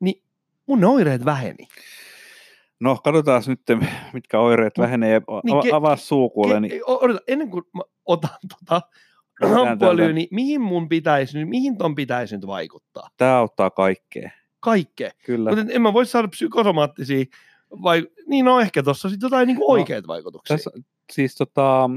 niin 0.00 0.22
mun 0.66 0.80
ne 0.80 0.86
oireet 0.86 1.24
väheni. 1.24 1.68
No, 2.80 2.96
katsotaan 3.04 3.42
nyt, 3.46 3.60
mitkä 4.12 4.40
oireet 4.40 4.78
vähenee. 4.78 5.18
niin 5.18 5.40
Niin, 5.62 5.72
ke- 5.72 5.76
avaa 5.76 5.96
suu 5.96 6.30
kuule. 6.30 6.60
Niin, 6.60 6.80
Odota, 6.86 7.20
ennen 7.28 7.50
kuin 7.50 7.64
mä 7.74 7.82
otan 8.06 8.30
tota 8.48 8.82
täältä. 9.78 10.12
niin 10.12 10.28
mihin 10.30 10.60
mun 10.60 10.88
pitäisi 10.88 11.38
nyt, 11.38 11.48
mihin 11.48 11.78
ton 11.78 11.94
pitäisi 11.94 12.36
nyt 12.36 12.46
vaikuttaa? 12.46 13.08
Tämä 13.16 13.36
auttaa 13.38 13.70
kaikkea. 13.70 14.30
Kaikkea. 14.60 15.10
Kyllä. 15.26 15.56
Mutta 15.56 15.72
en 15.72 15.82
mä 15.82 15.92
voi 15.92 16.06
saada 16.06 16.28
psykosomaattisia, 16.28 17.24
vai, 17.82 18.08
niin 18.26 18.44
no 18.44 18.60
ehkä 18.60 18.82
tuossa 18.82 19.08
sitten 19.08 19.26
jotain 19.26 19.46
niin 19.46 19.58
No, 19.58 19.66
oikeita 19.66 20.08
vaikutuksia. 20.08 20.56
Tässä, 20.56 20.70
siis 21.12 21.34
tota, 21.34 21.90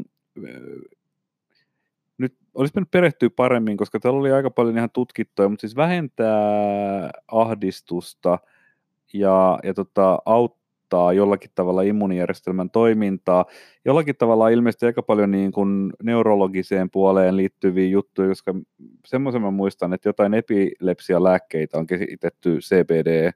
nyt 2.18 2.36
olisi 2.54 2.72
mennyt 2.76 2.92
perehtyä 2.92 3.30
paremmin, 3.36 3.78
koska 3.78 4.00
täällä 4.00 4.20
oli 4.20 4.32
aika 4.32 4.50
paljon 4.50 4.78
ihan 4.78 4.90
tutkittuja, 4.94 5.50
mutta 5.50 5.62
siis 5.62 5.76
vähentää 5.76 7.12
ahdistusta 7.28 8.40
ja, 9.14 9.60
ja 9.64 9.74
tota, 9.74 10.20
auttaa 10.26 11.14
jollakin 11.14 11.52
tavalla 11.56 11.82
immunijärjestelmän 11.82 12.70
toimintaa. 12.70 13.46
Jollakin 13.86 14.16
tavalla 14.16 14.50
ilmeisesti 14.50 14.86
aika 14.86 15.04
paljon 15.04 15.32
niin 15.32 15.52
kuin 15.52 15.94
neurologiseen 16.04 16.90
puoleen 16.90 17.38
liittyviä 17.38 17.88
juttuja, 17.88 18.28
koska 18.28 18.56
semmoisen 19.06 19.42
mä 19.42 19.52
muistan, 19.52 19.94
että 19.94 20.10
jotain 20.10 20.34
epilepsialääkkeitä 20.34 21.78
on 21.78 21.88
kehitetty 21.88 22.58
CBD 22.60 23.32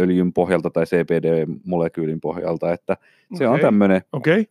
öljyn 0.00 0.32
pohjalta 0.32 0.70
tai 0.70 0.84
CBD-molekyylin 0.84 2.20
pohjalta, 2.20 2.72
että 2.72 2.96
se 3.38 3.46
on 3.48 3.54
Okei. 3.54 3.62
tämmöinen 3.62 4.02
Okei. 4.12 4.46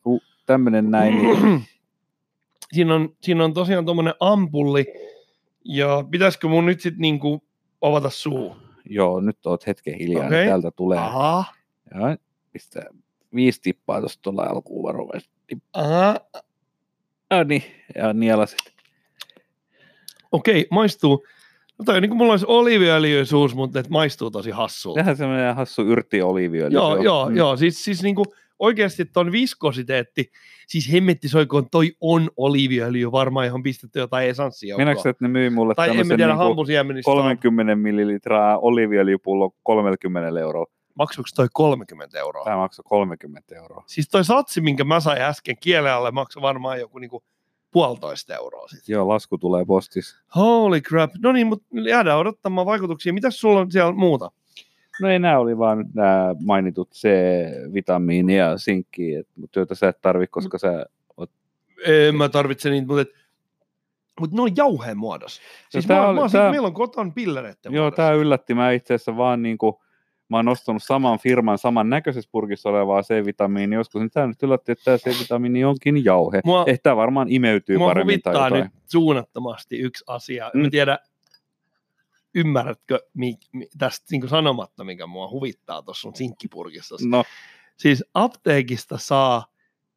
tämmönen 0.45 0.91
näin, 0.91 1.17
niin 1.17 1.61
siinä, 2.73 2.95
on, 2.95 3.15
siinä 3.21 3.43
on 3.45 3.53
tosiaan 3.53 3.85
tuommoinen 3.85 4.13
ampulli, 4.19 4.85
ja 5.65 6.03
pitäisikö 6.11 6.47
mun 6.47 6.65
nyt 6.65 6.81
sitten 6.81 7.01
niinku 7.01 7.43
avata 7.81 8.09
suu? 8.09 8.55
joo, 8.85 9.19
nyt 9.19 9.45
oot 9.45 9.67
hetken 9.67 9.93
hiljaa, 9.93 10.29
niin 10.29 10.47
täältä 10.47 10.71
tulee. 10.71 10.99
Aha, 10.99 11.43
Ja 11.93 12.17
pistää 12.51 12.85
viisi 13.35 13.61
tippaa 13.61 13.99
tuosta 13.99 14.21
tuolla 14.21 14.43
alkuun 14.43 14.83
varovaisesti. 14.83 15.57
aha. 15.73 16.15
Ja 17.29 17.43
niin, 17.43 17.63
ja 17.95 18.13
nielasit. 18.13 18.59
Okei, 20.31 20.67
maistuu. 20.71 21.25
No 21.81 21.85
toi 21.85 22.01
niin 22.01 22.09
kuin 22.09 22.17
mulla 22.17 22.33
olisi 22.33 22.45
oliiviöljyisuus, 22.49 23.55
mutta 23.55 23.79
et 23.79 23.89
maistuu 23.89 24.31
tosi 24.31 24.51
hassulta. 24.51 24.99
Sehän 24.99 25.17
semmoinen 25.17 25.55
hassu 25.55 25.81
yrtti 25.81 26.21
oliiviöljy. 26.21 26.73
Joo, 26.75 26.87
on. 26.87 27.03
joo, 27.03 27.29
Mm. 27.29 27.35
joo. 27.37 27.57
Siis, 27.57 27.83
siis 27.83 28.03
niin 28.03 28.15
kuin 28.15 28.25
oikeasti 28.59 29.05
ton 29.05 29.31
viskositeetti, 29.31 30.31
siis 30.67 30.91
hemmetti 30.91 31.29
soikoon, 31.29 31.69
toi 31.69 31.91
on 32.01 32.29
oliiviöljy 32.37 33.11
varmaan, 33.11 33.45
johon 33.45 33.63
pistetty 33.63 33.99
jotain 33.99 34.29
esanssia. 34.29 34.77
Minäkö 34.77 35.09
että 35.09 35.25
ne 35.25 35.27
myy 35.27 35.49
mulle 35.49 35.75
Tai 35.75 35.97
en 35.97 36.07
tiedä, 36.07 36.27
niinku 36.27 36.43
hampusiemenistä 36.43 37.11
30 37.11 37.75
millilitraa 37.75 38.57
oliiviöljypullo 38.57 39.51
30 39.63 40.39
euroa. 40.39 40.65
maksuuko 40.95 41.29
toi 41.35 41.47
30 41.53 42.19
euroa? 42.19 42.43
Tämä 42.43 42.57
maksoi 42.57 42.83
30 42.89 43.55
euroa. 43.55 43.83
Siis 43.87 44.09
toi 44.09 44.25
satsi, 44.25 44.61
minkä 44.61 44.83
mä 44.83 44.99
sain 44.99 45.21
äsken 45.21 45.55
kielen 45.59 45.93
alle, 45.93 46.11
maksoi 46.11 46.41
varmaan 46.41 46.79
joku 46.79 46.97
niinku 46.99 47.23
puolitoista 47.71 48.35
euroa. 48.35 48.67
Sit. 48.67 48.89
Joo, 48.89 49.07
lasku 49.07 49.37
tulee 49.37 49.65
postissa. 49.65 50.23
Holy 50.35 50.81
crap. 50.81 51.11
No 51.23 51.31
niin, 51.31 51.47
mutta 51.47 51.65
jäädään 51.89 52.17
odottamaan 52.17 52.65
vaikutuksia. 52.67 53.13
Mitäs 53.13 53.39
sulla 53.39 53.59
on 53.59 53.71
siellä 53.71 53.93
muuta? 53.93 54.31
No 55.01 55.09
ei 55.09 55.19
nämä 55.19 55.39
oli 55.39 55.57
vaan 55.57 55.85
nämä 55.93 56.35
mainitut 56.45 56.91
C-vitamiini 56.91 58.37
ja 58.37 58.57
sinkki, 58.57 59.11
mutta 59.35 59.59
joita 59.59 59.75
sä 59.75 59.89
et 59.89 60.01
tarvi, 60.01 60.27
koska 60.27 60.57
sä 60.57 60.85
En 61.85 62.15
mä 62.15 62.29
tarvitse 62.29 62.69
niitä, 62.69 62.87
mutta, 62.87 63.01
et, 63.01 63.09
mutta 64.19 64.35
ne 64.35 64.41
on 64.41 64.55
jauheen 64.55 64.97
muodossa. 64.97 65.41
Siis 65.69 65.85
tää 65.85 66.01
mä, 66.01 66.07
oli- 66.07 66.15
mä, 66.15 66.21
mä, 66.21 66.29
tää- 66.29 66.51
meillä 66.51 66.67
on 66.67 66.73
koton 66.73 67.13
pillereiden 67.13 67.73
Joo, 67.73 67.91
tämä 67.91 68.11
yllätti. 68.11 68.53
Mä 68.53 68.71
itse 68.71 68.93
asiassa 68.93 69.17
vaan 69.17 69.41
niinku, 69.41 69.81
mä 70.31 70.37
oon 70.37 70.47
ostanut 70.47 70.83
saman 70.83 71.19
firman 71.19 71.57
saman 71.57 71.89
näköisessä 71.89 72.29
purkissa 72.31 72.69
olevaa 72.69 73.01
C-vitamiinia 73.01 73.79
joskus, 73.79 74.01
niin 74.01 74.11
tämä 74.11 74.27
nyt 74.27 74.43
yllätti, 74.43 74.71
että 74.71 74.83
tämä 74.83 74.97
C-vitamiini 74.97 75.63
onkin 75.65 76.05
jauhe. 76.05 76.41
Mua, 76.45 76.63
Ehkä 76.67 76.83
tämä 76.83 76.95
varmaan 76.95 77.27
imeytyy 77.29 77.77
mua 77.77 77.87
paremmin 77.87 78.21
tai 78.21 78.33
jotain. 78.33 78.53
nyt 78.53 78.71
suunnattomasti 78.87 79.77
yksi 79.79 80.03
asia. 80.07 80.51
Mm. 80.53 80.61
Mm. 80.63 80.69
tiedä, 80.71 80.99
ymmärrätkö 82.35 82.99
mi, 83.13 83.37
mi, 83.53 83.67
tästä 83.77 84.05
niin 84.11 84.29
sanomatta, 84.29 84.83
mikä 84.83 85.07
mua 85.07 85.29
huvittaa 85.29 85.81
tuossa 85.81 86.01
sun 86.01 86.15
sinkkipurkissa. 86.15 86.95
No, 87.05 87.23
Siis 87.77 88.03
apteekista 88.13 88.97
saa 88.97 89.45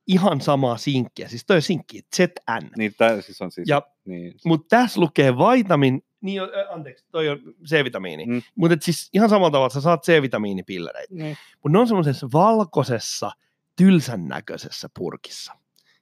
ihan 0.06 0.40
samaa 0.40 0.76
sinkkiä, 0.76 1.28
siis 1.28 1.44
toi 1.46 1.62
sinkki, 1.62 2.00
ZN. 2.16 2.68
niin 2.76 2.94
tämä 2.98 3.20
siis 3.20 3.42
on 3.42 3.50
siis... 3.52 3.68
Ja- 3.68 3.82
niin, 4.04 4.34
Mutta 4.44 4.76
tässä 4.76 5.00
lukee 5.00 5.36
vitamin, 5.36 6.02
niin, 6.24 6.42
on- 6.42 6.48
anteeksi, 6.70 7.04
toi 7.10 7.28
on 7.28 7.38
C-vitamiini. 7.68 8.26
Mm. 8.26 8.32
Mm. 8.32 8.42
Mutta 8.54 8.76
siis 8.80 9.10
ihan 9.12 9.28
samalla 9.28 9.50
tavalla, 9.50 9.68
sä 9.68 9.80
saat 9.80 10.02
C-vitamiinipillereitä. 10.04 11.14
niin. 11.14 11.36
Mutta 11.62 11.68
ne 11.72 11.78
on 11.78 11.86
semmoisessa 11.88 12.28
valkoisessa, 12.32 13.30
tylsän 13.76 14.28
näköisessä 14.28 14.88
purkissa. 14.98 15.52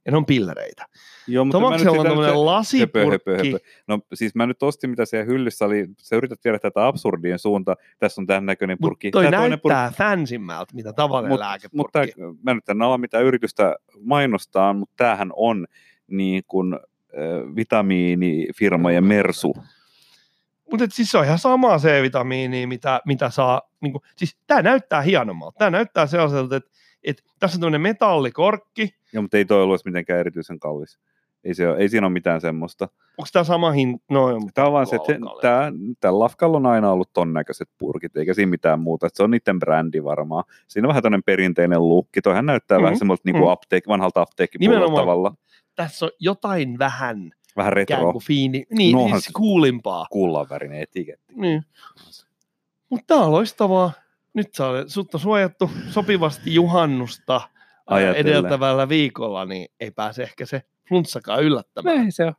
Ja 0.07 0.13
ne 0.13 0.17
on 0.19 0.27
pillereitä. 0.27 0.87
Joo, 1.29 1.45
mutta 1.45 1.59
Tomaksella 1.61 1.91
on 2.01 2.07
tämmöinen 2.07 2.25
höpö, 2.35 2.45
lasipurkki. 2.45 3.11
höpö, 3.11 3.37
höpö. 3.37 3.59
No 3.87 3.99
siis 4.15 4.35
mä 4.35 4.47
nyt 4.47 4.63
ostin, 4.63 4.91
mitä 4.91 5.05
siellä 5.05 5.27
hyllyssä 5.27 5.65
oli. 5.65 5.89
Sä 5.99 6.17
yrität 6.17 6.41
tiedä 6.41 6.59
tätä 6.59 6.87
absurdien 6.87 7.39
suunta. 7.39 7.77
Tässä 7.99 8.21
on 8.21 8.27
tämän 8.27 8.47
näköinen 8.47 8.75
Mutta 8.81 8.89
purkki. 8.89 9.11
toi 9.11 9.23
Tää 9.25 9.31
toinen 9.31 9.51
näyttää 9.51 9.85
purkki. 9.87 9.97
fansimmältä, 9.99 10.75
mitä 10.75 10.93
tavallinen 10.93 11.37
Mut- 11.37 11.41
lääkepurkki. 11.41 11.77
Mutta 12.17 12.35
mä 12.43 12.55
nyt 12.55 12.69
en 12.69 12.83
ala 12.83 12.99
mitään 12.99 13.25
yritystä 13.25 13.77
mainostaa, 14.01 14.73
mutta 14.73 14.95
tämähän 14.97 15.31
on 15.37 15.67
niin 16.07 16.43
kuin 16.49 16.75
äh, 16.75 16.81
vitamiinifirmojen 17.57 19.05
mersu. 19.05 19.55
Mutta 20.73 20.87
siis 20.91 21.11
se 21.11 21.19
on 21.19 21.25
ihan 21.25 21.39
samaa 21.39 21.79
C-vitamiinia, 21.79 22.67
mitä, 22.69 23.01
mitä 23.07 23.31
saa. 23.31 23.63
Niin 23.81 23.93
kuin, 23.93 24.03
siis 24.17 24.37
tämä 24.47 24.63
näyttää 24.63 25.01
hienommalta. 25.03 25.59
Tämä 25.59 25.71
näyttää 25.71 26.07
sellaiselta, 26.07 26.57
että, 26.57 26.71
että 27.05 27.23
tässä 27.39 27.57
on 27.57 27.61
tämmöinen 27.61 27.81
metallikorkki. 27.81 28.95
Joo, 29.13 29.23
mutta 29.23 29.37
ei 29.37 29.45
toi 29.45 29.63
ollut 29.63 29.85
mitenkään 29.85 30.21
erityisen 30.21 30.59
kallis. 30.61 30.99
Ei, 31.45 31.55
se 31.55 31.69
ole, 31.69 31.79
ei 31.79 31.89
siinä 31.89 32.07
ole 32.07 32.13
mitään 32.13 32.41
semmoista. 32.41 32.89
Onko 33.19 33.29
tämä 33.33 33.45
sama 33.45 33.71
hinta? 33.71 34.05
No, 34.11 34.29
Tämä 34.55 34.67
on 34.67 34.73
vaan 34.73 34.87
se, 34.87 34.97
että 34.97 35.13
tämä, 35.41 35.73
tällä 36.01 36.19
lafkalla 36.19 36.57
on 36.57 36.67
aina 36.67 36.91
ollut 36.93 37.13
ton 37.13 37.33
näköiset 37.33 37.69
purkit, 37.79 38.17
eikä 38.17 38.35
siinä 38.35 38.51
mitään 38.51 38.81
muuta. 38.81 39.07
Et 39.07 39.15
se 39.15 39.23
on 39.23 39.31
niiden 39.31 39.59
brändi 39.59 40.05
varmaan. 40.05 40.45
Siinä 40.69 40.87
on 40.87 40.89
vähän 40.89 41.03
tämmöinen 41.03 41.23
perinteinen 41.23 41.89
lukki. 41.89 42.21
Toihan 42.23 42.47
näyttää 42.47 42.79
mm-hmm. 42.79 42.83
vähän 42.85 42.93
Mhm, 42.95 42.99
semmoilta 42.99 43.23
niin 43.25 43.37
kuin 43.39 43.51
apteek, 43.51 43.89
vanhalta 43.89 44.21
apteekkipuolelta 44.21 44.79
Nimenomaan. 44.81 45.03
tavalla. 45.03 45.35
tässä 45.77 46.07
on 46.07 46.11
jotain 46.21 46.79
vähän 46.79 47.31
Vähän 47.57 47.79
ikään 47.79 48.01
retro, 48.01 48.13
kuin 48.13 48.25
fiini, 48.25 48.67
niin 48.71 48.93
Nohan 48.93 49.21
siis 49.21 49.33
kuulimpaa. 49.37 50.07
kullanvärinen 50.11 50.81
etiketti. 50.83 51.35
Niin. 51.37 51.65
Mutta 52.89 53.05
tämä 53.07 53.21
on 53.21 53.33
loistavaa. 53.33 53.93
Nyt 54.35 54.55
sä 54.55 54.67
olet, 54.67 54.89
sut 54.89 55.15
on 55.15 55.21
suojattu 55.21 55.71
sopivasti 55.91 56.55
juhannusta 56.55 57.35
ää, 57.35 57.49
Ajatellen. 57.87 58.21
edeltävällä 58.27 58.89
viikolla, 58.89 59.45
niin 59.45 59.69
ei 59.81 59.91
pääse 59.91 60.23
ehkä 60.23 60.47
se 60.47 60.63
flunssakaan 60.89 61.43
yllättämään. 61.43 62.05
Ei 62.05 62.11
se 62.11 62.25
on. 62.25 62.35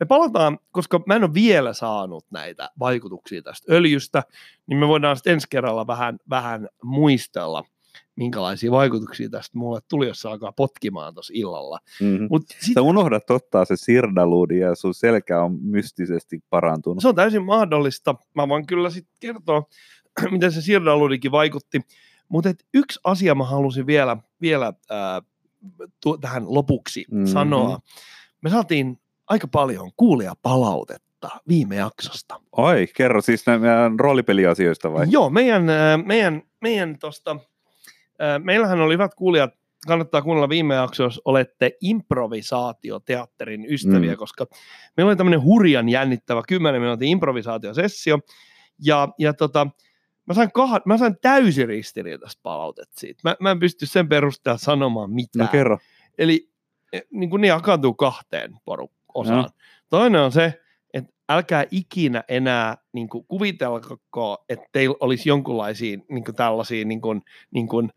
Me 0.00 0.06
palataan, 0.06 0.58
koska 0.72 1.00
mä 1.06 1.14
en 1.14 1.24
ole 1.24 1.34
vielä 1.34 1.72
saanut 1.72 2.26
näitä 2.30 2.70
vaikutuksia 2.78 3.42
tästä 3.42 3.72
öljystä, 3.74 4.22
niin 4.66 4.78
me 4.78 4.88
voidaan 4.88 5.16
sitten 5.16 5.32
ensi 5.32 5.46
kerralla 5.50 5.86
vähän, 5.86 6.18
vähän 6.30 6.68
muistella, 6.82 7.64
minkälaisia 8.16 8.70
vaikutuksia 8.70 9.28
tästä 9.30 9.58
mulle 9.58 9.80
tuli, 9.90 10.06
jos 10.06 10.20
se 10.20 10.28
alkaa 10.28 10.52
potkimaan 10.52 11.14
tuossa 11.14 11.32
illalla. 11.36 11.78
Mm-hmm. 12.00 12.26
Mut 12.30 12.42
sit, 12.60 12.74
Sä 12.74 12.82
unohdat 12.82 13.30
ottaa 13.30 13.64
se 13.64 13.76
sirdaluudi 13.76 14.58
ja 14.58 14.74
sun 14.74 14.94
selkä 14.94 15.42
on 15.42 15.58
mystisesti 15.62 16.40
parantunut. 16.50 17.02
se 17.02 17.08
on 17.08 17.14
täysin 17.14 17.44
mahdollista. 17.44 18.14
Mä 18.34 18.48
voin 18.48 18.66
kyllä 18.66 18.90
sitten 18.90 19.14
kertoa, 19.20 19.62
miten 20.30 20.52
se 20.52 20.60
sirdaludikin 20.62 21.32
vaikutti. 21.32 21.80
Mutta 22.28 22.50
yksi 22.74 23.00
asia 23.04 23.34
mä 23.34 23.44
halusin 23.44 23.86
vielä, 23.86 24.16
vielä 24.40 24.72
ää, 24.90 25.22
tu- 26.02 26.18
tähän 26.18 26.44
lopuksi 26.54 27.04
Mhm. 27.08 27.16
mm-hmm. 27.18 27.32
sanoa. 27.32 27.78
Me 28.42 28.50
saatiin 28.50 28.98
aika 29.28 29.48
paljon 29.48 29.90
kuulijapalautetta 29.96 31.28
viime 31.48 31.76
jaksosta. 31.76 32.40
Ai, 32.52 32.86
kerro 32.96 33.20
siis 33.20 33.46
nä- 33.46 33.58
meidän 33.58 34.00
roolipeliasioista 34.00 34.92
vai? 34.92 35.06
Joo, 35.10 35.30
meidän, 35.30 35.62
meidän, 36.04 36.42
meidän 36.60 36.98
tosta, 36.98 37.36
meillähän 38.38 38.80
oli 38.80 38.94
hyvät 38.94 39.14
kuulijat, 39.14 39.50
kannattaa 39.86 40.22
kuunnella 40.22 40.48
viime 40.48 40.74
jakso, 40.74 41.02
jos 41.02 41.20
olette 41.24 41.72
improvisaatioteatterin 41.80 43.66
ystäviä, 43.72 44.12
Mm. 44.12 44.16
koska 44.18 44.46
meillä 44.96 45.10
oli 45.10 45.16
tämmöinen 45.16 45.42
hurjan 45.42 45.88
jännittävä 45.88 46.42
10 46.48 46.80
minuutin 46.80 47.08
improvisaatiosessio, 47.08 48.18
ja, 48.84 49.08
ja 49.18 49.34
tota, 49.34 49.66
mä 50.26 50.34
sain, 50.34 50.48
kah- 50.48 50.82
mä 50.86 50.98
sain 50.98 51.16
täysin 51.22 51.68
ristiriitaista 51.68 52.40
palautetta 52.42 53.00
siitä. 53.00 53.20
Mä, 53.24 53.36
mä 53.40 53.50
en 53.50 53.58
pysty 53.58 53.86
sen 53.86 54.08
perusteella 54.08 54.58
sanomaan 54.58 55.10
mitään. 55.10 55.46
No 55.46 55.52
kerro. 55.52 55.78
Eli 56.18 56.48
eh, 56.92 57.02
niin 57.10 57.30
kuin 57.30 57.40
ne 57.40 57.46
jakaantuu 57.48 57.94
kahteen 57.94 58.52
poru- 58.52 58.92
osaan. 59.14 59.42
No. 59.42 59.48
Toinen 59.90 60.20
on 60.20 60.32
se, 60.32 60.60
älkää 61.28 61.64
ikinä 61.70 62.24
enää 62.28 62.76
niin 62.92 63.08
kuin 63.08 63.24
kuvitelko, 63.28 64.44
että 64.48 64.66
teillä 64.72 64.96
olisi 65.00 65.28
jonkunlaisia 65.28 65.98
niin 66.08 66.24
kuin 66.24 66.34
tällaisia 66.34 66.84
niin 66.84 67.00
kuin, 67.00 67.22
niin 67.50 67.68
kuin 67.68 67.90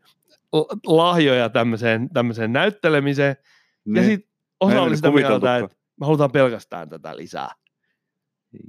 lahjoja 0.86 1.48
tämmöiseen, 1.48 2.08
tämmöiseen 2.12 2.52
näyttelemiseen. 2.52 3.36
Ja 3.86 3.92
Niin, 3.92 4.04
sitten 4.04 4.30
osa 4.60 4.82
oli 4.82 4.96
sitä 4.96 5.10
mieltä, 5.10 5.56
että 5.56 5.76
me 6.00 6.06
halutaan 6.06 6.32
pelkästään 6.32 6.88
tätä 6.88 7.16
lisää. 7.16 7.50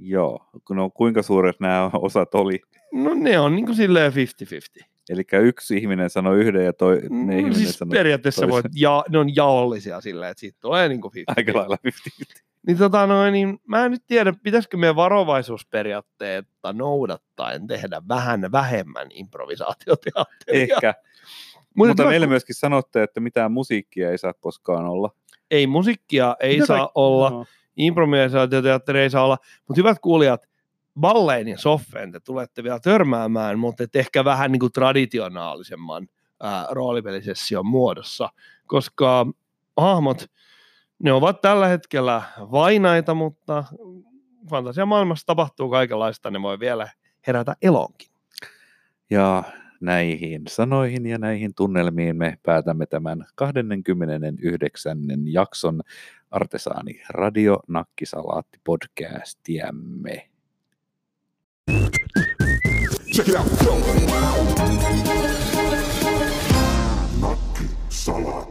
Joo, 0.00 0.46
no 0.70 0.90
kuinka 0.90 1.22
suuret 1.22 1.60
nämä 1.60 1.90
osat 1.92 2.34
oli? 2.34 2.60
No 2.92 3.14
ne 3.14 3.38
on 3.38 3.56
niin 3.56 3.66
kuin 3.66 3.76
silleen 3.76 4.12
50-50. 4.12 4.84
Eli 5.08 5.22
yksi 5.42 5.76
ihminen 5.76 6.10
sanoi 6.10 6.38
yhden 6.38 6.64
ja 6.64 6.72
toi, 6.72 6.96
ne 6.96 7.08
Mm, 7.08 7.30
ihminen 7.30 7.54
siis 7.54 7.78
sanoi 7.78 7.90
periaatteessa 7.90 8.40
toisen. 8.40 8.52
voit, 8.52 8.64
ja, 8.74 9.04
ne 9.08 9.18
on 9.18 9.36
jaollisia 9.36 10.00
silleen, 10.00 10.30
että 10.30 10.40
siitä 10.40 10.58
tulee 10.60 10.88
niin 10.88 11.00
kuin 11.00 11.12
50 11.14 11.40
aika 11.40 11.58
lailla 11.58 11.76
50 11.84 12.40
Niin, 12.66 12.78
tota 12.78 13.06
noin, 13.06 13.32
niin 13.32 13.58
mä 13.66 13.84
en 13.84 13.90
nyt 13.90 14.02
tiedä, 14.06 14.32
pitäisikö 14.42 14.76
meidän 14.76 14.96
varovaisuusperiaatteetta 14.96 16.72
noudattaen 16.72 17.66
tehdä 17.66 18.02
vähän 18.08 18.52
vähemmän 18.52 19.06
improvisaatioteatteria. 19.10 20.62
Ehkä, 20.74 20.94
Mutta 21.74 21.88
mutta 21.90 22.04
meille 22.04 22.26
ku- 22.26 22.30
myöskin 22.30 22.54
sanotte, 22.54 23.02
että 23.02 23.20
mitään 23.20 23.52
musiikkia 23.52 24.10
ei 24.10 24.18
saa 24.18 24.32
koskaan 24.34 24.84
olla. 24.86 25.10
ei 25.50 25.66
musiikkia 25.66 26.36
ei 26.40 26.54
Mitä 26.54 26.66
saa 26.66 26.78
kaik- 26.78 26.90
olla, 26.94 27.30
No. 27.30 27.44
improvisaatioteatteri 27.76 29.00
ei 29.00 29.10
saa 29.10 29.24
olla, 29.24 29.38
mutta 29.68 29.78
hyvät 29.80 29.98
kuulijat, 29.98 30.48
balleen 31.00 31.48
ja 31.48 31.58
soffeen 31.58 32.12
te 32.12 32.20
tulette 32.20 32.62
vielä 32.64 32.80
törmäämään, 32.80 33.58
mutta 33.58 33.84
et 33.84 33.96
ehkä 33.96 34.24
vähän 34.24 34.52
niin 34.52 34.60
kuin 34.60 34.72
traditionaalisemman 34.72 36.08
ää, 36.42 36.66
roolipelisession 36.70 37.66
muodossa, 37.66 38.28
koska 38.66 39.26
hahmot, 39.76 40.24
ne 41.02 41.12
ovat 41.12 41.40
tällä 41.40 41.66
hetkellä 41.66 42.22
vainaita, 42.38 43.14
mutta 43.14 43.64
fantasiamaailmassa 44.50 45.26
tapahtuu 45.26 45.70
kaikenlaista, 45.70 46.30
ne 46.30 46.42
voi 46.42 46.60
vielä 46.60 46.88
herätä 47.26 47.54
elonkin. 47.62 48.08
Ja 49.10 49.42
näihin 49.80 50.42
sanoihin 50.48 51.06
ja 51.06 51.18
näihin 51.18 51.54
tunnelmiin 51.54 52.16
me 52.16 52.38
päätämme 52.42 52.86
tämän 52.86 53.26
29. 53.34 54.98
jakson 55.24 55.82
Artesaani 56.30 57.02
Radio 57.10 57.60
Nakkisalaatti 57.68 58.60
podcastiamme. 58.64 60.28
Check 63.14 63.28
it 63.28 63.34
out. 63.34 63.46
Nakki 67.20 67.64
Salat. 67.88 68.47